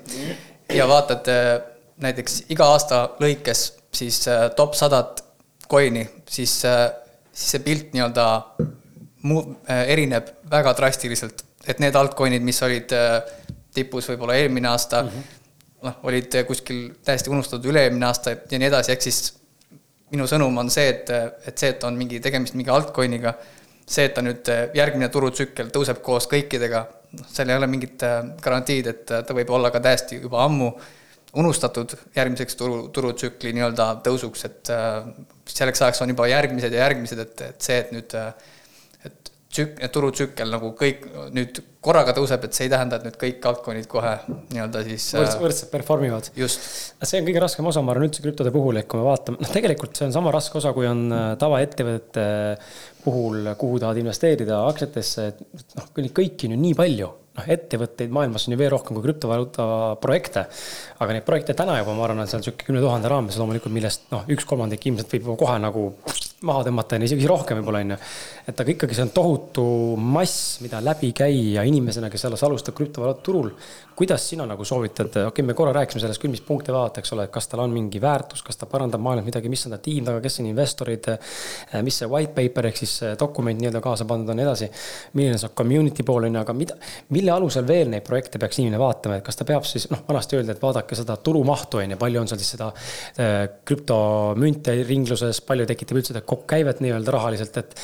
[0.71, 1.53] ja vaatad äh,
[2.01, 4.23] näiteks iga aasta lõikes siis
[4.55, 5.25] top sadat
[5.69, 8.27] coin'i, siis, siis see pilt nii-öelda
[9.27, 13.19] mu-, äh, erineb väga drastiliselt, et need altcoin'id, mis olid äh,
[13.75, 15.39] tipus võib-olla eelmine aasta mm, -hmm.
[15.87, 19.33] noh, olid kuskil täiesti unustatud üle-eelmine aasta ja nii edasi, ehk siis
[20.11, 21.09] minu sõnum on see, et,
[21.47, 23.35] et see, et on mingi tegemist mingi altcoin'iga,
[23.85, 26.85] see, et ta nüüd äh, järgmine turutsükkel tõuseb koos kõikidega,
[27.19, 28.03] noh, seal ei ole mingit
[28.41, 30.71] garantiid, et ta võib olla ka täiesti juba ammu
[31.39, 34.71] unustatud järgmiseks turu, turutsükli nii-öelda tõusuks, et
[35.47, 38.33] selleks ajaks on juba järgmised ja järgmised, et, et see, et nüüd äh,
[39.51, 43.87] tsük-, turutsükkel nagu kõik nüüd korraga tõuseb, et see ei tähenda, et nüüd kõik altcoin'id
[43.89, 44.13] kohe
[44.53, 46.29] nii-öelda siis võrdselt, äh, võrdselt perform ivad.
[46.31, 49.53] see on kõige raskem osa, ma arvan, üldse krüptode puhul, et kui me vaatame, noh,
[49.53, 52.27] tegelikult see on sama raske osa, kui on äh, tavaettevõtete
[53.05, 58.45] puhul, kuhu tahad investeerida aktsiatesse, et noh, kõiki on ju nii palju noh, ettevõtteid maailmas
[58.47, 59.65] on ju veel rohkem kui krüptovaluuta
[60.03, 60.45] projekte.
[60.99, 64.05] aga neid projekte täna juba, ma arvan, on seal sihuke kümne tuhande raames loomulikult, millest
[64.13, 65.89] noh, üks kolmandik ilmselt võib kohe nagu
[66.47, 67.97] maha tõmmata, on isegi rohkem võib-olla, on ju.
[68.49, 69.63] et aga ikkagi see on tohutu
[70.01, 73.51] mass, mida läbi käia inimesena, kes alles alustab krüptovaluutaturul.
[73.95, 77.13] kuidas sina nagu soovitad, okei okay,, me korra rääkisime sellest küll, mis punkte vaadata, eks
[77.13, 79.77] ole, et kas tal on mingi väärtus, kas ta parandab maailmas midagi, mis on ta
[79.83, 81.09] tiim taga, kes on investorid,
[81.85, 84.71] mis see white paper ehk siis dokument nii-öelda kaasa pandud on ja nii edasi.
[85.13, 86.79] milline see community pool on ju, aga mida,
[87.13, 90.39] mille alusel veel neid projekte peaks inimene vaatama, et kas ta peab siis, noh, vanasti
[90.39, 95.43] öeldi, et vaadake seda turumahtu, on ju, palju on seal siis seda äh, krüptomünte ringluses,
[95.45, 97.75] palju tekitab üldse seda käivet nii-öelda rahaliselt, et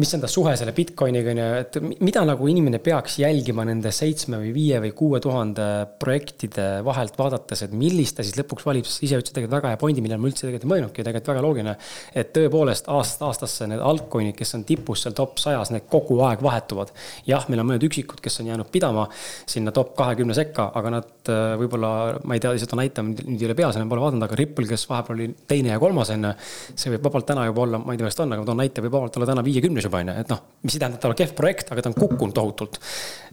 [0.00, 3.90] mis on ta suhe selle Bitcoiniga, on ju, et mida nagu inimene peaks jälgima nende
[3.92, 5.66] seitsme või viie või kuue tuhande
[6.00, 9.80] projektide vahelt vaadates, et millist ta siis lõpuks valib, sest ise ütlesid tegelikult väga hea
[9.82, 11.74] pointi, millele ma üldse tegelikult ei mõelnudki, tegelikult väga loogiline.
[12.14, 16.40] et tõepoolest aastast aastasse need altcoin'id, kes on tipus seal top sajas, need kogu aeg
[16.40, 16.94] vahetuvad.
[17.28, 19.06] jah, meil on mõned üksikud, kes on jäänud pidama
[19.44, 21.92] sinna top kahekümne sekka, aga nad äh, võib-olla,
[22.24, 24.88] ma ei tea, lihtsalt näitan nüüd ei ole peas, enam pole vaadanud, aga Ripple, kes
[24.88, 26.34] vahepeal oli teine ja kolmas on ju.
[26.72, 28.62] see võib vabalt täna juba olla, ma ei tea, kas ta on, aga ma toon
[28.64, 31.02] näite, võib vabalt olla täna viiekümnes juba on ju, et noh, mis ei tähenda, et
[31.02, 32.78] ta on kehv projekt, aga ta on kukkunud tohutult.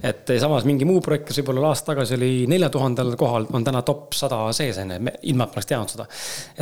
[0.04, 3.82] et samas mingi muu projekt, kes võib-olla aasta tagasi oli nelja tuhandel kohal, on täna
[3.88, 6.08] top sada sees on ju, ilma et ma oleks teadnud seda.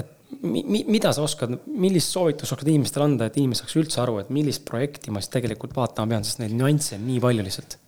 [0.02, 4.02] et mi, mi, mida sa oskad, millist soovitust oskad inimestele anda, et inimesed saaks üldse
[4.04, 7.48] aru, et millist projekti ma siis tegelikult vaatama pean, sest neid nüansse on nii palju
[7.48, 7.80] lihtsalt.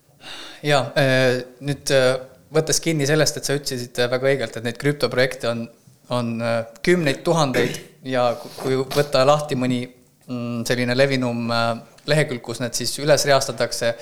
[0.67, 2.13] ja äh, nüüd äh,
[2.55, 5.67] võttes kinni sellest, et sa ütlesid väga õigelt, et neid krüptoprojekte on,
[6.15, 8.31] on äh, kümneid tuhandeid ja
[8.63, 9.83] kui võtta lahti mõni
[10.29, 11.69] Mm, selline levinum äh,
[12.09, 13.93] lehekülg, kus need siis üles reastatakse.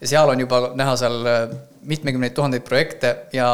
[0.00, 1.44] ja seal on juba näha seal äh,
[1.88, 3.48] mitmekümneid tuhandeid projekte ja,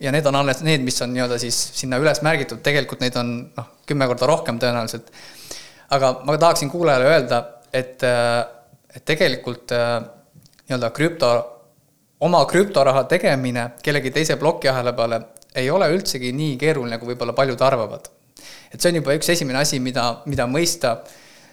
[0.00, 3.32] ja need on alles need, mis on nii-öelda siis sinna üles märgitud, tegelikult neid on
[3.56, 5.08] noh, kümme korda rohkem tõenäoliselt.
[5.96, 7.40] aga ma tahaksin kuulajale öelda,
[7.72, 8.44] et, äh,
[8.94, 11.32] et tegelikult nii-öelda krüpto,
[12.20, 15.22] oma krüptoraha tegemine kellegi teise plokiahela peale
[15.54, 18.10] ei ole üldsegi nii keeruline, kui võib-olla paljud arvavad.
[18.72, 21.00] et see on juba üks esimene asi, mida, mida mõista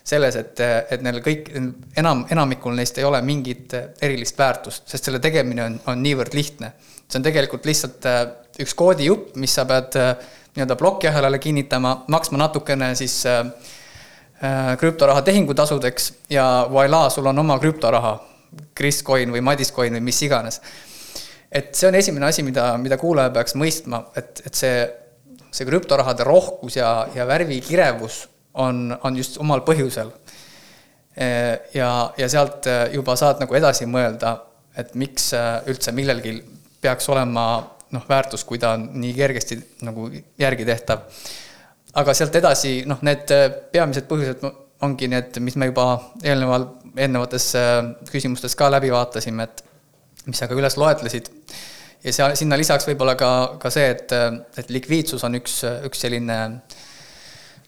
[0.07, 0.59] selles, et,
[0.91, 1.49] et neil kõik,
[1.99, 6.71] enam, enamikul neist ei ole mingit erilist väärtust, sest selle tegemine on, on niivõrd lihtne.
[7.07, 8.21] see on tegelikult lihtsalt äh,
[8.63, 10.13] üks koodijupp, mis sa pead äh,
[10.55, 13.43] nii-öelda plokiahelale kinnitama, maksma natukene siis äh,
[14.79, 18.15] krüptoraha tehingutasudeks ja voilà, sul on oma krüptoraha,
[18.77, 20.61] Kris-coin või Madis-coin või mis iganes.
[21.51, 24.87] et see on esimene asi, mida, mida kuulaja peaks mõistma, et, et see,
[25.51, 28.23] see krüptorahade rohkus ja, ja värvikirevus
[28.57, 30.11] on, on just omal põhjusel.
[31.73, 34.35] ja, ja sealt äh, juba saad nagu edasi mõelda,
[34.77, 36.35] et miks äh, üldse millelgi
[36.81, 37.45] peaks olema
[37.95, 41.07] noh, väärtus, kui ta on nii kergesti nagu järgi tehtav.
[41.97, 43.33] aga sealt edasi, noh, need
[43.73, 44.45] peamised põhjused
[44.85, 45.87] ongi need, mis me juba
[46.21, 47.47] eelneval, eelnevates
[48.11, 49.63] küsimustes ka läbi vaatasime, et
[50.27, 51.31] mis sa ka üles loetlesid.
[52.03, 54.13] ja seal, sinna lisaks võib-olla ka, ka see, et,
[54.61, 56.77] et likviidsus on üks, üks selline äh,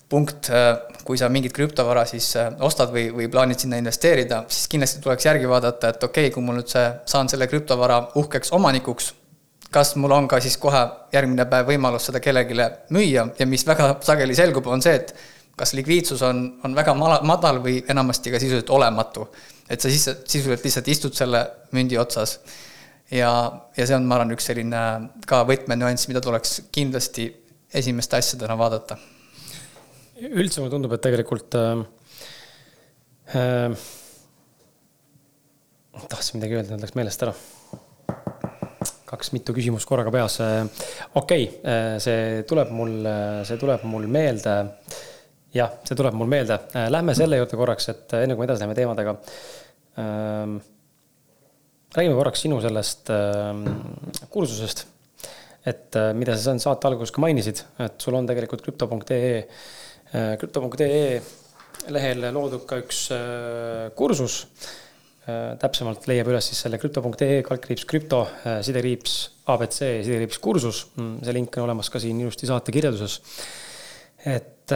[0.10, 4.68] punkt, äh, kui sa mingit krüptovara siis äh, ostad või, või plaanid sinna investeerida, siis
[4.72, 8.54] kindlasti tuleks järgi vaadata, et okei okay,, kui mul nüüd see, saan selle krüptovara uhkeks
[8.58, 9.12] omanikuks,
[9.70, 10.82] kas mul on ka siis kohe
[11.14, 12.58] järgmine päev võimalus seda kellelegi
[12.96, 15.14] müüa ja mis väga sageli selgub, on see, et
[15.60, 19.28] kas likviidsus on, on väga mala, madal või enamasti ka sisuliselt olematu.
[19.70, 22.40] et sa siis sisuliselt lihtsalt istud selle mündi otsas.
[23.12, 23.30] ja,
[23.78, 24.82] ja see on, ma arvan, üks selline
[25.28, 27.30] ka võtmenüanss, mida tuleks kindlasti
[27.74, 28.98] esimeste asjadena vaadata
[30.20, 31.82] üldse mulle tundub, et tegelikult äh,
[33.36, 33.88] äh,
[36.08, 37.36] tahtsin midagi öelda, läks meelest ära.
[39.10, 40.38] kaks mitu küsimust korraga peas.
[40.44, 40.66] Äh,
[41.18, 44.58] okei okay,, äh, see tuleb mul, äh, see tuleb mul meelde.
[45.54, 46.60] jah, see tuleb mul meelde.
[46.94, 49.16] Lähme selle juurde korraks, et enne kui me edasi läheme teemadega
[49.98, 50.60] ähm,.
[51.96, 53.64] räägime korraks sinu sellest ähm,
[54.30, 54.86] kursusest
[55.66, 59.42] et mida sa saate alguses ka mainisid, et sul on tegelikult krüpto.ee
[60.12, 61.22] krüpto.ee
[61.94, 64.42] lehel loodud ka üks äh, kursus.
[65.30, 69.18] Äh, täpsemalt leiab üles siis selle krüpto.ee kaldkriips krüpto, äh, sidekriips
[69.54, 70.84] abc, sidekriips kursus.
[70.98, 73.20] Mm, see link on olemas ka siin ilusti saate kirjelduses.
[74.28, 74.72] et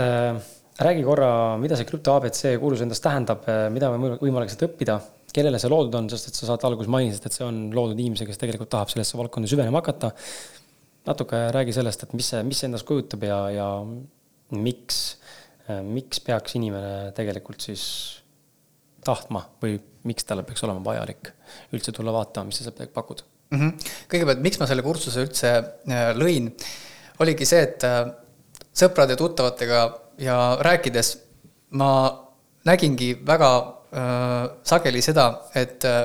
[0.79, 3.43] räägi korra, mida see krüpto abc kursus endast tähendab,
[3.75, 4.95] mida on võimalik sealt õppida,
[5.35, 8.29] kellele see loodud on, sest et sa saate alguses mainisid, et see on loodud inimesele,
[8.31, 10.13] kes tegelikult tahab sellesse valdkonda süvenema hakata.
[11.03, 13.67] natuke räägi sellest, et mis see, mis see endast kujutab ja, ja
[14.55, 15.03] miks
[15.83, 17.83] miks peaks inimene tegelikult siis
[19.03, 19.77] tahtma või
[20.07, 21.29] miks talle peaks olema vajalik
[21.75, 23.59] üldse tulla vaatama, mis sa sealt pakud mm?
[23.59, 23.93] -hmm.
[24.11, 26.49] kõigepealt, miks ma selle kursuse üldse äh, lõin,
[27.23, 28.01] oligi see, et äh,
[28.73, 29.85] sõprade tuttavatega
[30.23, 31.13] ja rääkides
[31.79, 31.91] ma
[32.65, 36.03] nägingi väga äh, sageli seda, et äh,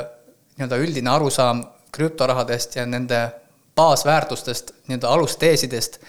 [0.58, 1.64] nii-öelda üldine arusaam
[1.94, 3.20] krüptorahadest ja nende
[3.78, 6.00] baasväärtustest, nii-öelda alusteesidest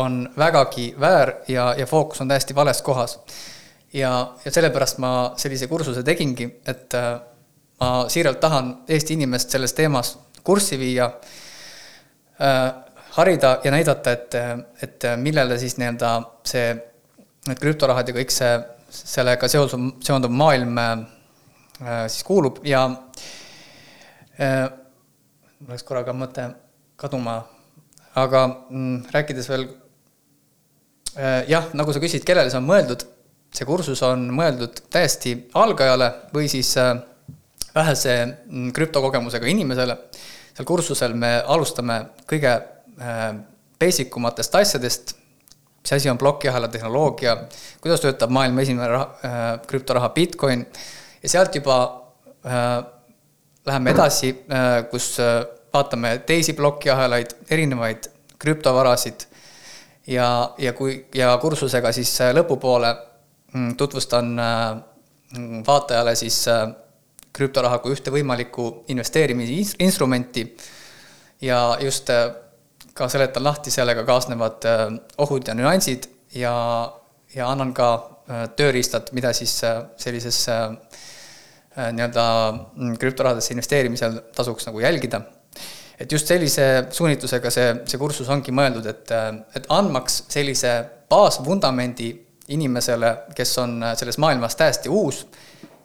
[0.00, 3.18] on vägagi väär ja, ja fookus on täiesti vales kohas.
[3.92, 7.20] ja, ja sellepärast ma sellise kursuse tegingi, et äh,
[7.80, 11.10] ma siiralt tahan Eesti inimest selles teemas kurssi viia
[12.40, 12.72] äh,,
[13.10, 14.34] harida ja näidata, et,
[14.82, 16.10] et millele siis nii-öelda
[16.46, 16.68] see,
[17.48, 18.52] need krüptorahad ja kõik see,
[18.90, 21.02] sellega seosuv, seonduv maailm äh,
[22.06, 22.84] siis kuulub ja
[24.38, 24.68] äh,
[25.60, 26.46] mul läks korraga mõte
[27.00, 27.40] kaduma,
[28.18, 29.79] aga mm, rääkides veel äh,
[31.48, 33.04] jah, nagu sa küsid, kellele see on mõeldud,
[33.54, 36.94] see kursus on mõeldud täiesti algajale või siis äh,
[37.74, 39.96] vähese mm, krüptokogemusega inimesele.
[40.54, 42.00] seal kursusel me alustame
[42.30, 43.32] kõige äh,
[43.80, 45.14] basic umatest asjadest,
[45.80, 47.36] mis asi on plokiahela tehnoloogia,
[47.80, 50.66] kuidas töötab maailma esimene raha, äh, krüptoraha Bitcoin?
[51.22, 51.78] Ja sealt juba
[52.44, 52.84] äh,
[53.66, 55.42] läheme edasi äh,, kus äh,
[55.72, 58.10] vaatame teisi plokiahelaid, erinevaid
[58.40, 59.26] krüptovarasid
[60.10, 62.90] ja, ja kui, ja kursusega siis äh, lõpupoole
[63.54, 64.76] mm, tutvustan äh,
[65.66, 66.66] vaatajale siis äh,
[67.32, 70.44] krüptoraha kui ühte võimalikku investeerimisinstrumenti
[71.46, 72.10] ja just
[72.94, 74.66] ka seletan lahti sellega kaasnevad
[75.22, 76.54] ohud ja nüansid ja,
[77.32, 77.92] ja annan ka
[78.58, 79.54] tööriistad, mida siis
[79.96, 85.22] sellises nii-öelda mm, krüptorahadesse investeerimisel tasuks nagu jälgida.
[86.00, 89.14] Et just sellise suunitlusega see, see kursus ongi mõeldud, et,
[89.54, 90.72] et andmaks sellise
[91.10, 92.10] baasvundamendi
[92.50, 95.24] inimesele, kes on selles maailmas täiesti uus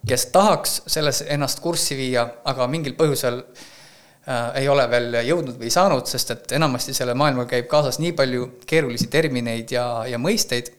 [0.07, 5.71] kes tahaks selles ennast kurssi viia, aga mingil põhjusel äh, ei ole veel jõudnud või
[5.73, 10.71] saanud, sest et enamasti selle maailmaga käib kaasas nii palju keerulisi termineid ja, ja mõisteid,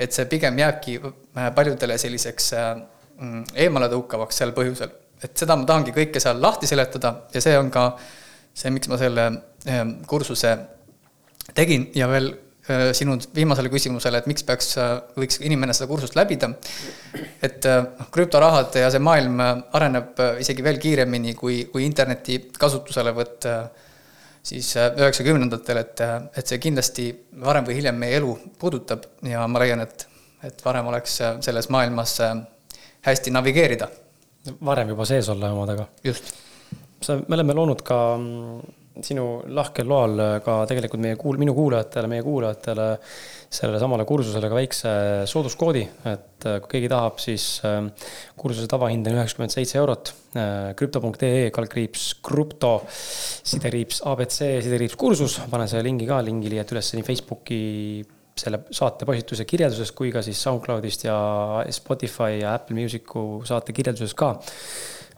[0.00, 2.72] et see pigem jääbki äh, paljudele selliseks äh,
[3.18, 4.92] mm, eemaletõukavaks sel põhjusel.
[5.22, 7.90] et seda ma tahangi kõike seal lahti seletada ja see on ka
[8.54, 9.26] see, miks ma selle
[9.66, 10.56] äh, kursuse
[11.54, 12.32] tegin ja veel
[12.70, 16.50] Äh, sinu viimasele küsimusele, et miks peaks, äh, võiks inimene seda kursust läbida.
[17.42, 23.48] et äh, noh, krüptorahad ja see maailm areneb isegi veel kiiremini kui, kui interneti kasutuselevõtt
[24.50, 26.02] siis üheksakümnendatel, et,
[26.36, 27.08] et see kindlasti
[27.42, 30.06] varem või hiljem meie elu puudutab ja ma leian, et,
[30.46, 32.18] et varem oleks selles maailmas
[33.08, 33.88] hästi navigeerida.
[34.60, 35.88] varem juba sees olla omadega.
[36.04, 36.32] just.
[37.00, 42.10] Sa, me oleme loonud ka mm, sinu lahkel loal ka tegelikult meie kuul-, minu kuulajatele,
[42.10, 42.88] meie kuulajatele
[43.50, 44.90] sellele samale kursusele ka väikse
[45.30, 47.80] sooduskoodi, et äh, kui keegi tahab, siis äh,
[48.38, 50.12] kursuse tavahind on üheksakümmend seitse eurot.
[50.38, 56.94] Äh, krüpto.ee kaldkriips krüpto, sidekriips abc, sidekriips kursus, panen selle lingi ka, lingi leiad üles
[56.94, 57.60] nii Facebooki
[58.40, 61.18] selle saate postituse kirjelduses kui ka siis SoundCloudist ja
[61.74, 64.36] Spotify ja Apple Musicu saate kirjelduses ka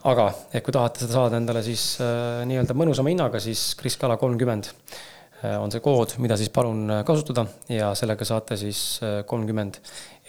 [0.08, 4.16] aga ehk kui tahate seda saada endale siis äh, nii-öelda mõnusama hinnaga, siis Kris Kala
[4.18, 9.20] kolmkümmend äh, on see kood, mida siis palun äh, kasutada ja sellega saate siis äh,
[9.28, 9.78] kolmkümmend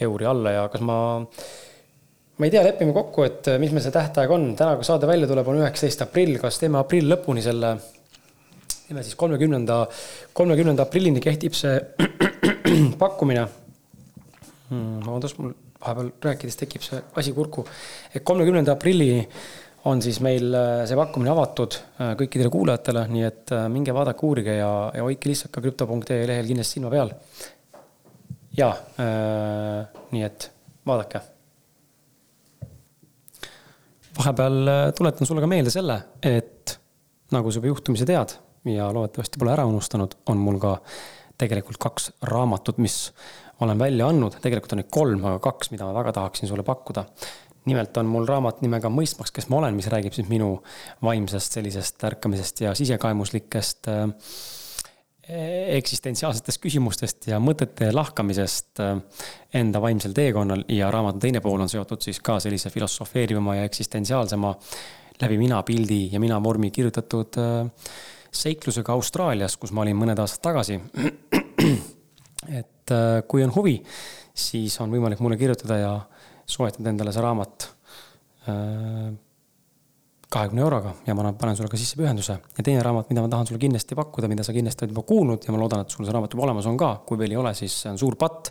[0.06, 0.98] euri alla ja kas ma,
[2.38, 5.30] ma ei tea, lepime kokku, et mis meil see tähtaeg on, täna, kui saade välja
[5.32, 7.74] tuleb, on üheksateist aprill, kas teeme aprill lõpuni selle,
[8.84, 9.82] teeme siis kolmekümnenda,
[10.38, 11.80] kolmekümnenda aprillini kehtib see
[13.02, 13.48] pakkumine
[14.70, 15.02] hmm,.
[15.02, 17.66] vabandust, mul vahepeal rääkides tekib see asi kurku.
[18.14, 19.28] et kolmekümnenda aprillini
[19.90, 24.26] on siis meil äh, see pakkumine avatud äh, kõikidele kuulajatele, nii et äh, minge vaadake,
[24.28, 27.14] uurige ja, ja hoidke lihtsalt ka krüpto.ee lehel kindlasti silma peal.
[28.58, 28.70] ja
[29.02, 30.50] äh, nii et
[30.88, 31.22] vaadake.
[34.18, 36.78] vahepeal tuletan sulle ka meelde selle, et
[37.34, 38.36] nagu sa juba juhtumisi tead
[38.70, 40.78] ja loodetavasti pole ära unustanud, on mul ka
[41.42, 43.10] tegelikult kaks raamatut, mis
[43.64, 47.06] olen välja andnud, tegelikult on neid kolm, aga kaks, mida ma väga tahaksin sulle pakkuda
[47.70, 50.58] nimelt on mul raamat nimega Mõistmaks, kes ma olen, mis räägib siis minu
[51.04, 54.08] vaimsest sellisest ärkamisest ja sisekaemuslikest äh,
[55.78, 58.98] eksistentsiaalsetest küsimustest ja mõtete lahkamisest äh,
[59.56, 64.56] enda vaimsel teekonnal ja raamatu teine pool on seotud siis ka sellise filosofeerivama ja eksistentsiaalsema
[65.22, 67.70] läbi mina pildi ja mina vormi kirjutatud äh,
[68.34, 70.80] seiklusega Austraalias, kus ma olin mõned aastad tagasi.
[72.60, 72.92] et
[73.30, 73.76] kui on huvi,
[74.34, 75.92] siis on võimalik mulle kirjutada ja
[76.54, 77.70] soetad endale see raamat
[78.48, 79.14] äh,
[80.34, 82.36] kahekümne euroga ja ma panen sulle ka sisse pühenduse.
[82.58, 85.46] ja teine raamat, mida ma tahan sulle kindlasti pakkuda, mida sa kindlasti oled juba kuulnud
[85.46, 87.54] ja ma loodan, et sul see raamat juba olemas on ka, kui veel ei ole,
[87.58, 88.50] siis see on suur patt.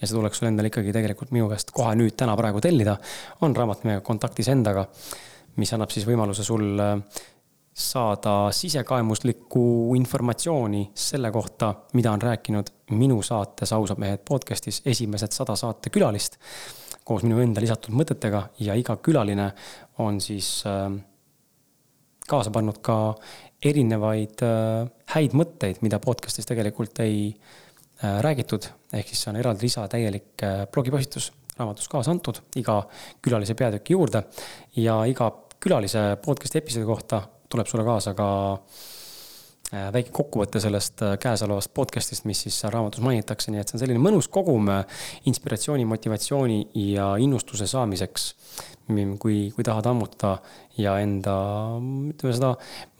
[0.00, 2.98] ja see tuleks sul endale ikkagi tegelikult minu käest kohe nüüd, täna, praegu tellida.
[3.42, 4.86] on raamat nimega Kontaktis endaga,
[5.56, 6.94] mis annab siis võimaluse sul äh,
[7.76, 15.58] saada sisekaemuslikku informatsiooni selle kohta, mida on rääkinud minu saates Ausad mehed podcast'is esimesed sada
[15.58, 16.38] saatekülalist
[17.06, 19.50] koos minu enda lisatud mõtetega ja iga külaline
[20.02, 20.88] on siis äh,
[22.26, 22.98] kaasa pannud ka
[23.66, 28.66] erinevaid äh, häid mõtteid, mida podcast'is tegelikult ei äh, räägitud.
[28.92, 30.42] ehk siis see on eraldi lisa, täielik
[30.72, 32.82] blogipostitus raamatus kaasa antud iga
[33.22, 34.26] külalise peatüki juurde
[34.82, 35.30] ja iga
[35.62, 38.95] külalise podcast'i episoodi kohta tuleb sulle kaasa ka äh,
[39.72, 44.02] väike kokkuvõte sellest äh, käesolevast podcast'ist, mis siis raamatus mainitakse, nii et see on selline
[44.02, 44.70] mõnus kogum
[45.26, 46.60] inspiratsiooni, motivatsiooni
[46.92, 48.34] ja innustuse saamiseks.
[49.18, 50.36] kui, kui tahad ammutada
[50.78, 51.32] ja enda,
[52.12, 52.52] ütleme seda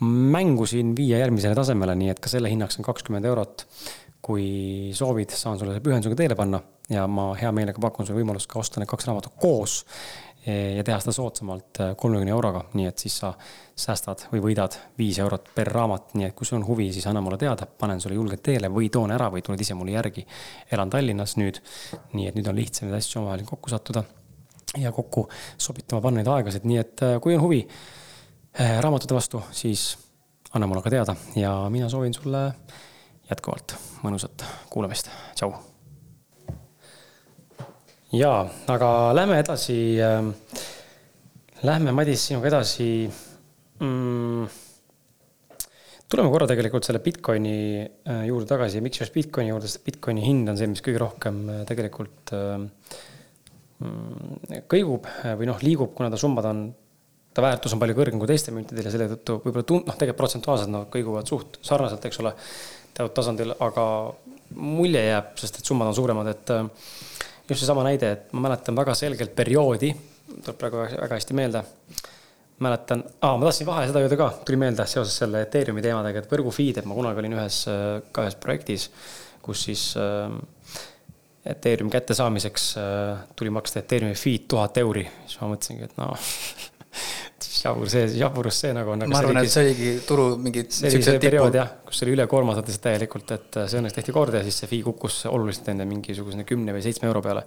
[0.02, 3.68] mängu siin viia järgmisele tasemele, nii et ka selle hinnaks on kakskümmend eurot
[4.26, 6.59] kui soovid, saan sulle pühendusega teele panna
[6.90, 9.84] ja ma hea meelega pakun sulle võimalust ka osta need kaks raamatut koos
[10.47, 13.32] ja teha seda soodsamalt äh, kolmekümne euroga, nii et siis sa
[13.77, 17.23] säästad või võidad viis eurot per raamat, nii et kui sul on huvi, siis anna
[17.24, 20.27] mulle teada, panen sulle julgelt teele või toon ära või tuled ise mulle järgi.
[20.73, 21.60] elan Tallinnas nüüd,
[22.14, 24.05] nii et nüüd on lihtsam neid asju omavahel kokku sattuda
[24.78, 25.28] ja kokku
[25.59, 27.66] sobitama panna neid aegasid, nii et äh, kui on huvi
[28.56, 29.98] raamatute vastu, siis
[30.56, 31.16] anna mulle ka teada.
[31.36, 32.48] Ja mina soovin sulle
[33.28, 35.76] jätkuvalt mõnusat kuulamist, tšau
[38.15, 40.33] jaa, aga lähme edasi äh,.
[41.65, 43.09] Lähme, Madis, sinuga edasi
[43.81, 44.49] mm,.
[46.07, 50.23] tuleme korra tegelikult selle Bitcoini äh, juurde tagasi ja miks just Bitcoini juurde, sest Bitcoini
[50.23, 52.59] hind on see, mis kõige rohkem äh, tegelikult äh,
[53.81, 55.09] mm, kõigub
[55.41, 56.62] või noh, liigub, kuna ta summad on
[57.37, 60.20] ta väärtus on palju kõrgem kui teistel müntidel ja selle tõttu võib-olla tund-, noh, tegelikult
[60.20, 62.37] protsentuaalselt nad no, kõiguvad suht sarnaselt, eks ole,
[62.97, 63.89] teatud tasandil, aga
[64.61, 66.55] mulje jääb, sest et summad on suuremad, et
[67.48, 69.93] just seesama näide, et ma mäletan väga selgelt perioodi,
[70.35, 71.62] tuleb praegu väga hästi meelde.
[72.59, 76.31] mäletan ah,, ma tahtsin vahele seda öelda ka, tuli meelde seoses selle Ethereumi teemadega, et
[76.31, 77.59] võrgu feed, et ma kunagi olin ühes,
[78.12, 78.86] ka ühes projektis,
[79.44, 80.32] kus siis äh,
[81.52, 86.16] Ethereumi kättesaamiseks äh, tuli maksta Ethereumi feed tuhat euri, siis ma mõtlesingi, et noh
[87.65, 89.05] jabur see, jaburus see nagu on.
[89.11, 90.73] ma arvan, et see oligi turu mingid.
[90.74, 94.15] see oli see periood jah, kus oli ülekoormatud lihtsalt täielikult, et äh, see õnneks tehti
[94.15, 97.47] korda ja siis see fee kukkus oluliselt enne mingisuguse kümne või seitsme euro peale.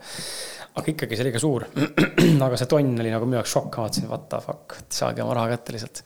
[0.80, 1.68] aga ikkagi see oli ka suur.
[2.48, 5.38] aga see tonn oli nagu minu jaoks šokk, ma vaatasin, what the fuck, saage oma
[5.38, 6.02] raha kätte lihtsalt.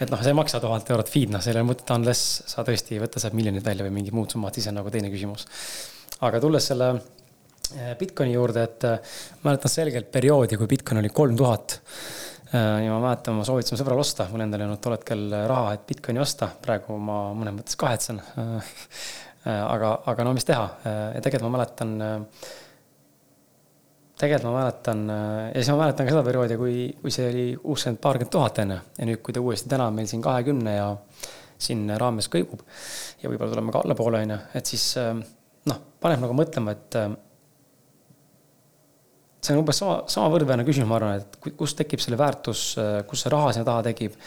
[0.00, 2.64] et noh, see ei maksa tuhat eurot feed, noh, seal ei ole mõtet unless sa
[2.66, 5.46] tõesti ei võta sealt miljonit välja või mingid muud summad, siis on nagu teine küsimus.
[6.26, 11.36] aga tulles selle äh, Bitcoini juurde, et äh, mäletan selgelt perioodi, kui Bitcoin oli kolm
[11.38, 11.80] tuhat
[12.52, 15.84] ja ma mäletan, ma soovitasin sõbral osta, mul endal ei olnud tol hetkel raha, et
[15.86, 18.22] Bitcoini osta, praegu ma mõnes mõttes kahetsen.
[19.40, 20.66] Äh, aga, aga no mis teha?
[20.84, 21.94] Ja tegelikult ma mäletan,
[24.20, 28.02] tegelikult ma mäletan ja siis ma mäletan ka seda perioodi, kui, kui see oli kuuskümmend,
[28.04, 28.76] paarkümmend tuhat enne.
[28.98, 30.90] Ja nüüd, kui ta uuesti täna meil siin kahekümne ja
[31.56, 32.60] siin raames kõigub
[33.22, 37.00] ja võib-olla tuleme ka allapoole, on ju, et siis noh, paneb nagu mõtlema, et
[39.40, 42.74] see on umbes sama, sama võrdväärne küsimus, ma arvan, et kust tekib selle väärtus,
[43.08, 44.18] kus see raha sinna taha tekib.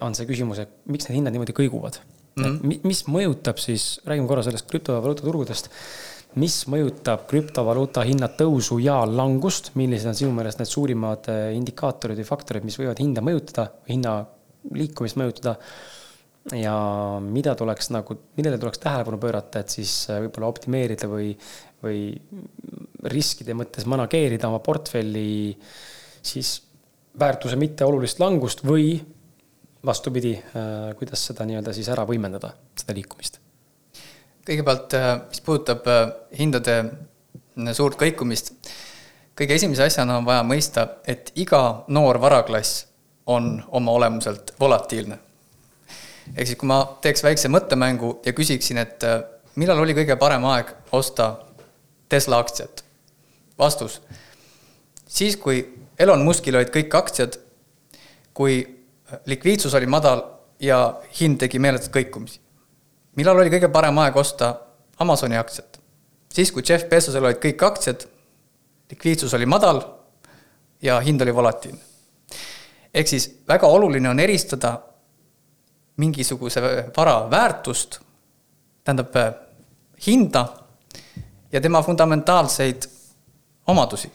[0.00, 2.00] on see küsimus, et miks need hinnad niimoodi kõiguvad
[2.36, 2.44] mm.
[2.44, 2.80] -hmm.
[2.84, 5.70] mis mõjutab siis, räägime korra sellest krüptovaluuta turgudest.
[6.34, 12.18] mis mõjutab krüptovaluuta hinna tõusu ja langust, millised on sinu meelest need suurimad eh, indikaatorid
[12.18, 14.16] või faktorid, mis võivad hinda mõjutada, hinna
[14.74, 15.54] liikumist mõjutada
[16.58, 16.74] ja
[17.22, 21.30] mida tuleks nagu, millele tuleks tähelepanu pöörata, et siis eh, võib-olla optimeerida või,
[21.84, 22.14] või
[23.12, 25.54] riskide mõttes manageerida oma portfelli
[26.24, 26.56] siis
[27.20, 28.96] väärtuse mitteolulist langust või
[29.86, 33.40] vastupidi, äh, kuidas seda nii-öelda siis ära võimendada, seda liikumist?
[34.44, 36.00] kõigepealt, äh, mis puudutab äh,
[36.38, 36.74] hindade
[37.72, 38.52] suurt kõikumist,
[39.36, 42.84] kõige esimese asjana on vaja mõista, et iga noor varaklass
[43.26, 45.18] on oma olemuselt volatiilne.
[46.36, 49.04] ehk siis, kui ma teeks väikse mõttemängu ja küsiksin, et
[49.56, 51.30] millal oli kõige parem aeg osta
[52.14, 52.84] Tesla aktsiat?
[53.58, 54.02] vastus.
[55.06, 57.38] siis, kui Elon Muskil olid kõik aktsiad,
[58.34, 58.62] kui
[59.26, 60.22] likviidsus oli madal
[60.62, 60.78] ja
[61.20, 62.38] hind tegi meeletut kõikumisi.
[63.16, 64.54] millal oli kõige parem aeg osta
[64.98, 65.80] Amazoni aktsiat?
[66.32, 68.06] siis, kui Jeff Bezosel olid kõik aktsiad,
[68.90, 69.82] likviidsus oli madal
[70.82, 71.80] ja hind oli volatiilne.
[72.94, 74.78] ehk siis väga oluline on eristada
[75.96, 76.60] mingisuguse
[76.96, 78.00] vara väärtust,
[78.84, 79.14] tähendab
[80.06, 80.63] hinda
[81.54, 82.82] ja tema fundamentaalseid
[83.66, 84.12] omadusi.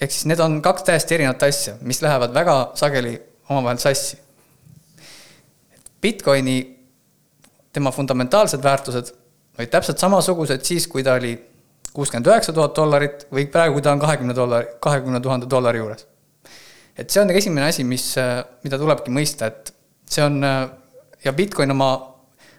[0.00, 3.16] ehk siis need on kaks täiesti erinevat asja, mis lähevad väga sageli
[3.50, 4.18] omavahel sassi.
[6.02, 6.58] Bitcoini,
[7.72, 9.10] tema fundamentaalsed väärtused
[9.58, 11.32] olid täpselt samasugused siis, kui ta oli
[11.92, 16.06] kuuskümmend üheksa tuhat dollarit või praegu, kui ta on kahekümne dollari, kahekümne tuhande dollari juures.
[16.98, 18.14] et see on esimene asi, mis,
[18.62, 19.74] mida tulebki mõista, et
[20.06, 20.38] see on
[21.24, 21.90] ja Bitcoin oma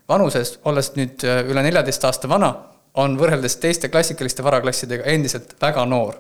[0.10, 2.54] vanuses, olles nüüd üle neljateist aasta vana
[2.98, 6.18] on võrreldes teiste klassikaliste varaklassidega endiselt väga noor.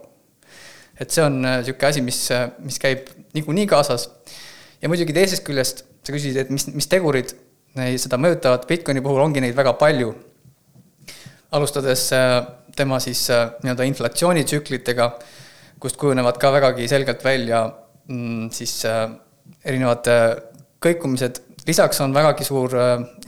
[1.00, 4.10] et see on niisugune äh, asi, mis, äh, mis käib niikuinii kaasas.
[4.82, 7.34] ja muidugi teisest küljest sa küsisid, et mis, mis tegurid
[8.02, 10.14] seda mõjutavad, Bitcoini puhul ongi neid väga palju.
[11.52, 12.40] alustades äh,
[12.76, 13.28] tema siis
[13.64, 15.10] nii-öelda inflatsioonitsüklitega,
[15.80, 17.66] kust kujunevad ka vägagi selgelt välja
[18.08, 18.84] mm, siis
[19.66, 20.08] erinevad
[20.80, 22.76] kõikumised lisaks on vägagi suur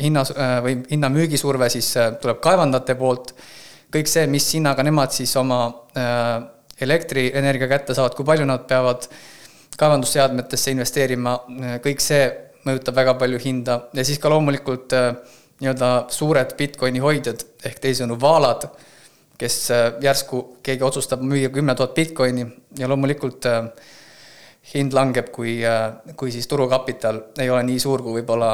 [0.01, 0.25] hinna
[0.65, 3.35] või hinna müügisurve siis tuleb kaevandajate poolt.
[3.93, 5.61] kõik see, mis hinnaga nemad siis oma
[6.81, 9.05] elektrienergia kätte saavad, kui palju nad peavad
[9.77, 11.35] kaevandusseadmetesse investeerima,
[11.83, 12.23] kõik see
[12.67, 15.11] mõjutab väga palju hinda ja siis ka loomulikult äh,
[15.61, 18.67] nii-öelda suured Bitcoini hoidjad ehk teisisõnu vaalad,
[19.41, 22.45] kes äh, järsku keegi otsustab müüa kümme tuhat Bitcoini
[22.77, 23.71] ja loomulikult äh,
[24.73, 25.57] hind langeb, kui,
[26.15, 28.51] kui siis turukapital ei ole nii suur kui võib-olla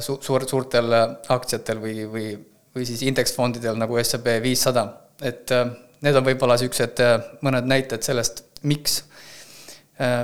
[0.00, 2.28] su-, suur, suurtel aktsiatel või, või,
[2.74, 4.86] või siis indeksfondidel nagu SEB viissada,
[5.20, 5.52] et
[6.04, 7.04] need on võib-olla niisugused
[7.44, 9.02] mõned näited sellest, miks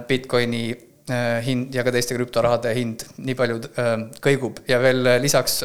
[0.08, 0.64] Bitcoini
[1.10, 4.60] Äh, hind ja ka teiste krüptorahade hind nii palju äh, kõigub.
[4.70, 5.56] Ja veel äh, lisaks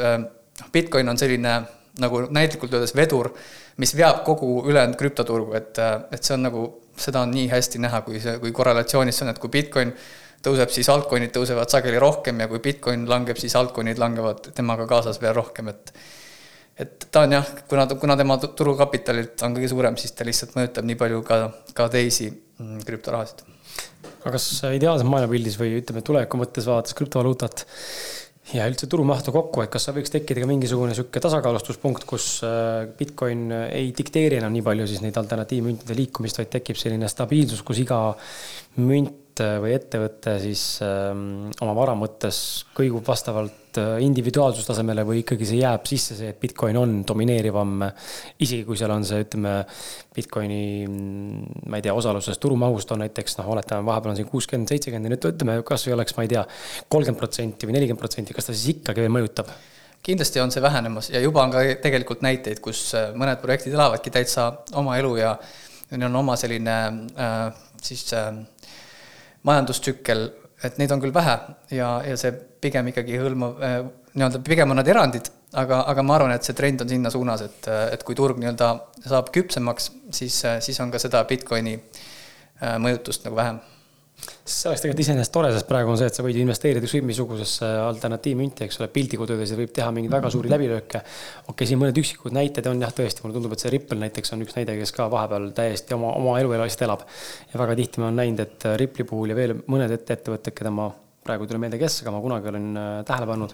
[0.73, 1.51] Bitcoin on selline
[2.01, 3.29] nagu näitlikult öeldes vedur,
[3.77, 5.77] mis veab kogu ülejäänud krüptoturgu, et,
[6.11, 6.63] et see on nagu,
[6.97, 9.93] seda on nii hästi näha, kui see, kui korrelatsioonis see on, et kui Bitcoin
[10.45, 15.21] tõuseb, siis altcoin'id tõusevad sageli rohkem ja kui Bitcoin langeb, siis altcoin'id langevad temaga kaasas
[15.21, 15.95] veel rohkem, et
[16.75, 20.87] et ta on jah, kuna, kuna tema turukapitalilt on kõige suurem, siis ta lihtsalt mõjutab
[20.89, 21.37] nii palju ka,
[21.77, 23.45] ka teisi mm, krüptorahasid.
[24.25, 27.63] Aga kas ideaalses maailmapildis või ütleme, tuleviku mõttes vaadates krüptovaluutat
[28.53, 33.49] ja üldse turumahtu kokku, et kas võiks tekkida ka mingisugune niisugune tasakaalustuspunkt, kus äh, Bitcoin
[33.65, 37.99] ei dikteeri enam nii palju siis neid alternatiivmüntide liikumist, vaid tekib selline stabiilsus, kus iga
[38.81, 42.37] münt või ettevõte siis ähm, oma vara mõttes
[42.77, 47.83] kõigub vastavalt Äh, individuaalsustasemele või ikkagi see jääb sisse, see, et Bitcoin on domineerivam,
[48.43, 49.55] isegi kui seal on see, ütleme,
[50.15, 54.71] Bitcoini, mm, ma ei tea, osaluses turumahust on näiteks noh, oletame, vahepeal on siin kuuskümmend,
[54.71, 56.45] seitsekümmend nüüd ütleme, kas või oleks, ma ei tea,
[56.87, 59.51] kolmkümmend protsenti või nelikümmend protsenti, kas ta siis ikkagi veel mõjutab?
[60.05, 64.13] kindlasti on see vähenemas ja juba on ka tegelikult näiteid, kus äh, mõned projektid elavadki
[64.13, 65.31] täitsa oma elu ja
[65.89, 66.75] neil on oma selline
[67.17, 67.47] äh,
[67.81, 68.29] siis äh,
[69.49, 70.27] majandustsükkel
[70.65, 71.35] et neid on küll vähe
[71.75, 73.77] ja, ja see pigem ikkagi hõlmab äh,
[74.15, 75.29] nii-öelda, pigem on nad erandid,
[75.59, 78.71] aga, aga ma arvan, et see trend on sinna suunas, et, et kui turg nii-öelda
[79.05, 83.61] saab küpsemaks, siis, siis on ka seda Bitcoini äh, mõjutust nagu vähem
[84.45, 87.69] see oleks tegelikult iseenesest tore, sest praegu on see, et sa võid investeerida ükskõik missugusesse
[87.83, 91.01] alternatiivmünti, eks ole, ja võib teha mingeid väga suuri läbilööke.
[91.01, 94.33] okei okay,, siin mõned üksikud näited on jah, tõesti, mulle tundub, et see Ripple näiteks
[94.33, 97.07] on üks näide, kes ka vahepeal täiesti oma, oma elu lihtsalt elab.
[97.53, 100.91] ja väga tihti ma olen näinud, et Ripple'i puhul ja veel mõned ettevõtted, keda ma
[101.25, 103.53] praegu ei tule meelde, kes, aga ma kunagi olen äh, tähele pannud,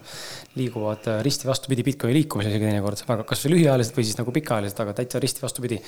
[0.58, 4.82] liiguvad äh, risti vastupidi Bitcoini liikumisel isegi teinekord, väga kas lühiajaliselt või siis nagu pikaajaliselt,
[4.84, 5.80] aga täitsa risti vastupidi.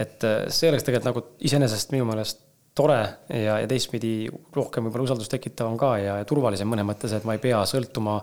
[0.00, 2.47] et äh, see oleks tegelikult nagu iseenesest minu meelest
[2.78, 7.26] tore ja, ja teistpidi rohkem võib-olla usaldust tekitavam ka ja, ja turvalisem mõnes mõttes, et
[7.28, 8.20] ma ei pea sõltuma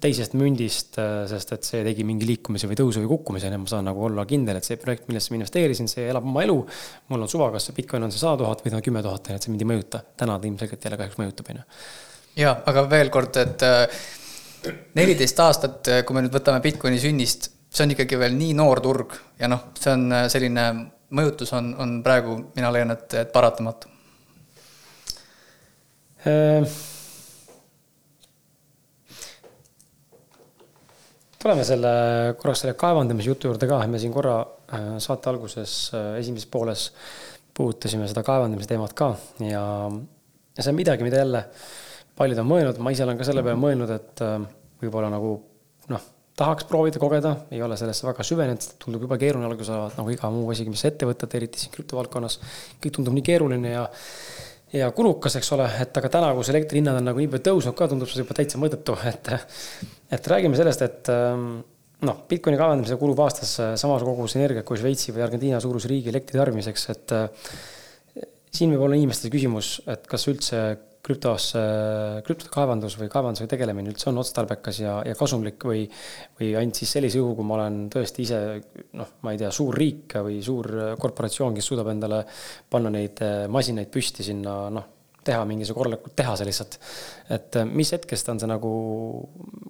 [0.00, 0.94] teisest mündist,
[1.30, 4.60] sest et see tegi mingi liikumise või tõusu või kukkumise, ma saan nagu olla kindel,
[4.60, 6.54] et see projekt, millesse ma investeerisin, see elab oma elu.
[7.10, 9.50] mul on suva, kas see Bitcoin on see sada tuhat või kümme tuhat, et see
[9.50, 10.02] mind ei mõjuta.
[10.16, 11.66] täna ta ilmselgelt jälle kahjuks mõjutab, on ju.
[12.44, 13.98] ja, aga veel kord, et äh,
[14.94, 19.18] neliteist aastat, kui me nüüd võtame Bitcoini sünnist, see on ikkagi veel nii noor turg
[19.40, 20.68] ja noh, see on äh, selline
[21.14, 23.90] mõjutus on, on praegu, mina leian, et, et paratamatu
[26.26, 26.66] äh,.
[31.42, 31.94] tuleme selle
[32.40, 36.88] korraks selle kaevandamise jutu juurde ka, me siin korra äh, saate alguses äh, esimeses pooles
[37.56, 39.12] puudutasime seda kaevandamise teemat ka
[39.46, 39.62] ja,
[40.56, 41.44] ja see on midagi, mida jälle
[42.16, 44.38] paljud on mõelnud, ma ise olen ka selle peale mõelnud, et äh,
[44.82, 45.36] võib-olla nagu
[45.92, 50.12] noh tahaks proovida kogeda, ei ole sellesse väga süvenenud, tundub jube keeruline alguses olevat, nagu
[50.12, 52.40] iga muu asi, mis ette võtad, eriti siin krüptovaldkonnas.
[52.82, 53.86] kõik tundub nii keeruline ja,
[54.76, 57.88] ja kulukas, eks ole, et aga täna, kus elektrihinnad on nagu nii palju tõusnud ka,
[57.92, 59.32] tundub see juba täitsa mõttetu, et,
[60.12, 61.48] et räägime sellest, et ähm,
[62.04, 66.36] noh, Bitcoini kaevandamisele kulub aastas samas kogus energiat kui Šveitsi või Argentiina suuruse riigi elektri
[66.36, 67.48] tarbimiseks, et äh,
[68.52, 70.62] siin võib olla inimestel küsimus, et kas üldse
[71.06, 71.62] krüptosse,
[72.26, 75.84] krüptokaevandus või kaevandusega tegelemine üldse on otstarbekas ja, ja kasumlik või,
[76.40, 78.40] või ainult siis sellisel juhul, kui ma olen tõesti ise
[78.98, 80.68] noh, ma ei tea, suur riik või suur
[81.00, 82.24] korporatsioon, kes suudab endale
[82.70, 84.92] panna neid eh, masinaid püsti sinna noh,
[85.26, 86.78] teha mingisugune korralikult tehase lihtsalt.
[87.34, 88.70] et eh, mis hetkest on see nagu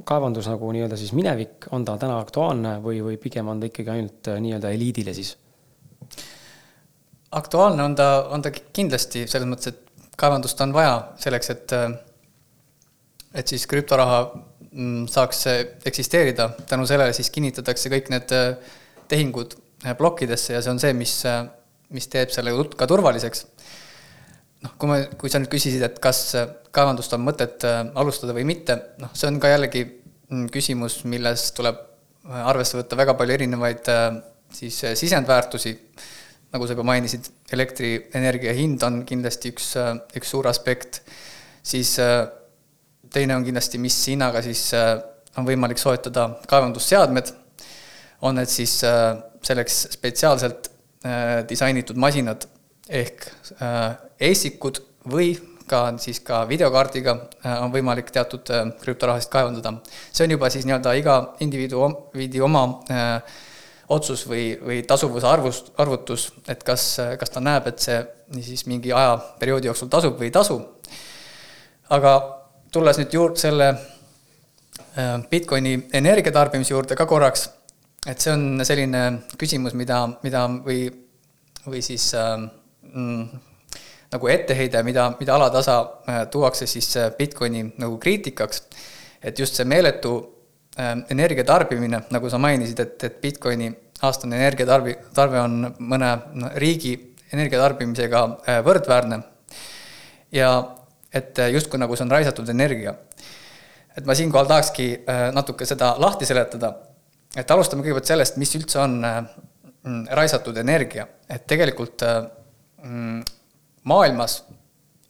[0.09, 3.93] kaevandus nagu nii-öelda siis minevik, on ta täna aktuaalne või, või pigem on ta ikkagi
[3.93, 5.37] ainult nii-öelda eliidile siis?
[7.37, 9.86] aktuaalne on ta, on ta kindlasti selles mõttes, et
[10.17, 11.75] kaevandust on vaja selleks, et,
[13.37, 14.21] et siis krüptoraha
[14.71, 15.45] mm, saaks
[15.89, 18.35] eksisteerida, tänu sellele siis kinnitatakse kõik need
[19.11, 19.59] tehingud
[19.99, 21.19] plokkidesse ja see on see, mis,
[21.95, 23.45] mis teeb selle ka turvaliseks.
[24.65, 26.23] noh, kui me, kui sa nüüd küsisid, et kas
[26.75, 31.83] kaevandust on mõtet alustada või mitte, noh, see on ka jällegi mm, küsimus, milles tuleb
[32.27, 33.89] arvesse võtta väga palju erinevaid
[34.57, 35.77] siis sisendväärtusi,
[36.55, 39.73] nagu sa juba mainisid, elektrienergia hind on kindlasti üks,
[40.17, 41.03] üks suur aspekt,
[41.67, 41.97] siis
[43.13, 44.71] teine on kindlasti, mis hinnaga siis
[45.37, 47.33] on võimalik soetada kaevandusseadmed,
[48.25, 50.71] on need siis selleks spetsiaalselt
[51.51, 52.47] disainitud masinad
[52.89, 53.29] ehk
[53.61, 54.81] ASIC-ud
[55.13, 55.35] või
[55.67, 59.75] ka siis ka videokaardiga äh, on võimalik teatud äh, krüptorahasid kaevandada.
[60.13, 63.37] see on juba siis nii-öelda iga indiviidi oma äh,
[63.89, 66.85] otsus või, või tasuvuse arvust, arvutus, et kas,
[67.19, 68.01] kas ta näeb, et see
[68.35, 70.59] niisiis mingi ajaperioodi jooksul tasub või ei tasu.
[71.95, 72.13] aga
[72.73, 73.69] tulles nüüd juurde selle
[75.31, 77.49] Bitcoini energiatarbimise juurde ka korraks,
[78.07, 79.03] et see on selline
[79.39, 80.89] küsimus, mida, mida või,
[81.67, 83.29] või siis mm,
[84.13, 88.63] nagu etteheide, mida, mida alatasa äh, tuuakse siis äh, Bitcoini nagu kriitikaks,
[89.23, 90.36] et just see meeletu äh,
[91.11, 93.71] energia tarbimine, nagu sa mainisid, et, et Bitcoini
[94.05, 96.11] aastane energiatarbi, tarve on mõne
[96.61, 96.93] riigi
[97.33, 98.23] energiatarbimisega
[98.67, 99.21] võrdväärne.
[100.37, 100.51] Ja
[101.17, 102.95] et justkui nagu see on raisatud energia.
[103.97, 104.91] et ma siinkohal tahakski
[105.33, 106.75] natuke seda lahti seletada,
[107.37, 113.23] et alustame kõigepealt sellest, mis üldse on mm, raisatud energia, et tegelikult mm,
[113.89, 114.43] maailmas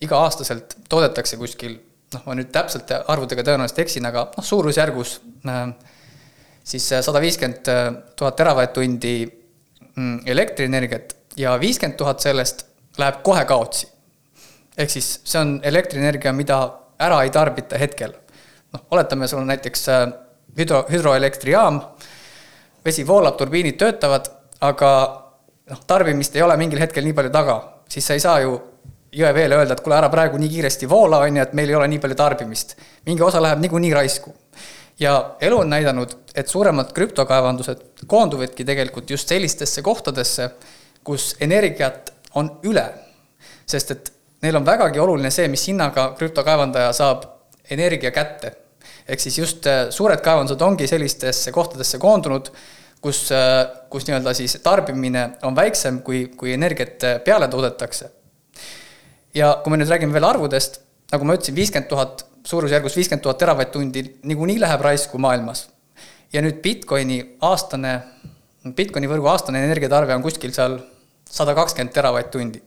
[0.01, 1.79] iga-aastaselt toodetakse kuskil
[2.17, 5.17] noh, ma nüüd täpselt arvudega tõenäoliselt eksin, aga noh, suurusjärgus
[5.49, 5.67] äh,
[6.67, 7.83] siis sada viiskümmend äh,
[8.19, 12.67] tuhat teravatt-tundi mm, elektrienergiat ja viiskümmend tuhat sellest
[12.99, 13.91] läheb kohe kaotsi.
[14.77, 16.61] ehk siis see on elektrienergia, mida
[16.99, 18.17] ära ei tarbita hetkel.
[18.73, 20.09] noh, oletame, sul on näiteks äh,
[20.59, 21.81] hüdro, hüdroelektrijaam,
[22.85, 24.91] vesi voolab, turbiinid töötavad, aga
[25.71, 28.57] noh, tarbimist ei ole mingil hetkel nii palju taga siis sa ei saa ju
[29.17, 31.89] jõeveele öelda, et kuule, ära praegu nii kiiresti voola, on ju, et meil ei ole
[31.93, 32.77] nii palju tarbimist.
[33.07, 34.35] mingi osa läheb niikuinii raisku.
[35.01, 40.51] ja elu on näidanud, et suuremad krüptokaevandused koonduvadki tegelikult just sellistesse kohtadesse,
[41.05, 42.87] kus energiat on üle.
[43.67, 44.13] sest et
[44.43, 47.25] neil on vägagi oluline see, mis hinnaga krüptokaevandaja saab
[47.71, 48.53] energia kätte.
[49.09, 52.51] ehk siis just äh, suured kaevandused ongi sellistesse kohtadesse koondunud
[53.01, 58.11] kus, äh, kus nii-öelda siis tarbimine on väiksem, kui, kui energiat äh, peale toodetakse.
[59.37, 60.81] Ja kui me nüüd räägime veel arvudest,
[61.13, 65.69] nagu ma ütlesin, viiskümmend tuhat, suurusjärgus viiskümmend tuhat teravatt-tundi niikuinii läheb raisku maailmas.
[66.33, 68.01] ja nüüd Bitcoini aastane,
[68.77, 70.81] Bitcoini võrgu aastane energiatarve on kuskil seal
[71.31, 72.63] sada kakskümmend teravatt-tundi.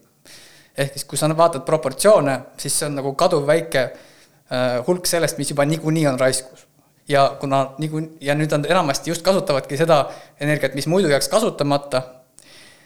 [0.76, 5.50] ehk siis, kui sa vaatad proportsioone, siis see on nagu kaduvväike äh, hulk sellest, mis
[5.50, 6.66] juba niikuinii on raiskus
[7.08, 10.10] ja kuna niiku- ja nüüd nad enamasti just kasutavadki seda
[10.40, 12.02] energiat, mis muidu jääks kasutamata,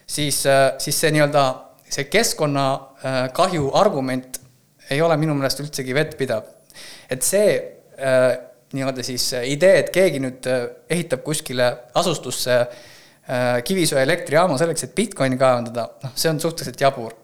[0.06, 1.44] siis, äh, siis see nii-öelda,
[1.94, 4.40] see keskkonnakahju äh, argument
[4.90, 6.42] ei ole minu meelest üldsegi vettpidav.
[7.10, 8.30] et see äh,
[8.74, 10.46] nii-öelda siis idee, et keegi nüüd
[10.90, 12.56] ehitab kuskile asustusse
[13.64, 17.14] kivisöe elektrijaama selleks, et Bitcoini kaevandada, noh, see on suhteliselt jabur.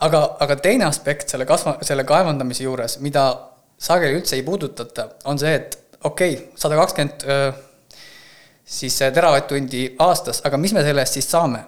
[0.00, 3.26] aga, aga teine aspekt selle kasva, selle kaevandamise juures, mida
[3.78, 7.28] sageli üldse ei puudutata, on see, et okei okay,, sada kakskümmend
[8.64, 11.64] siis teravatt-tundi aastas, aga mis me selle eest siis saame?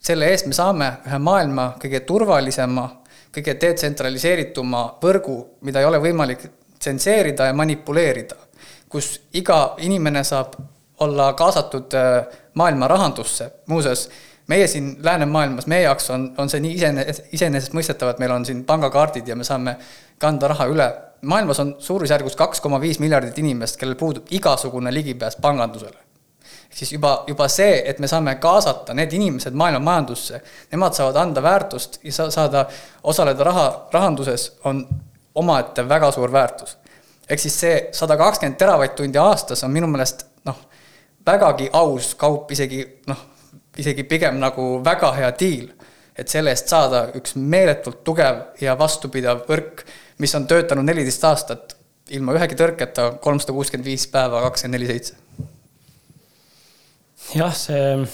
[0.00, 2.86] Selle eest me saame ühe maailma kõige turvalisema,
[3.34, 5.36] kõige detsentraliseerituma võrgu,
[5.66, 6.46] mida ei ole võimalik
[6.78, 8.36] tsenseerida ja manipuleerida,
[8.88, 10.54] kus iga inimene saab
[11.04, 11.92] olla kaasatud
[12.54, 14.08] maailma rahandusse, muuseas,
[14.46, 18.62] meie siin läänemaailmas, meie jaoks on, on see nii iseenes-, iseenesestmõistetav, et meil on siin
[18.64, 19.76] pangakaardid ja me saame
[20.22, 20.88] kanda raha üle
[21.26, 26.05] maailmas on suurusjärgus kaks koma viis miljardit inimest, kellel puudub igasugune ligipääs pangandusele.
[26.76, 30.40] Siis juba, juba see, et me saame kaasata need inimesed maailma majandusse,
[30.72, 32.66] nemad saavad anda väärtust ja sa-, saada
[33.02, 34.82] osaleda raha, rahanduses, on
[35.34, 36.76] omaette väga suur väärtus.
[37.30, 40.58] ehk siis see sada kakskümmend teravatt-tundi aastas on minu meelest noh,
[41.26, 43.24] vägagi aus kaup, isegi noh,
[43.76, 45.72] isegi pigem nagu väga hea diil,
[46.16, 49.84] et selle eest saada üks meeletult tugev ja vastupidav võrk
[50.18, 51.76] mis on töötanud neliteist aastat
[52.10, 55.16] ilma ühegi tõrketa, kolmsada kuuskümmend viis päeva, kakskümmend neli seitse
[57.34, 58.06] jah, see,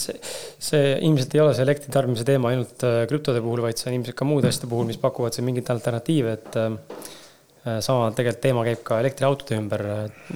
[0.00, 0.16] see,
[0.58, 3.98] see ilmselt ei ole see elektri tarbimise teema ainult äh, krüptode puhul, vaid see on
[3.98, 7.02] ilmselt ka muude asjade puhul, mis pakuvad siin mingeid alternatiive, et Äh,
[7.64, 9.82] sama tegelikult teema käib ka elektriautode ümber,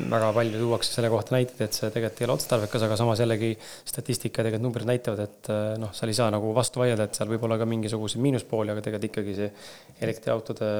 [0.08, 3.50] väga palju tuuakse selle kohta näiteid, et see tegelikult ei ole otstarbekas, aga samas jällegi
[3.88, 7.28] statistika tegelikult numbrid näitavad, et äh, noh, seal ei saa nagu vastu vaielda, et seal
[7.28, 9.50] võib olla ka mingisuguseid miinuspooli, aga tegelikult ikkagi see
[10.06, 10.72] elektriautode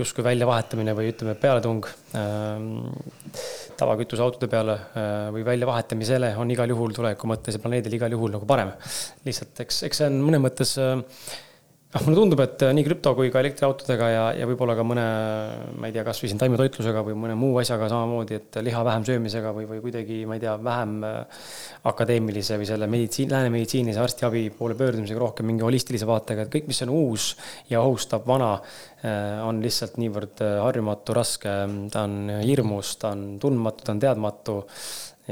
[0.00, 1.86] justkui väljavahetamine või ütleme, pealetung
[2.18, 3.46] äh,
[3.78, 8.48] tavakütuseautode peale äh, või väljavahetamisele on igal juhul tuleviku mõttes ja planeedil igal juhul nagu
[8.48, 8.74] parem.
[9.26, 10.98] lihtsalt eks, eks see on mõnes mõttes äh,
[11.96, 15.04] noh, mulle tundub, et nii krüpto kui ka elektriautodega ja, ja võib-olla ka mõne,
[15.80, 19.52] ma ei tea, kasvõi siin taimetoitlusega või mõne muu asjaga samamoodi, et liha vähem söömisega
[19.56, 21.46] või, või kuidagi, ma ei tea, vähem äh,
[21.88, 26.68] akadeemilise või selle meditsiin, lääne meditsiinilise arstiabi poole pöördumisega rohkem mingi holistilise vaatega, et kõik,
[26.70, 27.30] mis on uus
[27.72, 28.52] ja ohustab vana,
[29.00, 31.54] äh, on lihtsalt niivõrd äh, harjumatu, raske,
[31.92, 34.58] ta on hirmus, ta on tundmatu, ta on teadmatu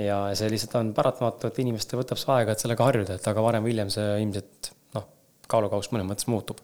[0.00, 3.44] ja see lihtsalt on paratamatu, et inimestel võtab see aega, et sellega harjuda, et aga
[3.44, 4.73] varem või hiljem see ilmselt
[5.54, 6.62] kaalukauss mõnes mõttes muutub.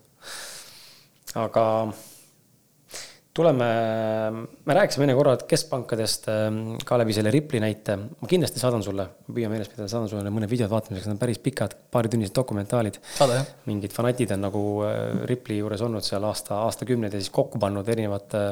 [1.38, 1.66] aga
[3.40, 3.66] tuleme,
[4.66, 7.96] me rääkisime enne korra keskpankadest ähm, ka läbi selle Ripli näite.
[7.96, 11.22] ma kindlasti saadan sulle, ma püüan meeles pidada, saadan sulle mõned videod vaatamiseks, need on
[11.22, 12.98] päris pikad, paaritunnised dokumentaalid.
[13.70, 14.98] mingid fanatid on nagu äh,
[15.30, 18.44] Ripli juures olnud seal aasta, aastakümneid ja siis kokku pannud erinevate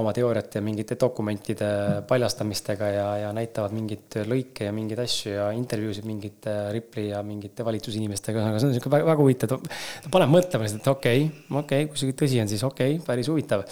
[0.00, 1.66] oma teooriate ja mingite dokumentide
[2.08, 7.66] paljastamistega ja, ja näitavad mingeid lõike ja mingeid asju ja intervjuusid mingite Ripli ja mingite
[7.66, 9.54] valitsusinimestega, ühesõnaga see on niisugune väga, väga huvitav,
[10.02, 12.96] ta paneb mõtlema lihtsalt, et okei okay,, okei okay,, kui see tõsi on, siis okei
[12.96, 13.62] okay,, päris huvitav.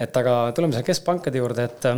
[0.00, 1.90] et aga tuleme selle keskpankade juurde, et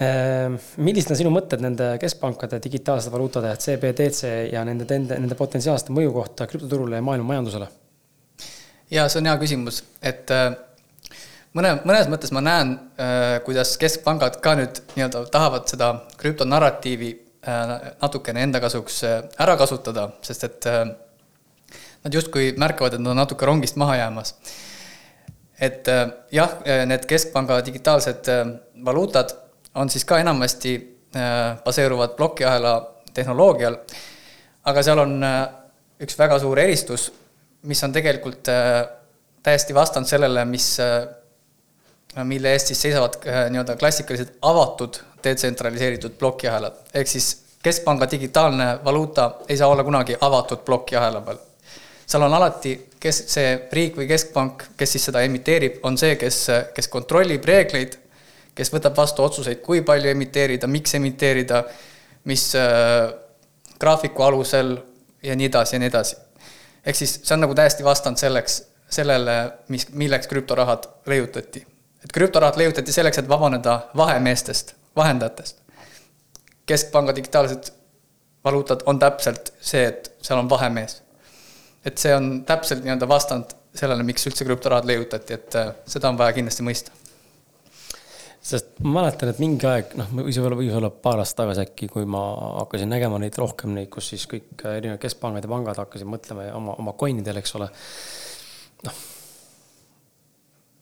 [0.00, 5.92] äh, millised on sinu mõtted nende keskpankade digitaalsete valuutade CBDC ja nende, nende, nende potentsiaalsete
[5.92, 7.68] mõju kohta krüptoturule ja maailma majandusele?
[8.90, 10.56] ja see on hea küsimus, et äh,
[11.56, 17.74] mõne, mõnes mõttes ma näen, äh, kuidas keskpangad ka nüüd nii-öelda tahavad seda krüptonarratiivi äh,
[18.02, 20.70] natukene enda kasuks äh, ära kasutada, sest et
[22.00, 24.34] nad justkui märkavad, et nad on natuke rongist maha jäämas.
[25.60, 25.84] et
[26.32, 26.52] jah,
[26.88, 28.30] need keskpanga digitaalsed
[28.84, 29.34] valuutad
[29.76, 30.72] on siis ka enamasti
[31.64, 32.72] baseeruvad plokiahela
[33.12, 33.76] tehnoloogial,
[34.64, 35.20] aga seal on
[36.00, 37.10] üks väga suur eristus,
[37.68, 38.48] mis on tegelikult
[39.42, 40.78] täiesti vastand sellele, mis
[42.24, 46.74] mille eest siis seisavad äh, nii-öelda klassikalised avatud detsentraliseeritud plokiahelad.
[46.94, 51.36] ehk siis keskpanga digitaalne valuuta ei saa olla kunagi avatud plokiahela peal.
[52.06, 56.46] seal on alati, kes see riik või keskpank, kes siis seda emiteerib, on see, kes,
[56.74, 57.94] kes kontrollib reegleid,
[58.54, 61.62] kes võtab vastu otsuseid, kui palju emiteerida, miks emiteerida,
[62.24, 63.12] mis äh,
[63.78, 64.76] graafiku alusel
[65.22, 66.16] ja nii edasi ja nii edasi.
[66.86, 71.66] ehk siis see on nagu täiesti vastand selleks, sellele, mis, milleks krüptorahad leiutati
[72.04, 75.58] et krüptorahad leiutati selleks, et vabaneda vahemeestest, vahendajatest.
[76.66, 77.72] keskpanga digitaalsed
[78.44, 81.02] valuutad on täpselt see, et seal on vahemees.
[81.84, 86.18] et see on täpselt nii-öelda vastand sellele, miks üldse krüptorahad leiutati, et äh, seda on
[86.18, 87.00] vaja kindlasti mõista
[88.40, 91.90] sest ma mäletan, et mingi aeg, noh, võis olla, võis olla paar aastat tagasi äkki,
[91.92, 92.22] kui ma
[92.62, 96.76] hakkasin nägema neid rohkem neid, kus siis kõik erinevad keskpangad ja pangad hakkasid mõtlema oma,
[96.80, 97.68] oma coin'idele, eks ole.
[98.88, 99.02] noh,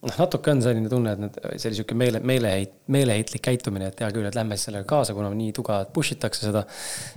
[0.04, 4.02] noh, natuke on selline tunne, et need, see oli sihuke meele, meeleheit-, meeleheitlik käitumine, et
[4.02, 6.64] hea küll, et lähme siis sellega kaasa, kuna nii tugevalt push itakse seda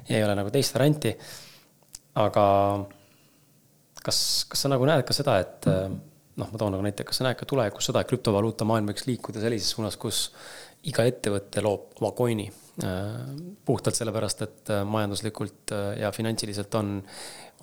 [0.09, 1.13] ja ei ole nagu teist varianti.
[2.21, 2.45] aga
[4.03, 7.27] kas, kas sa nagu näed ka seda, et noh, ma toon nagu näite, kas sa
[7.27, 10.29] näed ka tulevikus seda, et krüptovaluuta maailm võiks liikuda sellises suunas, kus
[10.89, 12.49] iga ettevõte loob oma coin'i
[13.67, 16.95] puhtalt sellepärast, et majanduslikult ja finantsiliselt on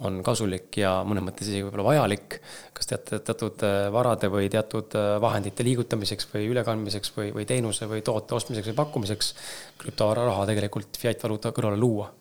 [0.06, 2.38] on kasulik ja mõnes mõttes isegi võib-olla vajalik.
[2.76, 7.88] kas teate, teatud äh, varade või teatud äh, vahendite liigutamiseks või ülekandmiseks või, või teenuse
[7.90, 9.34] või toote ostmiseks või pakkumiseks
[9.82, 12.12] krüptovaraha tegelikult fiat valuuta kõrvale luua?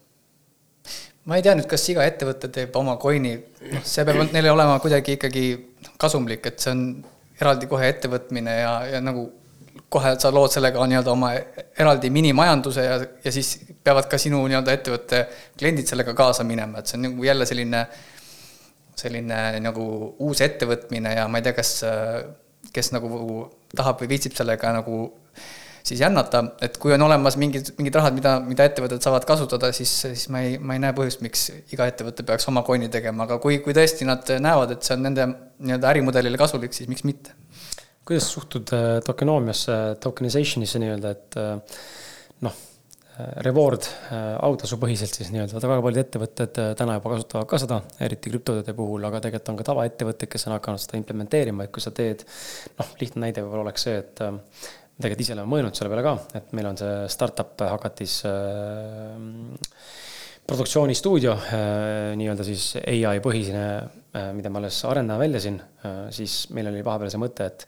[1.28, 3.36] ma ei tea nüüd, kas iga ettevõte teeb oma coin'i,
[3.74, 5.44] noh, see peab neile olema kuidagi ikkagi
[6.00, 6.86] kasumlik, et see on
[7.42, 9.28] eraldi kohe ettevõtmine ja, ja nagu
[9.90, 11.32] kohe sa lood sellega nii-öelda oma
[11.80, 13.54] eraldi minimajanduse ja, ja siis
[13.84, 15.22] peavad ka sinu nii-öelda ettevõtte
[15.60, 17.86] kliendid sellega kaasa minema, et see on nagu jälle selline,
[19.00, 19.86] selline nagu
[20.28, 21.78] uus ettevõtmine ja ma ei tea, kas,
[22.76, 23.40] kes nagu
[23.76, 25.06] tahab või viitsib sellega nagu
[25.88, 29.94] siis jännata, et kui on olemas mingid, mingid rahad, mida, mida ettevõtted saavad kasutada, siis,
[30.04, 33.40] siis ma ei, ma ei näe põhjust, miks iga ettevõte peaks oma coin'i tegema, aga
[33.44, 37.32] kui, kui tõesti nad näevad, et see on nende nii-öelda ärimudelile kasulik, siis miks mitte
[38.08, 41.78] kuidas suhtud äh, tokenoomiasse, tokenization'isse nii-öelda, et äh,
[42.46, 42.56] noh,
[43.18, 43.88] äh, reward
[44.48, 49.22] autasupõhiselt siis nii-öelda, väga paljud ettevõtted täna juba kasutavad ka seda, eriti krüptodede puhul, aga
[49.26, 52.24] tegelikult on ka tavaettevõtted, kes on hakanud seda implementeerima, et kui sa teed,
[52.80, 54.24] noh, lihtne näide võib-olla oleks see, et
[54.98, 59.18] tegelikult ise oleme mõelnud selle peale ka, et meil on see startup hakatis äh,
[60.48, 61.34] produktsioonistuudio,
[62.18, 63.66] nii-öelda siis ai põhisene
[64.18, 67.66] Äh, mida me alles arendame välja siin, äh, siis meil oli vahepeal see mõte, et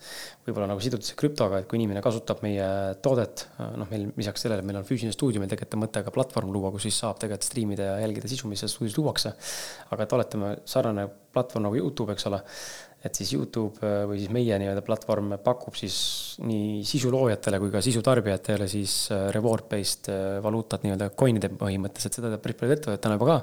[0.48, 2.66] võib-olla nagu siduda see krüptoga, et kui inimene kasutab meie
[3.06, 6.14] toodet, äh, noh, meil lisaks sellele, meil on füüsiline stuudio, meil tegelikult on mõte ka
[6.16, 9.34] platvorm luua, kus siis saab tegelikult striimida ja jälgida sisu, mis selles stuudios luuakse.
[9.92, 12.42] aga et oletame, sarnane platvorm nagu Youtube, eks ole,
[13.06, 16.00] et siis Youtube või siis meie nii-öelda platvorm pakub siis
[16.44, 18.96] nii sisuloojatele kui ka sisutarbijatele siis
[19.36, 20.12] reward-based
[20.44, 23.40] valuutat nii-öelda coin'ide põhimõttes, et seda teeb päris paljud ettevõtted täna juba ka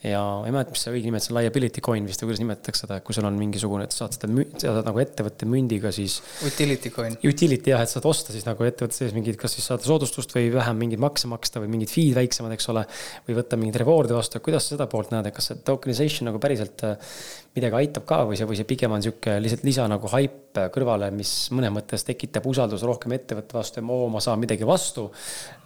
[0.00, 2.30] ja ma ei mäleta, mis see õige nimi, et see on liability coin vist või
[2.30, 4.30] kuidas nimetatakse seda, kui sul on mingisugune, et saad seda,
[4.62, 6.20] saad nagu ettevõtte mündiga siis.
[6.46, 7.18] Utility coin.
[7.28, 10.48] Utility jah, et saad osta siis nagu ettevõtte sees mingeid, kas siis saada soodustust või
[10.54, 12.86] vähem mingeid makse maksta või mingid fee'd väiksemad, eks ole.
[13.28, 16.40] või võtta mingeid reward'e vastu, kuidas sa seda poolt näed, et kas see tokenization nagu
[16.40, 17.12] päriselt äh,
[17.56, 21.10] midagi aitab ka või see, või see pigem on sihuke lihtsalt lisa nagu haip kõrvale,
[21.14, 25.08] mis mõnes mõttes tekitab usalduse rohkem ettevõtte vastu ja oo, ma saan midagi vastu.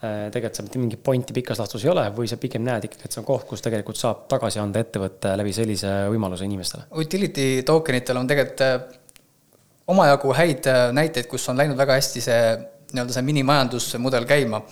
[0.02, 3.06] Äh, tegelikult seal mitte mingit pointi pikas laastus ei ole või sa pigem näed ikkagi,
[3.06, 6.86] et see on koht, kus tegelikult saab tagasi anda ettevõtte läbi sellise võimaluse inimestele?
[7.00, 8.76] Utility token itel on tegelikult äh,
[9.92, 12.40] omajagu häid äh, näiteid, kus on läinud väga hästi see
[12.94, 14.62] nii-öelda see minimajandusmudel käima.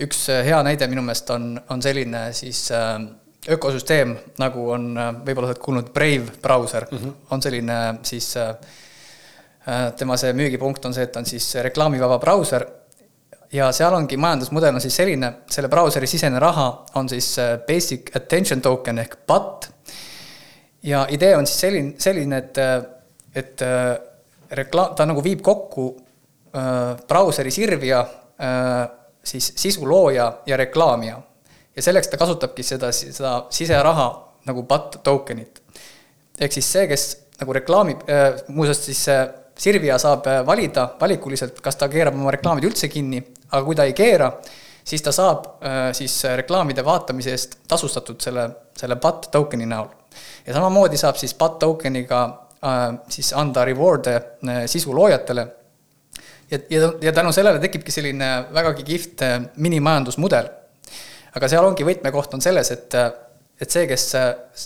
[0.00, 2.70] üks hea näide minu meelest on, on selline siis
[3.52, 4.86] ökosüsteem, nagu on,
[5.26, 7.12] võib-olla oled kuulnud, Brave brauser mm, -hmm.
[7.30, 8.34] on selline siis
[9.96, 12.64] tema see müügipunkt on see, et on siis reklaamivaba brauser
[13.52, 16.68] ja seal ongi majandusmudel on siis selline, selle brauseri sisene raha
[16.98, 19.70] on siis äh, basic attention token ehk BAT.
[20.82, 22.76] ja idee on siis selline, selline, et, äh,
[23.34, 23.96] et äh,
[24.50, 25.90] reklaam, ta nagu viib kokku
[26.50, 28.00] brauseri sirvija
[29.22, 31.20] siis sisu looja ja reklaamija.
[31.76, 34.06] ja selleks ta kasutabki seda, seda siseraha
[34.50, 35.62] nagu BAT tokenit.
[36.40, 37.04] ehk siis see, kes
[37.38, 38.02] nagu reklaamib
[38.48, 39.06] muuseas siis
[39.60, 43.20] Sirvija saab valida valikuliselt, kas ta keerab oma reklaamid üldse kinni
[43.50, 44.30] aga kui ta ei keera,
[44.84, 48.46] siis ta saab äh, siis reklaamide vaatamise eest tasustatud selle,
[48.76, 49.88] selle BAT token'i näol.
[50.46, 52.20] ja samamoodi saab siis BAT token'iga
[52.64, 55.46] äh, siis anda reward'e äh, sisu loojatele.
[56.50, 60.48] ja, ja, ja tänu sellele tekibki selline vägagi kihvt minimajandusmudel.
[61.34, 62.94] aga seal ongi võtmekoht on selles, et
[63.60, 64.04] et see, kes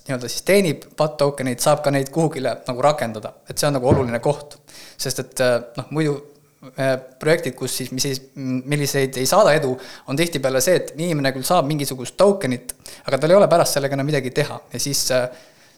[0.07, 3.89] nii-öelda siis teenib BAT token'eid, saab ka neid kuhugile nagu rakendada, et see on nagu
[3.91, 4.55] oluline koht.
[4.97, 5.43] sest et
[5.77, 6.34] noh, muidu Äh,
[7.21, 9.75] projektid, kus siis, mis siis, milliseid ei saada edu,
[10.09, 12.75] on tihtipeale see, et inimene küll saab mingisugust token'it,
[13.05, 15.29] aga tal ei ole pärast sellega enam midagi teha ja siis, äh,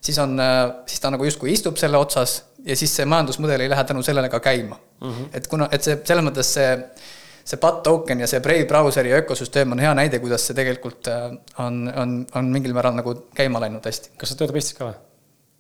[0.01, 3.73] siis on, äh, siis ta nagu justkui istub selle otsas ja siis see majandusmudel ei
[3.73, 5.11] lähe tänu sellele ka käima mm.
[5.11, 5.29] -hmm.
[5.35, 6.71] et kuna, et see, selles mõttes see,
[7.45, 11.11] see BAT token ja see Brave brauseri ökosüsteem on hea näide, kuidas see tegelikult
[11.59, 14.15] on, on, on mingil määral nagu käima läinud hästi.
[14.17, 15.06] kas see töötab Eestis ka või?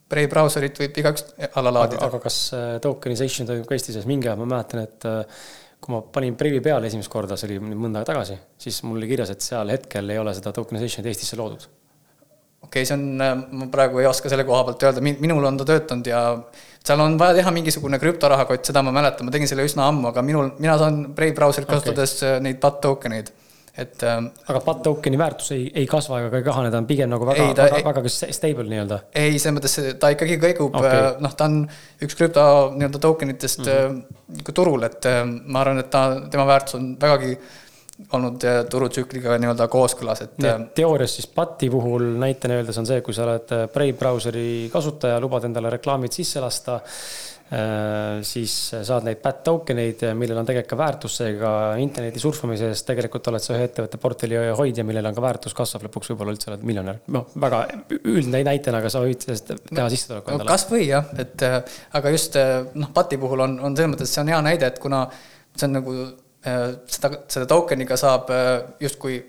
[0.06, 1.24] Brave brauserit võib igaüks
[1.58, 2.06] alla laadida.
[2.06, 5.40] aga kas äh, tokenization toimub ka Eesti sees, mingi aeg ma mäletan, et äh,
[5.82, 9.10] kui ma panin Brave'i peale esimest korda, see oli mõnda aega tagasi, siis mul oli
[9.10, 11.66] kirjas, et seal hetkel ei ole seda tokenization'it Eestisse loodud.
[11.66, 15.58] okei okay,, see on, äh, ma praegu ei oska selle koha pealt öelda, minul on
[15.58, 16.22] ta töötanud ja
[16.86, 20.22] seal on vaja teha mingisugune krüptorahakott, seda ma mäletan, ma tegin selle üsna ammu, aga
[20.22, 22.46] minul, mina saan Brave brauserit kasutades okay.
[22.46, 23.34] neid BAT token eid
[23.77, 24.31] et ähm,.
[24.48, 27.28] aga BAT tokeni väärtus ei, ei kasva ega ka ei kahane, ta on pigem nagu
[27.28, 29.01] väga, väga, väga, stable nii-öelda.
[29.12, 31.61] ei, selles mõttes ta ikkagi kõigub okay., äh, noh, ta on
[32.07, 32.47] üks krüpto
[32.77, 34.57] nii-öelda tokenitest mm -hmm.
[34.57, 37.36] turul, et äh, ma arvan, et ta, tema väärtus on vägagi
[38.12, 40.35] olnud turutsükliga nii-öelda kooskõlas, et.
[40.77, 45.44] teoorias siis BAT-i puhul näitena öeldes on see, kui sa oled Brave brauseri kasutaja, lubad
[45.48, 47.35] endale reklaamid sisse lasta Äh,
[48.27, 52.86] siis saad neid BAT token eid, millel on tegelikult ka väärtus, seega interneti surfamise eest
[52.89, 56.51] tegelikult oled sa ühe ettevõtte portfelli hoidja, millel on ka väärtus, kasvab lõpuks võib-olla üldse
[56.51, 56.98] oled miljonär.
[57.14, 57.62] noh, väga
[58.01, 60.51] üldine näitena, aga sa võid sellest teha sissetuleku endale.
[60.51, 61.56] kasvõi jah, et äh,
[62.01, 64.82] aga just äh, noh, BAT-i puhul on, on selles mõttes, see on hea näide, et
[64.82, 65.06] kuna
[65.55, 65.97] see on nagu
[66.47, 68.28] seda, selle token'iga saab
[68.82, 69.20] justkui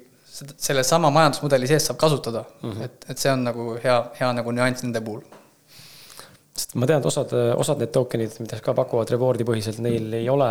[0.57, 2.83] selle sama majandusmudeli sees saab kasutada mm, -hmm.
[2.85, 5.23] et, et see on nagu hea, hea nagu nüanss nende puhul
[6.57, 10.27] sest ma tean, et osad, osad need token'id, mida ka pakuvad reward'i põhiselt, neil ei
[10.33, 10.49] ole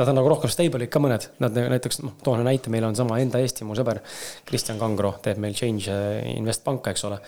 [0.00, 3.18] Nad on nagu rohkem stable'id ka mõned, nad näiteks, noh, toon näite, meil on sama
[3.20, 3.98] enda Eesti, mu sõber
[4.48, 5.92] Kristjan Kangro teeb meil Change
[6.30, 7.18] Invest panka, eks ole.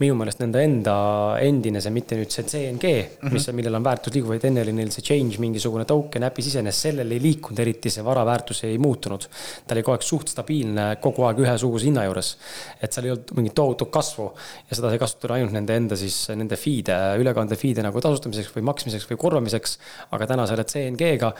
[0.00, 0.96] minu meelest nende enda,
[1.38, 3.36] endine see, mitte nüüd see CNG mm, -hmm.
[3.36, 6.88] mis, millel on väärtus liiguv, vaid enne oli neil see Change mingisugune token äpis iseenesest,
[6.88, 9.28] sellel ei liikunud eriti, see vara väärtus ei muutunud.
[9.66, 12.36] ta oli kogu aeg suht stabiilne, kogu aeg ühesuguse hinna juures.
[12.82, 14.32] et seal ei olnud mingit tohutut kasvu
[14.68, 18.66] ja seda sai kasutada ainult nende enda siis, nende feed'e, ülekande feed'e nagu tasustamiseks või
[18.66, 19.78] maksmiseks või korvamiseks.
[20.10, 21.32] aga täna selle CNG-ga,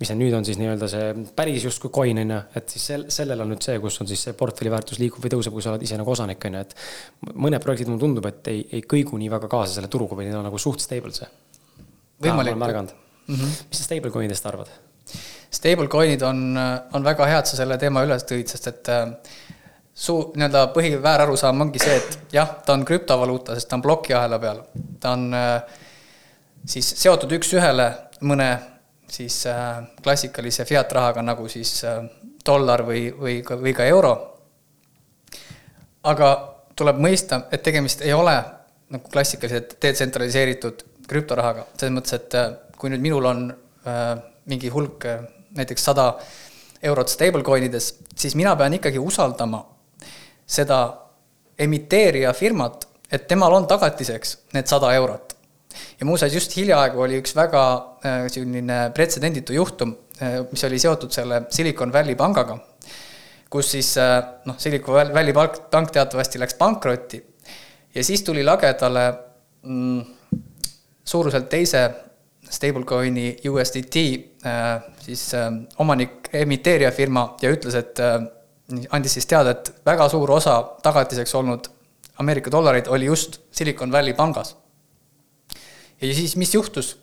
[0.00, 2.86] mis on nüüd nüüd on siis nii-öelda see päris justkui coin on ju, et siis
[2.90, 5.64] sel, sellel on nüüd see, kus on siis see portfelli väärtus liigub või tõuseb, kui
[5.64, 6.74] sa oled ise nagu osanik on ju, et.
[7.46, 10.40] mõned projektid mulle tundub, et ei, ei kõigu nii väga kaasa selle turuga või neil
[10.40, 11.28] on nagu suht stable see.
[12.24, 12.58] võimalik.
[12.58, 13.34] mm.
[13.34, 13.54] -hmm.
[13.70, 14.74] mis sa stable coin'idest arvad?
[15.54, 16.58] Stable coin'id on,
[16.92, 19.14] on väga head, sa selle teema üles tõid, sest et äh,
[19.94, 24.64] su nii-öelda põhiväärarusaam ongi see, et jah, ta on krüptovaluuta, sest ta on plokiahela peal.
[25.00, 25.62] ta on äh,
[26.66, 27.92] siis seotud üks-ühele
[28.24, 28.73] mõne
[29.10, 32.02] siis äh, klassikalise fiat rahaga, nagu siis äh,
[32.46, 34.14] dollar või, või ka, või ka euro.
[36.04, 36.30] aga
[36.76, 38.34] tuleb mõista, et tegemist ei ole
[38.92, 43.46] nagu klassikaliselt detsentraliseeritud krüptorahaga, selles mõttes, et äh, kui nüüd minul on
[44.48, 45.04] mingi hulk,
[45.56, 46.06] näiteks sada
[46.82, 49.60] eurot stablecoin ides, siis mina pean ikkagi usaldama
[50.46, 50.78] seda
[51.58, 55.23] emiteerija firmat, et temal on tagatiseks need sada eurot.
[56.00, 57.64] Ja muuseas, just hiljaaegu oli üks väga
[58.04, 62.58] äh, selline pretsedenditu juhtum, äh, mis oli seotud selle Silicon Valley pangaga,
[63.50, 64.16] kus siis äh,
[64.48, 67.22] noh, Silicon Valley pank, pank teatavasti läks pankrotti
[67.94, 69.04] ja siis tuli lagedale
[69.62, 70.00] mm,
[71.04, 71.84] suuruselt teise
[72.44, 74.00] stablecoin'i USDT
[75.00, 75.22] siis
[75.80, 78.02] omanik, emiteerija firma ja ütles, et
[78.92, 81.70] andis siis teada, et väga suur osa tagatiseks olnud
[82.18, 84.56] Ameerika dollareid oli just Silicon Valley pangas.
[86.00, 86.98] Ja siis, mis juhtus?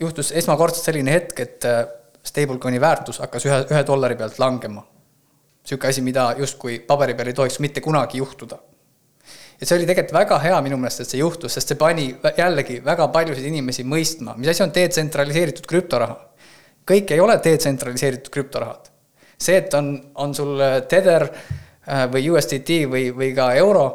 [0.00, 1.84] juhtus esmakordselt selline hetk, et äh,
[2.26, 4.84] stablecoin'i väärtus hakkas ühe, ühe dollari pealt langema.
[5.62, 8.58] niisugune asi, mida justkui paberi peal ei tohiks mitte kunagi juhtuda.
[9.60, 12.08] ja see oli tegelikult väga hea minu meelest, et see juhtus, sest see pani
[12.38, 16.16] jällegi väga paljusid inimesi mõistma, mis asi on detsentraliseeritud krüptoraha.
[16.90, 18.92] kõik ei ole detsentraliseeritud krüptorahad
[19.42, 19.92] see, et on,
[20.22, 23.86] on sul Tether äh, või USDT või, või ka euro,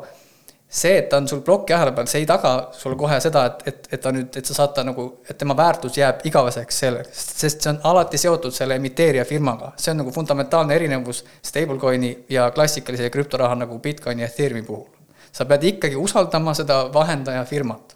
[0.78, 3.88] see, et ta on sul plokiahela peal, see ei taga sulle kohe seda, et, et,
[3.95, 7.66] et ta nüüd, et sa saad ta nagu, et tema väärtus jääb igaveseks selleks, sest
[7.66, 9.72] see on alati seotud selle emiteerija firmaga.
[9.78, 14.86] see on nagu fundamentaalne erinevus stablecoin'i ja klassikalise krüptoraha nagu Bitcoini ja Ethereumi puhul.
[15.32, 17.95] sa pead ikkagi usaldama seda vahendaja firmat.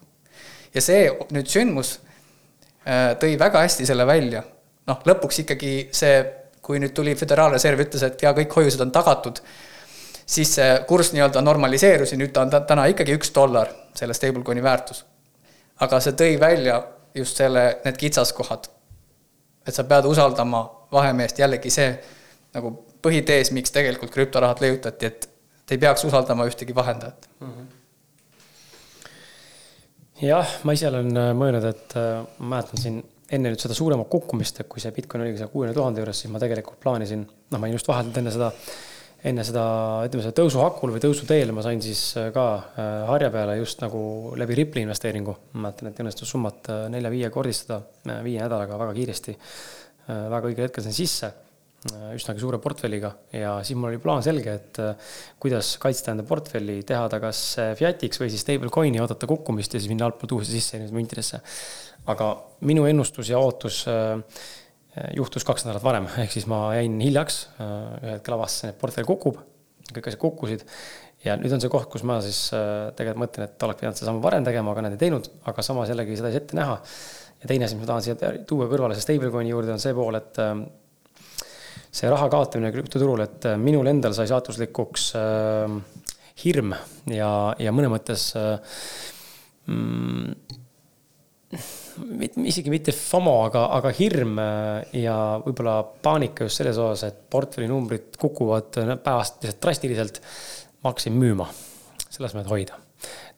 [0.74, 2.00] ja see nüüd sündmus
[2.88, 4.44] äh, tõi väga hästi selle välja.
[4.88, 6.22] noh, lõpuks ikkagi see
[6.62, 9.42] kui nüüd tuli Föderaalreserv, ütles, et jaa, kõik hoiused on tagatud,
[10.32, 14.64] siis see kurss nii-öelda normaliseerus ja nüüd ta on täna ikkagi üks dollar, selle stablecoin'i
[14.64, 15.04] väärtus.
[15.82, 16.78] aga see tõi välja
[17.16, 18.70] just selle, need kitsaskohad.
[19.68, 21.92] et sa pead usaldama vahemeest, jällegi see
[22.54, 25.30] nagu põhitees, miks tegelikult krüptorahad leiutati, et
[25.66, 27.48] te ei peaks usaldama ühtegi vahendajat mm.
[27.48, 27.70] -hmm
[30.22, 33.02] jah, ma ise olen äh, mõelnud, et äh, ma mäletan siin
[33.32, 36.32] enne nüüd seda suuremat kukkumist, et kui see Bitcoin oligi seal kuuekümne tuhande juures, siis
[36.34, 38.52] ma tegelikult plaanisin, noh, ma just vahetult enne seda,
[39.30, 39.64] enne seda,
[40.08, 44.34] ütleme, seda tõusuhakul või tõusuteel ma sain siis äh, ka äh, harja peale just nagu
[44.40, 45.36] läbi Ripple'i investeeringu.
[45.54, 47.82] ma mäletan, et õnnestus summat äh, nelja-viiekordistada
[48.26, 49.38] viie nädalaga väga kiiresti.
[50.12, 51.28] väga õigel hetkel sain sisse
[52.14, 54.80] üsnagi suure portfelliga ja siis mul oli plaan selge, et
[55.42, 57.40] kuidas kaitsta enda portfelli, teha ta kas
[57.78, 61.40] fiat'iks või siis stablecoin'i, oodata kukkumist ja siis minna altpoolt uuesti sisse müntidesse
[62.10, 62.32] aga
[62.66, 64.18] minu ennustus ja ootus äh,
[65.16, 69.08] juhtus kaks nädalat varem, ehk siis ma jäin hiljaks, äh, ühel hetkel avastasin, et portfell
[69.08, 69.40] kukub,
[69.92, 70.68] kõik asjad kukkusid.
[71.26, 74.24] ja nüüd on see koht, kus ma siis äh, tegelikult mõtlen, et oleks pidanud sedasama
[74.24, 76.78] varem tegema, aga nad ei teinud, aga samas jällegi seda ei saa ette näha.
[77.42, 80.18] ja teine asi, mis ma tahan siia tuua kõrvale, see stablecoin'i juurde on see pool,
[80.20, 80.42] et
[81.92, 85.10] see raha kaotamine krüptoturul, et minul endal sai saatuslikuks
[86.42, 86.76] hirm
[87.12, 88.32] ja, ja mõne mõttes
[89.68, 90.61] mm,
[91.52, 97.68] isegi mitte FOMO, aga, aga hirm äh, ja võib-olla paanika just selles osas, et portfelli
[97.72, 100.22] numbrid kukuvad äh, päevast lihtsalt drastiliselt.
[100.82, 101.46] ma hakkasin müüma,
[102.08, 102.80] selle asemel, et hoida.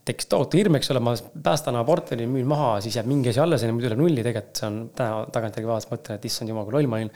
[0.07, 3.41] tekkis tohutu hirm, eks ole, ma päästan oma portfelli, müün maha, siis jääb mingi asi
[3.43, 6.67] alles, enne muidu läheb nulli, tegelikult see on täna tagantjärgi vaadates mõtlen, et issand jumal,
[6.67, 7.11] kui loll ma olin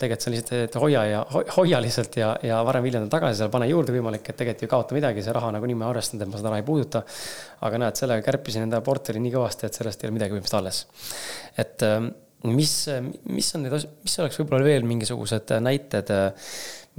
[0.00, 1.20] tegelikult see on lihtsalt, et hoia ja
[1.56, 4.72] hoia lihtsalt ja, ja varem hiljem ta tagasi seal, pane juurde võimalik, et tegelikult ei
[4.72, 7.04] kaota midagi, see raha nagunii ma arvestanud, et ma seda raha ei puuduta.
[7.66, 10.82] aga näed, sellega kärpisin enda portfelli nii kõvasti, et sellest ei ole midagi põhimõtteliselt alles.
[11.60, 12.10] et ähm,
[12.48, 12.74] mis,
[13.28, 16.12] mis on need, mis oleks võib-olla veel mingisugused näited,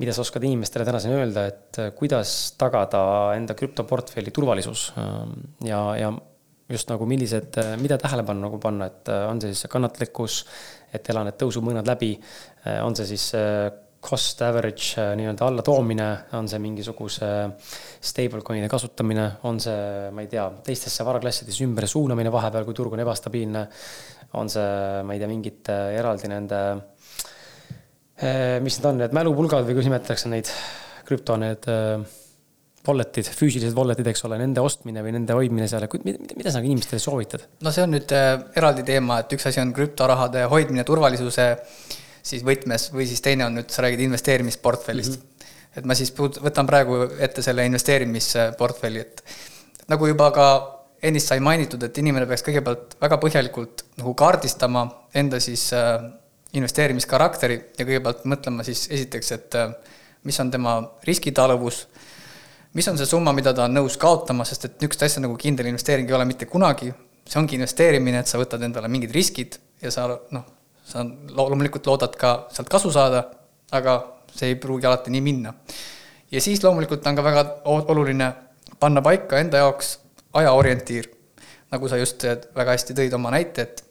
[0.02, 3.02] mida sa oskad inimestele täna siin öelda, et kuidas tagada
[3.38, 6.14] enda krüptoportfelli turvalisus ähm, ja, ja
[6.72, 10.41] just nagu millised, mida tähelepanu nagu panna, et on see siis kannatlikkus,
[10.93, 12.15] et ela need tõusumõõnad läbi,
[12.61, 16.07] Äh, on see siis äh, cost average äh, nii-öelda allatoomine,
[16.38, 17.30] on see mingisuguse
[18.05, 23.01] stablecoin'ide kasutamine, on see, ma ei tea, teistesse varaklassidesse ümber suunamine vahepeal, kui turg on
[23.01, 23.65] ebastabiilne,
[24.38, 26.61] on see, ma ei tea, mingite eraldi nende,
[28.61, 30.49] mis need on, need mälupulgad või kuidas nimetatakse neid,
[31.07, 31.65] krüpto need
[32.87, 36.69] wallet'id, füüsilised wallet'id, eks ole, nende ostmine või nende hoidmine seal, mida, mida sa nagu
[36.71, 37.47] inimestele soovitad?
[37.61, 41.81] no see on nüüd eraldi teema, et üks asi on krüptorahade hoidmine turvalisuse äh,
[42.23, 45.21] siis võtmes või siis teine on nüüd, sa räägid investeerimisportfellist mm.
[45.21, 45.57] -hmm.
[45.79, 49.23] et ma siis võtan praegu ette selle investeerimisportfelli, et
[49.89, 50.47] nagu juba ka
[51.01, 56.03] ennist sai mainitud, et inimene peaks kõigepealt väga põhjalikult nagu kaardistama enda siis äh,
[56.53, 59.73] investeerimiskarakteri ja kõigepealt mõtlema siis esiteks, et äh,
[60.23, 61.87] mis on tema riskitaluvus,
[62.73, 65.68] mis on see summa, mida ta on nõus kaotama, sest et niisugust asja nagu kindel
[65.72, 66.91] investeering ei ole mitte kunagi,
[67.27, 70.45] see ongi investeerimine, et sa võtad endale mingid riskid ja sa noh,
[70.88, 73.26] sa loomulikult loodad ka sealt kasu saada,
[73.76, 73.98] aga
[74.31, 75.53] see ei pruugi alati nii minna.
[76.31, 78.31] ja siis loomulikult on ka väga oluline
[78.80, 79.99] panna paika enda jaoks
[80.34, 81.10] ajaorientiir.
[81.72, 82.23] nagu sa just
[82.56, 83.84] väga hästi tõid oma näite, et,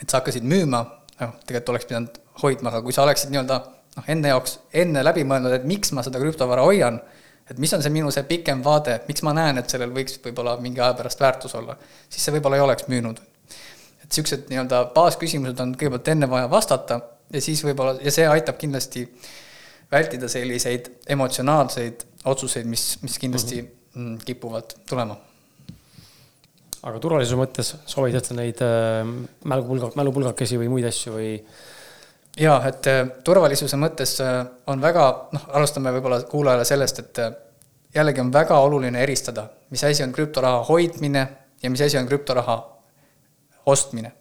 [0.00, 0.82] et sa hakkasid müüma,
[1.20, 3.58] noh, tegelikult oleks pidanud hoidma, aga kui sa oleksid nii-öelda
[3.96, 7.00] noh, enda jaoks enne läbi mõelnud, et miks ma seda krüptovara hoian,
[7.50, 10.56] et mis on see minu see pikem vaade, miks ma näen, et sellel võiks võib-olla
[10.62, 11.76] mingi aja pärast väärtus olla,
[12.08, 13.20] siis see võib-olla ei oleks müünud.
[14.02, 17.00] et niisugused nii-öelda baasküsimused on kõigepealt enne vaja vastata
[17.32, 19.06] ja siis võib-olla, ja see aitab kindlasti
[19.92, 24.24] vältida selliseid emotsionaalseid otsuseid, mis, mis kindlasti mm -hmm.
[24.24, 25.16] kipuvad tulema
[26.86, 29.02] aga turvalisuse mõttes soovitad sa neid äh,
[29.44, 31.32] mälupulga, mälupulgakesi või muid asju või?
[32.38, 37.22] Jaa, et äh, turvalisuse mõttes äh, on väga, noh, alustame võib-olla kuulajale sellest, et
[37.94, 41.28] jällegi on väga oluline eristada, mis asi on krüptoraha hoidmine
[41.62, 42.58] ja mis asi on krüptoraha
[43.66, 44.12] ostmine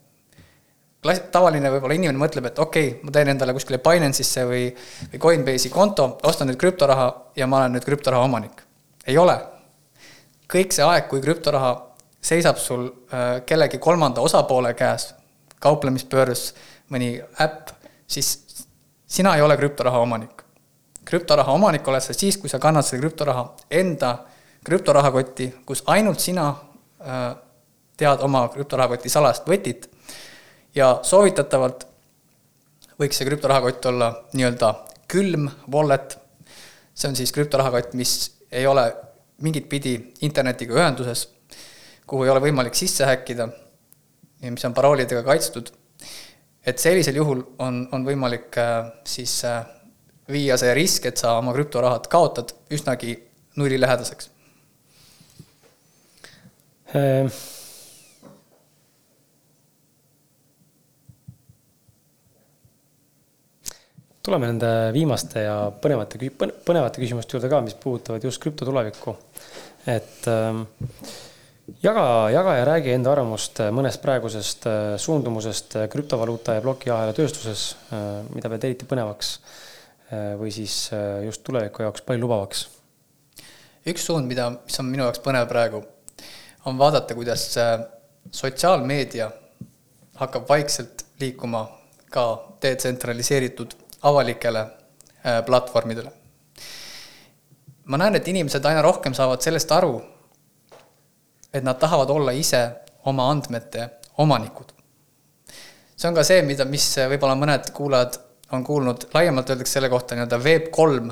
[1.08, 4.64] klass-, tavaline võib-olla inimene mõtleb, et okei okay,, ma teen endale kuskile Binance'isse või,
[5.14, 7.08] või Coinbase'i konto, ostan nüüd krüptoraha
[7.38, 8.64] ja ma olen nüüd krüptoraha omanik.
[9.08, 9.38] ei ole.
[10.52, 11.72] kõik see aeg, kui krüptoraha
[12.22, 15.14] seisab sul äh, kellegi kolmanda osapoole käes,
[15.60, 16.54] kauplemispöörs,
[16.92, 17.72] mõni äpp,
[18.08, 18.66] siis
[19.08, 20.44] sina ei ole krüptoraha omanik.
[21.06, 24.18] krüptoraha omanik oled sa siis, kui sa kannad selle krüptoraha enda
[24.68, 27.36] krüptorahakotti, kus ainult sina äh,
[27.98, 29.88] tead oma krüptorahakoti salajast võtit
[30.76, 31.88] ja soovitatavalt
[33.00, 34.74] võiks see krüptorahakott olla nii-öelda
[35.08, 36.18] külm wallet,
[36.94, 38.18] see on siis krüptorahakott, mis
[38.52, 38.90] ei ole
[39.46, 41.28] mingit pidi internetiga ühenduses,
[42.08, 43.48] kuhu ei ole võimalik sisse häkkida
[44.42, 45.72] ja mis on paroolidega kaitstud,
[46.68, 49.62] et sellisel juhul on, on võimalik äh, siis äh,
[50.32, 53.16] viia see risk, et sa oma krüptorahad kaotad, üsnagi
[53.58, 54.34] nullilähedaseks
[56.96, 57.32] ehm
[64.28, 66.20] tuleme nende viimaste ja põnevate,
[66.68, 69.16] põnevate küsimuste juurde ka, mis puudutavad just krüpto tulevikku.
[69.88, 70.66] et äh,
[71.84, 78.24] jaga, jaga ja räägi enda arvamust mõnest praegusest äh, suundumusest krüptovaluuta ja plokiahela tööstuses äh,,
[78.34, 82.68] mida pead eriti põnevaks äh, või siis äh, just tuleviku jaoks palju lubavaks?
[83.88, 85.84] üks suund, mida, mis on minu jaoks põnev praegu,
[86.68, 87.78] on vaadata, kuidas äh,
[88.32, 89.30] sotsiaalmeedia
[90.18, 91.68] hakkab vaikselt liikuma
[92.12, 92.26] ka
[92.62, 93.76] detsentraliseeritud
[94.08, 96.12] avalikele äh, platvormidele.
[97.86, 100.02] ma näen, et inimesed aina rohkem saavad sellest aru,
[101.54, 102.62] et nad tahavad olla ise
[103.06, 104.74] oma andmete omanikud.
[105.96, 108.20] see on ka see, mida, mis võib-olla mõned kuulajad
[108.52, 111.12] on kuulnud, laiemalt öeldakse selle kohta nii-öelda Web3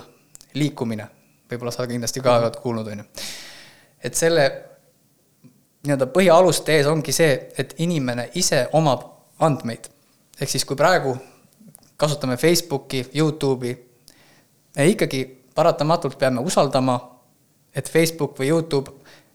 [0.53, 1.07] liikumine,
[1.51, 3.05] võib-olla sa kindlasti ka oled kuulnud, on ju.
[4.03, 4.45] et selle
[5.85, 9.07] nii-öelda põhialuste ees ongi see, et inimene ise omab
[9.39, 9.89] andmeid.
[10.39, 11.15] ehk siis, kui praegu
[11.97, 13.75] kasutame Facebooki, Youtube'i,
[14.91, 15.23] ikkagi
[15.55, 16.99] paratamatult peame usaldama,
[17.75, 18.91] et Facebook või Youtube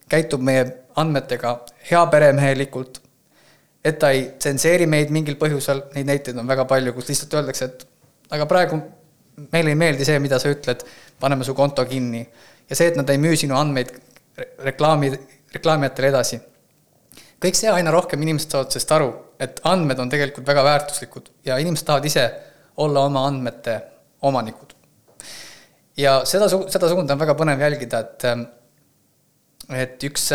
[0.09, 0.65] käitub meie
[1.01, 1.55] andmetega
[1.91, 3.01] heaperemehelikult,
[3.85, 7.71] et ta ei tsenseeri meid mingil põhjusel, neid näiteid on väga palju, kus lihtsalt öeldakse,
[7.71, 7.87] et
[8.37, 8.81] aga praegu
[9.53, 10.85] meile ei meeldi see, mida sa ütled,
[11.21, 12.27] paneme su konto kinni.
[12.71, 13.93] ja see, et nad ei müü sinu andmeid
[14.67, 15.13] reklaami,
[15.55, 16.41] reklaamijatele edasi.
[17.41, 19.11] kõik see aina rohkem inimesed saavad sellest aru,
[19.41, 22.27] et andmed on tegelikult väga väärtuslikud ja inimesed tahavad ise
[22.77, 23.81] olla oma andmete
[24.23, 24.75] omanikud.
[25.97, 28.29] ja seda, seda suunda on väga põnev jälgida, et
[29.71, 30.31] et üks,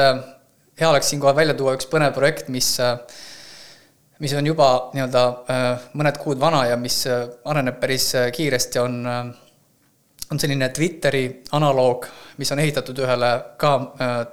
[0.79, 2.75] hea oleks siinkohal välja tuua üks põnev projekt, mis
[4.19, 5.23] mis on juba nii-öelda
[5.99, 9.01] mõned kuud vana ja mis areneb päris kiiresti, on,
[10.31, 11.25] on selline Twitteri
[11.57, 12.07] analoog,
[12.39, 13.73] mis on ehitatud ühele ka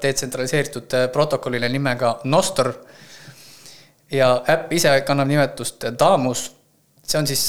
[0.03, 2.71] detsentraliseeritud protokollile nimega Nostr
[4.15, 6.47] ja äpp ise kannab nimetust Damus,
[7.03, 7.49] see on siis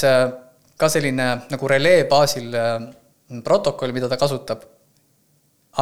[0.76, 2.78] ka selline nagu relee baasil äh,
[3.44, 4.64] protokoll, mida ta kasutab.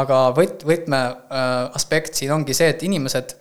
[0.01, 1.01] Aga võt-, võtme
[1.33, 3.37] äh, siin ongi see, et inimesed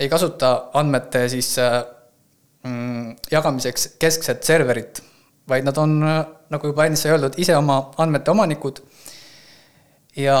[0.00, 1.80] ei kasuta andmete siis äh,
[2.66, 5.02] mm, jagamiseks keskset serverit,
[5.48, 5.98] vaid nad on,
[6.52, 8.80] nagu juba enne sai öeldud, ise oma andmete omanikud.
[10.16, 10.38] Ja,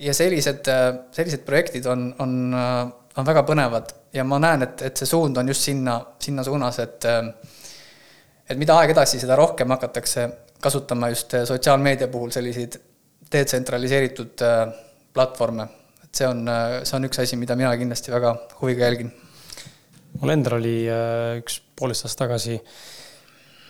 [0.00, 0.68] ja sellised,
[1.12, 3.92] sellised projektid on, on, on väga põnevad.
[4.14, 7.06] Ja ma näen, et, et see suund on just sinna, sinna suunas, et
[8.48, 10.26] et mida aeg edasi, seda rohkem hakatakse
[10.64, 12.76] kasutama just äh, sotsiaalmeedia puhul selliseid
[13.32, 14.74] detsentraliseeritud äh,
[15.14, 15.68] platvorme.
[16.04, 19.12] et see on, äh, see on üks asi, mida mina kindlasti väga huviga jälgin.
[20.20, 20.76] mul endal oli
[21.40, 22.60] üks poolteist aastat tagasi,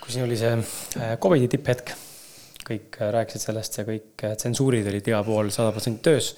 [0.01, 1.95] kui siin oli see Covidi tipphetk,
[2.69, 6.35] kõik rääkisid sellest ja kõik tsensuurid olid igal pool sada protsenti töös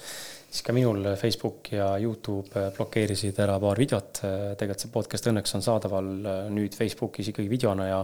[0.47, 4.21] siis ka minul Facebook ja Youtube blokeerisid ära paar videot.
[4.57, 7.99] tegelikult see podcast õnneks on saadaval äh, nüüd Facebookis ikkagi videona ja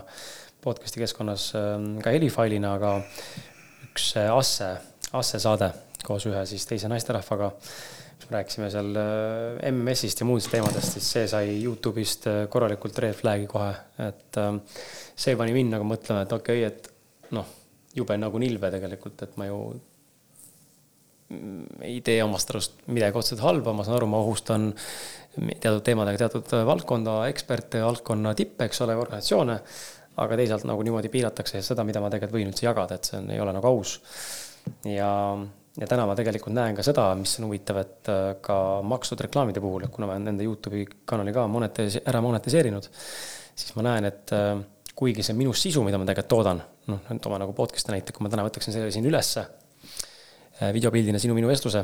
[0.63, 2.97] podcast'i keskkonnas ähm, ka helifailina, aga
[3.89, 4.73] üks äh, Asse,
[5.13, 5.69] Asse saade
[6.03, 7.51] koos ühe siis teise naisterahvaga,
[8.19, 13.15] kus me rääkisime seal äh, MMS-ist ja muudest teemadest, siis see sai Youtube'ist korralikult red
[13.17, 13.71] flag'i kohe,
[14.03, 14.59] et ähm,
[15.15, 17.47] see pani mind nagu mõtlema, et okei okay,, et noh,
[17.95, 19.63] jube nagu nilve tegelikult, et ma ju
[21.81, 24.71] ei tee omast arust midagi otseselt halba, ma saan aru, ma ohustan
[25.33, 29.59] teatud teemadega teatud valdkonda eksperte, valdkonna tippe, eks ole, organisatsioone.
[30.13, 33.31] aga teisalt nagu niimoodi piiratakse seda, mida ma tegelikult võin üldse jagada, et see on,
[33.33, 33.95] ei ole nagu aus.
[34.89, 35.11] Ja,
[35.79, 39.63] ja täna ma tegelikult näen ka seda, mis on huvitav, et äh, ka makstud reklaamide
[39.63, 42.91] puhul, kuna ma olen nende Youtube'i kanali ka monetis-, ära monetiseerinud,
[43.55, 44.55] siis ma näen, et äh,
[44.93, 46.63] kuigi see on minu sisu, mida ma tegelikult toodan,
[46.93, 49.47] noh, toome nagu podcast'i näite, kui ma täna võtaksin selle siin ülesse
[50.61, 51.81] Äh, videopildina sinu minu vestluse,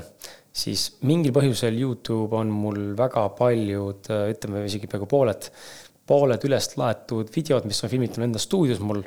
[0.54, 5.48] siis mingil põhjusel Youtube on mul väga paljud, ütleme isegi peaaegu pooled,
[6.06, 9.02] pooled üles laetud videod, mis on filmitud enda stuudios mul,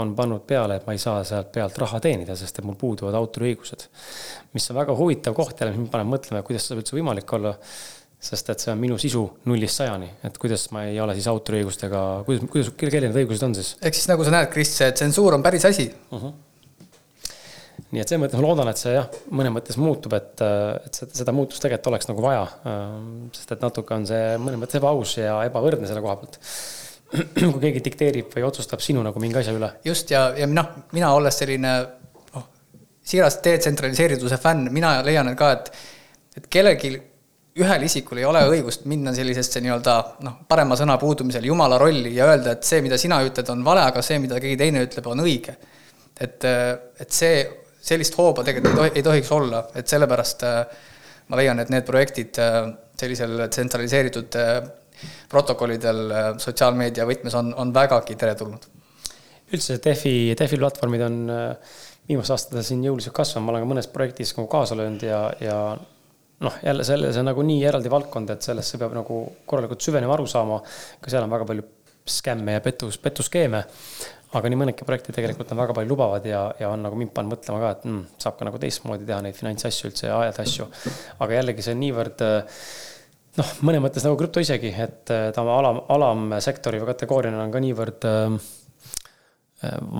[0.00, 3.16] on pannud peale, et ma ei saa sealt pealt raha teenida, sest et mul puuduvad
[3.18, 3.88] autoriõigused.
[4.52, 7.34] mis on väga huvitav koht jälle, mis mind paneb mõtlema, kuidas see saab üldse võimalik
[7.36, 7.56] olla
[8.22, 12.02] sest et see on minu sisu nullist sajani, et kuidas ma ei ole siis autoriõigustega,
[12.28, 13.74] kuidas, kuidas, kellel need õigused on siis?
[13.82, 16.16] ehk siis nagu sa näed, Kris, see tsensuur on päris asi uh.
[16.16, 16.24] Mhm.
[16.24, 16.40] -huh
[17.92, 21.12] nii et selles mõttes ma loodan, et see jah, mõnes mõttes muutub, et, et seda,
[21.18, 22.46] seda muutust tegelikult oleks nagu vaja.
[23.36, 26.38] sest et natuke on see mõnes mõttes ebaaus ja ebavõrdne selle koha pealt.
[27.52, 29.70] kui keegi dikteerib või otsustab sinu nagu mingi asja üle.
[29.84, 31.72] just ja, ja noh, mina olles selline
[32.34, 32.44] noh,
[33.04, 35.72] siiras detsentraliseerituse fänn, mina leian ka, et,
[36.40, 36.94] et kellelgi
[37.60, 42.30] ühel isikul ei ole õigust minna sellisesse nii-öelda noh, parema sõna puudumisel jumala rolli ja
[42.30, 45.20] öelda, et see, mida sina ütled, on vale, aga see, mida keegi teine ütleb, on
[45.26, 45.56] õige.
[46.20, 47.42] et, et see
[47.82, 50.60] sellist hooba tegelikult ei tohi, ei tohiks olla, et sellepärast äh,
[51.28, 52.60] ma leian, et need projektid äh,
[52.98, 54.60] sellisel tsentraliseeritud äh,
[55.32, 56.02] protokollidel
[56.42, 58.68] sotsiaalmeedia võtmes on, on vägagi teretulnud.
[59.52, 61.18] üldse Defi, Defi platvormid on
[62.08, 65.58] viimastel aastatel siin jõuliselt kasvanud, ma olen ka mõnes projektis nagu kaasa löönud ja, ja
[66.42, 70.16] noh, jälle selle, see on nagu nii eraldi valdkond, et sellesse peab nagu korralikult süvenema,
[70.16, 70.58] aru saama.
[71.00, 71.68] ka seal on väga palju
[72.08, 73.62] skämme ja pettus, pettuskeeme
[74.38, 77.36] aga nii mõnedki projektid tegelikult on väga palju lubavad ja, ja on nagu mind pannud
[77.36, 80.68] mõtlema ka, et mm, saab ka nagu teistmoodi teha neid finantsasju üldse ja ajada asju.
[81.18, 82.24] aga jällegi see on niivõrd
[83.38, 87.62] noh, mõnes mõttes nagu krüpto isegi, et äh, ta alam, alamsektori või kategooriana on ka
[87.62, 88.50] niivõrd äh,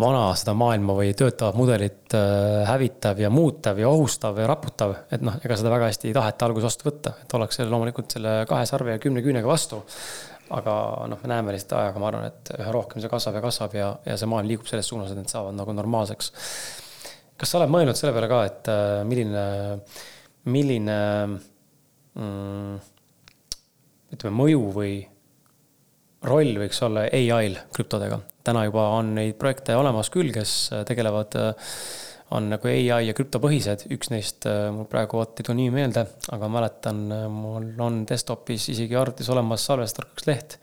[0.03, 5.23] vana seda maailma või töötavat mudelit äh, hävitav ja muutev ja ohustav ja raputav, et
[5.23, 8.67] noh, ega seda väga hästi ei taheta alguses vastu võtta, et ollakse loomulikult selle kahe
[8.69, 9.83] sarve ja kümne küünega vastu
[10.53, 10.75] aga
[11.09, 13.89] noh, me näeme lihtsalt ajaga, ma arvan, et üha rohkem see kasvab ja kasvab ja,
[14.05, 16.33] ja see maailm liigub selles suunas, et need saavad nagu normaalseks.
[17.41, 19.45] kas sa oled mõelnud selle peale ka, et äh, milline,
[20.53, 20.99] milline
[22.19, 22.91] mm,
[24.13, 24.95] ütleme, mõju või
[26.29, 28.21] roll võiks olla ai-l krüptodega?
[28.43, 31.53] täna juba on neid projekte olemas küll, kes tegelevad äh,
[32.33, 36.05] on nagu ai ja krüptopõhised, üks neist äh, mul praegu vot ei tule nimi meelde,
[36.33, 40.57] aga mäletan, äh, mul on desktop'is isegi arvutis olemas salvestatud leht,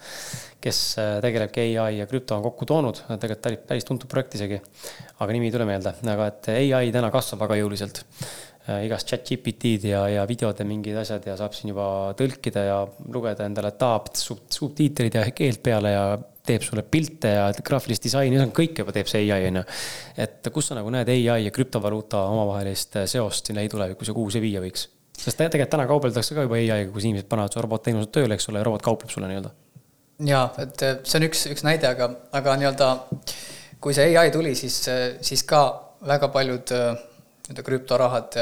[0.63, 4.59] kes äh, tegelebki ai ja krüpto on kokku toonud, tegelikult päris tuntud projekt isegi,
[5.19, 8.03] aga nimi ei tule meelde, aga et ai täna kasvab väga jõuliselt
[8.83, 11.85] igast chat GPT-d ja, ja videode mingid asjad ja saab siin juba
[12.17, 12.81] tõlkida ja
[13.13, 16.03] lugeda endale taab subtiitrid ja keelt peale ja
[16.49, 19.65] teeb sulle pilte ja graafilist disaini, kõike juba teeb see ai, on ju.
[20.25, 24.43] et kus sa nagu näed ai ja krüptovaluuta omavahelist seost siin lähitulevikus ja kuhu see
[24.43, 24.87] viia võiks?
[25.19, 28.61] sest tegelikult täna kaubeldakse ka juba ai-ga, kus inimesed panevad su robotteenused tööle, eks ole,
[28.61, 29.51] ja robot kaupleb sulle nii-öelda.
[30.29, 32.09] jaa, et see on üks, üks näide, aga,
[32.39, 32.89] aga nii-öelda
[33.83, 34.81] kui see ai tuli, siis,
[35.25, 35.63] siis ka
[36.07, 37.05] väga paljud eh,
[37.49, 38.39] nii-öelda krüptorahad,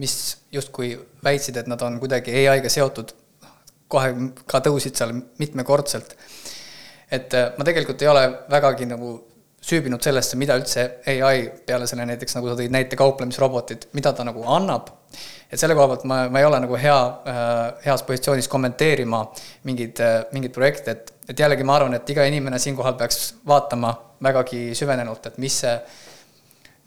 [0.00, 0.14] mis
[0.52, 0.94] justkui
[1.24, 3.14] väitsid, et nad on kuidagi ai-ga seotud,
[3.88, 4.10] kohe
[4.50, 6.16] ka tõusid seal mitmekordselt.
[7.12, 9.14] Et äh, ma tegelikult ei ole vägagi nagu
[9.64, 14.26] süübinud sellesse, mida üldse ai peale selle näiteks, nagu sa tõid näite, kauplemisrobotid, mida ta
[14.26, 14.90] nagu annab.
[15.50, 16.96] et selle koha pealt ma, ma ei ole nagu hea
[17.30, 19.20] äh,, heas positsioonis kommenteerima
[19.64, 23.94] mingeid äh,, mingeid projekte, et, et jällegi ma arvan, et iga inimene siinkohal peaks vaatama
[24.24, 25.76] vägagi süvenenult, et mis see,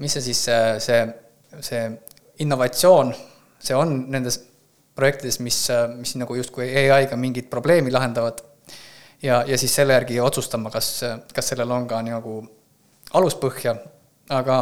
[0.03, 0.99] mis see siis see, see,
[1.59, 1.83] see
[2.43, 3.13] innovatsioon,
[3.59, 4.39] see on nendes
[4.97, 8.43] projektides, mis, äh, mis nagu justkui ai-ga mingit probleemi lahendavad.
[9.21, 10.91] Ja, ja siis selle järgi otsustama, kas,
[11.33, 12.41] kas sellel on ka nagu
[13.17, 13.73] aluspõhja,
[14.29, 14.57] aga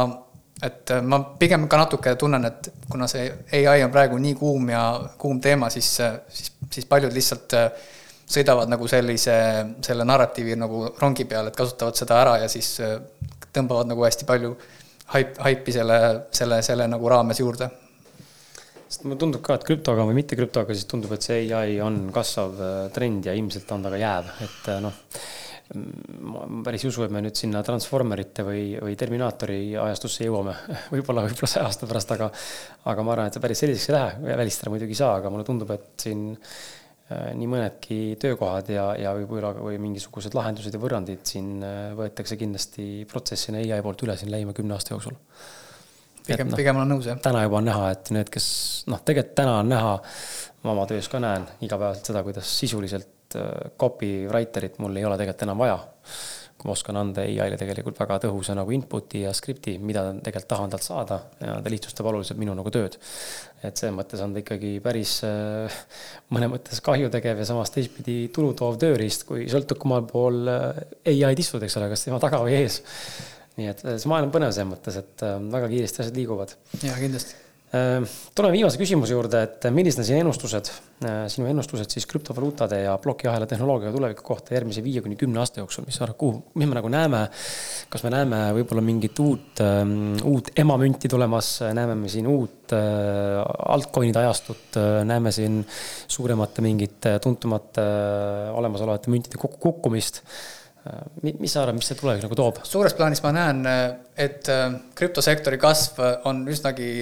[0.64, 4.84] et ma pigem ka natuke tunnen, et kuna see ai on praegu nii kuum ja
[5.20, 5.90] kuum teema, siis,
[6.32, 7.52] siis, siis paljud lihtsalt
[8.26, 9.34] sõidavad nagu sellise,
[9.84, 12.72] selle narratiivi nagu rongi peal, et kasutavad seda ära ja siis
[13.52, 14.54] tõmbavad nagu hästi palju
[15.14, 15.98] haip, haipi selle,
[16.34, 17.70] selle, selle nagu raames juurde.
[18.86, 22.06] Sest mulle tundub ka, et krüptoga või mitte krüptoga, siis tundub, et see ai on
[22.14, 25.00] kasvav äh, trend ja ilmselt on ta ka jääv, et äh, noh.
[26.22, 30.54] ma päris ei usu, et me nüüd sinna Transformerite või, või Terminaatori ajastusse jõuame.
[30.94, 32.30] Võib-olla, võib-olla saja aasta pärast, aga,
[32.92, 35.48] aga ma arvan, et see päris selliseks ei lähe, välistada muidugi ei saa, aga mulle
[35.48, 36.28] tundub, et siin
[37.06, 41.60] nii mõnedki töökohad ja, ja võib-olla või mingisugused lahendused ja võrrandid siin
[41.94, 45.14] võetakse kindlasti protsessina ai poolt üle siin lähima kümne aasta jooksul
[46.26, 47.18] pigem no,, pigem olen nõus, jah.
[47.22, 48.48] täna juba on näha, et need, kes
[48.90, 49.92] noh, tegelikult täna on näha,
[50.64, 55.46] ma oma töös ka näen igapäevaselt seda, kuidas sisuliselt äh, copywriter'it mul ei ole tegelikult
[55.46, 55.78] enam vaja
[56.66, 60.86] ma oskan anda ai-le tegelikult väga tõhusa nagu input'i ja skripti, mida tegelikult tahan talt
[60.86, 62.98] saada ja ta lihtsustab oluliselt minu nagu tööd.
[63.62, 65.78] et selles mõttes on ta ikkagi päris äh,
[66.34, 70.84] mõne mõttes kahju tegev ja samas teistpidi tulu toov tööriist, kui sõltub kummal pool äh,
[71.06, 72.82] ai-d istud, eks ole, kas tema taga või ees.
[73.56, 76.56] nii et see maailm on põnev selles mõttes, et äh, väga kiiresti asjad liiguvad.
[76.82, 80.68] jaa, kindlasti Äh, tuleme viimase küsimuse juurde, et millised on sinu ennustused,
[81.02, 85.60] äh, sinu ennustused siis krüptovaluutade ja plokiahela tehnoloogia tuleviku kohta järgmise viie kuni kümne aasta
[85.60, 87.24] jooksul, mis sa arvad, kuhu, mis me nagu näeme?
[87.90, 93.42] kas me näeme võib-olla mingit uut, ähm, uut emamünti tulemas, näeme me siin uut äh,
[93.74, 95.58] altcoin'ide ajastut, näeme siin
[96.06, 97.82] suuremate mingite tuntumate
[98.54, 100.22] olemasolevate müntide kokkukukkumist
[101.18, 102.62] mis sa arvad, mis see tulevik nagu toob?
[102.62, 103.64] suures plaanis ma näen,
[104.14, 104.46] et
[104.94, 105.98] krüptosektori kasv
[106.30, 106.92] on üsnagi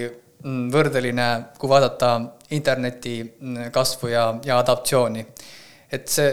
[0.44, 1.26] võrdeline,
[1.58, 2.14] kui vaadata
[2.52, 5.26] interneti mm, kasvu ja, ja adaptatsiooni.
[5.94, 6.30] et see,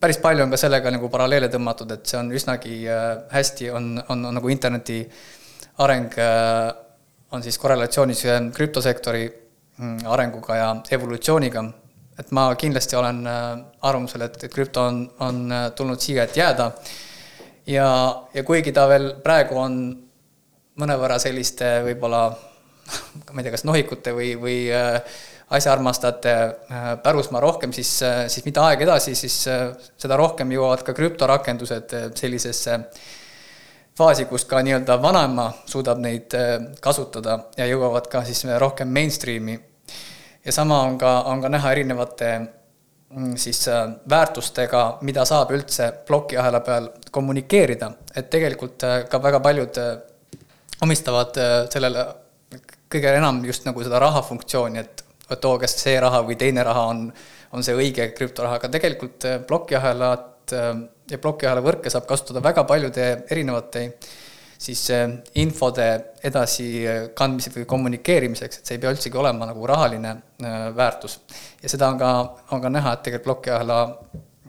[0.00, 3.90] päris palju on ka sellega nagu paralleele tõmmatud, et see on üsnagi äh, hästi, on,
[4.08, 5.02] on, on nagu interneti
[5.84, 6.70] areng äh,
[7.32, 11.64] on siis korrelatsioonis äh, krüptosektori mm, arenguga ja evolutsiooniga.
[12.18, 16.72] et ma kindlasti olen arvamusel, et, et krüpto on, on tulnud siia, et jääda.
[17.66, 17.88] ja,
[18.34, 19.80] ja kuigi ta veel praegu on
[20.78, 22.28] mõnevõrra selliste võib-olla
[23.32, 24.98] ma ei tea, kas nohikute või, või äh,
[25.54, 30.94] asjaarmastajate äh, pärusmaa rohkem, siis, äh, siis mida aeg edasi, siis seda rohkem jõuavad ka
[30.96, 32.78] krüptorakendused sellisesse
[33.98, 36.34] faasi, kus ka nii-öelda vanaema suudab neid
[36.80, 39.58] kasutada ja jõuavad ka siis rohkem mainstream'i.
[40.44, 43.64] ja sama on ka, on ka näha erinevate mm, siis
[44.10, 49.82] väärtustega, mida saab üldse plokiahela peal kommunikeerida, et tegelikult ka väga paljud
[50.86, 51.34] omistavad
[51.72, 52.06] sellele
[52.92, 56.86] kõige enam just nagu seda rahafunktsiooni, et vot oo, kas see raha või teine raha
[56.92, 57.04] on,
[57.52, 60.72] on see õige krüptoraha, aga tegelikult äh, plokiahelat äh,
[61.10, 63.84] ja plokiahela võrke saab kasutada väga paljude erinevate
[64.58, 65.04] siis äh,
[65.40, 65.86] infode
[66.24, 70.16] edasikandmiseks või kommunikeerimiseks, et see ei pea üldsegi olema nagu rahaline
[70.76, 71.20] väärtus.
[71.62, 72.10] ja seda on ka,
[72.56, 73.78] on ka näha, et tegelikult plokiahela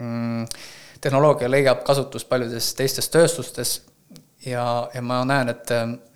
[0.00, 0.44] mm,
[1.00, 3.80] tehnoloogia leiab kasutust paljudes teistes tööstustes
[4.46, 4.64] ja,
[4.94, 5.72] ja ma näen, et,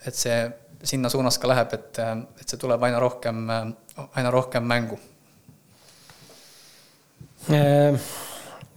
[0.07, 0.43] et see
[0.85, 1.99] sinna suunas ka läheb, et,
[2.41, 3.43] et see tuleb aina rohkem,
[4.05, 4.99] aina rohkem mängu.
[7.53, 7.99] Äh,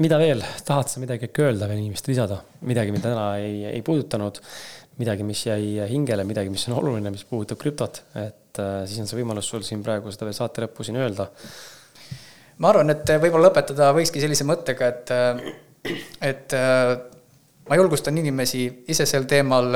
[0.04, 3.84] mida veel, tahad sa midagi äkki öelda veel inimestele lisada, midagi, mida täna ei, ei
[3.86, 4.42] puudutanud,
[5.00, 9.10] midagi, mis jäi hingele, midagi, mis on oluline, mis puudutab krüptot, et äh, siis on
[9.10, 11.30] see võimalus sul siin praegu seda veel saate lõppu siin öelda.
[12.58, 15.12] ma arvan, et võib-olla lõpetada võikski sellise mõttega, et,
[16.26, 16.56] et
[17.70, 19.70] ma julgustan inimesi ise sel teemal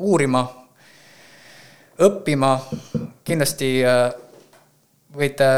[0.00, 0.42] uurima
[2.02, 2.56] õppima,
[3.26, 4.06] kindlasti äh,
[5.14, 5.48] võite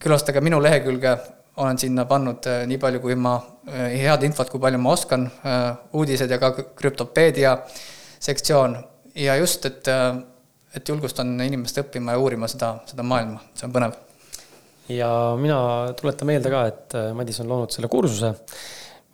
[0.00, 1.16] külastage minu lehekülge,
[1.60, 3.36] olen sinna pannud äh, nii palju, kui ma,
[3.68, 5.26] äh, head infot, kui palju ma oskan,
[5.92, 7.58] uudised ja ka krüptopeedia
[8.24, 8.78] sektsioon.
[9.20, 9.86] Ja just, et,
[10.74, 14.00] et julgustan inimest õppima ja uurima seda, seda maailma, see on põnev.
[14.90, 15.58] ja mina
[16.00, 18.32] tuletan meelde ka, et Madis on loonud selle kursuse,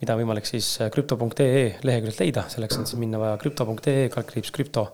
[0.00, 4.86] mida on võimalik siis krüpto.ee leheküljelt leida, selleks on siis minna vaja krüpto.ee, kaldkriips krüpto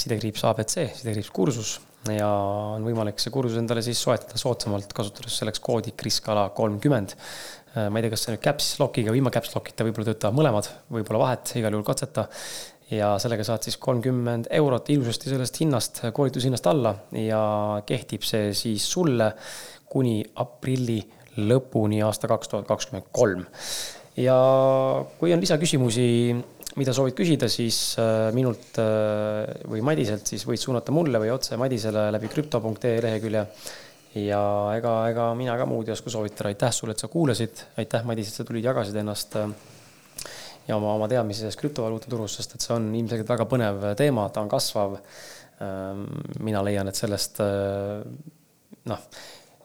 [0.00, 1.78] sidekriips abc, sidekriips kursus
[2.08, 2.28] ja
[2.76, 7.16] on võimalik see kursus endale siis soetada soodsamalt, kasutades selleks koodi kriskala kolmkümmend.
[7.76, 10.70] ma ei tea, kas see nüüd caps lock'iga või ilma caps lock'ita võib-olla töötavad mõlemad,
[10.90, 12.26] võib-olla vahet, igal juhul katseta.
[12.90, 17.42] ja sellega saad siis kolmkümmend eurot ilusasti sellest hinnast, koolitushinnast alla ja
[17.86, 19.32] kehtib see siis sulle
[19.90, 20.98] kuni aprilli
[21.36, 23.44] lõpuni aasta kaks tuhat kakskümmend kolm.
[24.16, 24.38] ja
[25.20, 26.08] kui on lisaküsimusi
[26.78, 31.58] mida soovid küsida, siis äh, minult äh, või Madiselt, siis võid suunata mulle või otse
[31.60, 33.46] Madisele läbi krüpto.ee lehekülje.
[34.20, 34.42] ja
[34.76, 38.30] ega, ega mina ka muud ei oska soovitada, aitäh sulle, et sa kuulasid, aitäh, Madis,
[38.30, 39.50] et sa tulid, jagasid ennast äh,
[40.68, 44.28] ja oma, oma teadmisi sellest krüptovaluuta turust, sest et see on ilmselgelt väga põnev teema,
[44.30, 44.96] ta on kasvav.
[45.60, 46.06] Ähm,
[46.40, 47.42] mina leian, et sellest
[48.88, 49.02] noh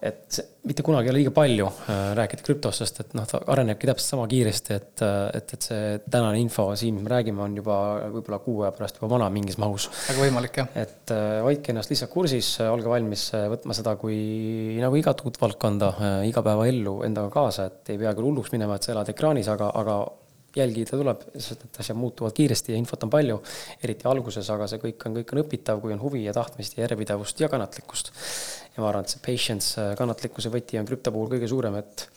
[0.06, 3.90] et mitte kunagi ei ole liiga palju äh, rääkida krüptost, sest et noh, ta arenebki
[3.90, 7.56] täpselt sama kiiresti, et, äh, et, et see tänane info siin, mis me räägime, on
[7.60, 7.77] juba
[8.14, 9.88] võib-olla kuu aja pärast juba vana mingis mahus.
[10.10, 10.69] väga võimalik, jah.
[10.86, 14.19] et äh, hoidke ennast lihtsalt kursis, olge valmis võtma seda kui
[14.82, 15.94] nagu igat uut valdkonda,
[16.30, 19.99] igapäevaellu endaga kaasa, et ei pea küll hulluks minema, et sa elad ekraanis, aga, aga
[20.56, 23.40] jälgida tuleb, sest et asjad muutuvad kiiresti ja infot on palju,
[23.84, 26.86] eriti alguses, aga see kõik on, kõik on õpitav, kui on huvi ja tahtmist ja
[26.86, 28.11] järjepidevust ja kannatlikkust.
[28.76, 32.08] Ja ma arvan, et see patience, kannatlikkuse võti on krüpto puhul kõige suurem, et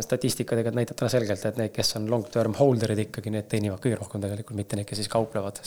[0.00, 3.98] statistika tegelikult näitab täna selgelt, et need, kes on long-term holder'id ikkagi, need teenivad kõige
[4.00, 5.60] rohkem tegelikult, mitte need, kes siis kauplevad.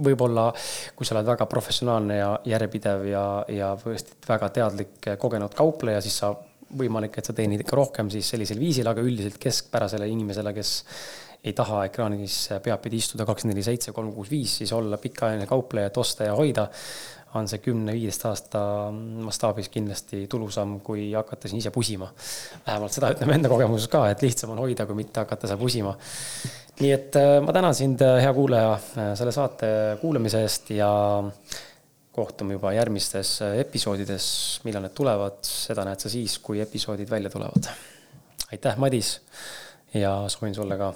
[0.00, 0.46] võib-olla
[0.96, 6.20] kui sa oled väga professionaalne ja järjepidev ja, ja tõesti väga teadlik kogenud kaupleja, siis
[6.22, 6.34] sa
[6.76, 10.72] võimalik, et sa teenid ikka rohkem siis sellisel viisil, aga üldiselt keskpärasele inimesele, kes
[11.44, 15.88] ei taha ekraanis peadpidi istuda kakskümmend neli seitse, kolm kuus viis, siis olla pikaajaline kaupleja,
[15.88, 16.66] et osta ja hoida,
[17.34, 18.60] on see kümne-viieteist aasta
[19.26, 22.08] mastaabis kindlasti tulusam, kui hakata siin ise pusima.
[22.66, 25.94] vähemalt seda ütleme enda kogemuses ka, et lihtsam on hoida, kui mitte hakata seal pusima.
[26.80, 29.70] nii et äh, ma tänan sind, äh, hea kuulaja, äh, selle saate
[30.00, 30.90] kuulamise eest ja
[32.12, 34.26] kohtume juba järgmistes episoodides,
[34.66, 37.70] millal need tulevad, seda näed sa siis, kui episoodid välja tulevad.
[38.50, 39.20] aitäh, Madis
[39.94, 40.92] ja soovin sulle ka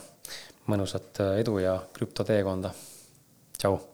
[0.67, 2.75] mõnusat edu ja krüptoteekonda.
[3.59, 3.94] tšau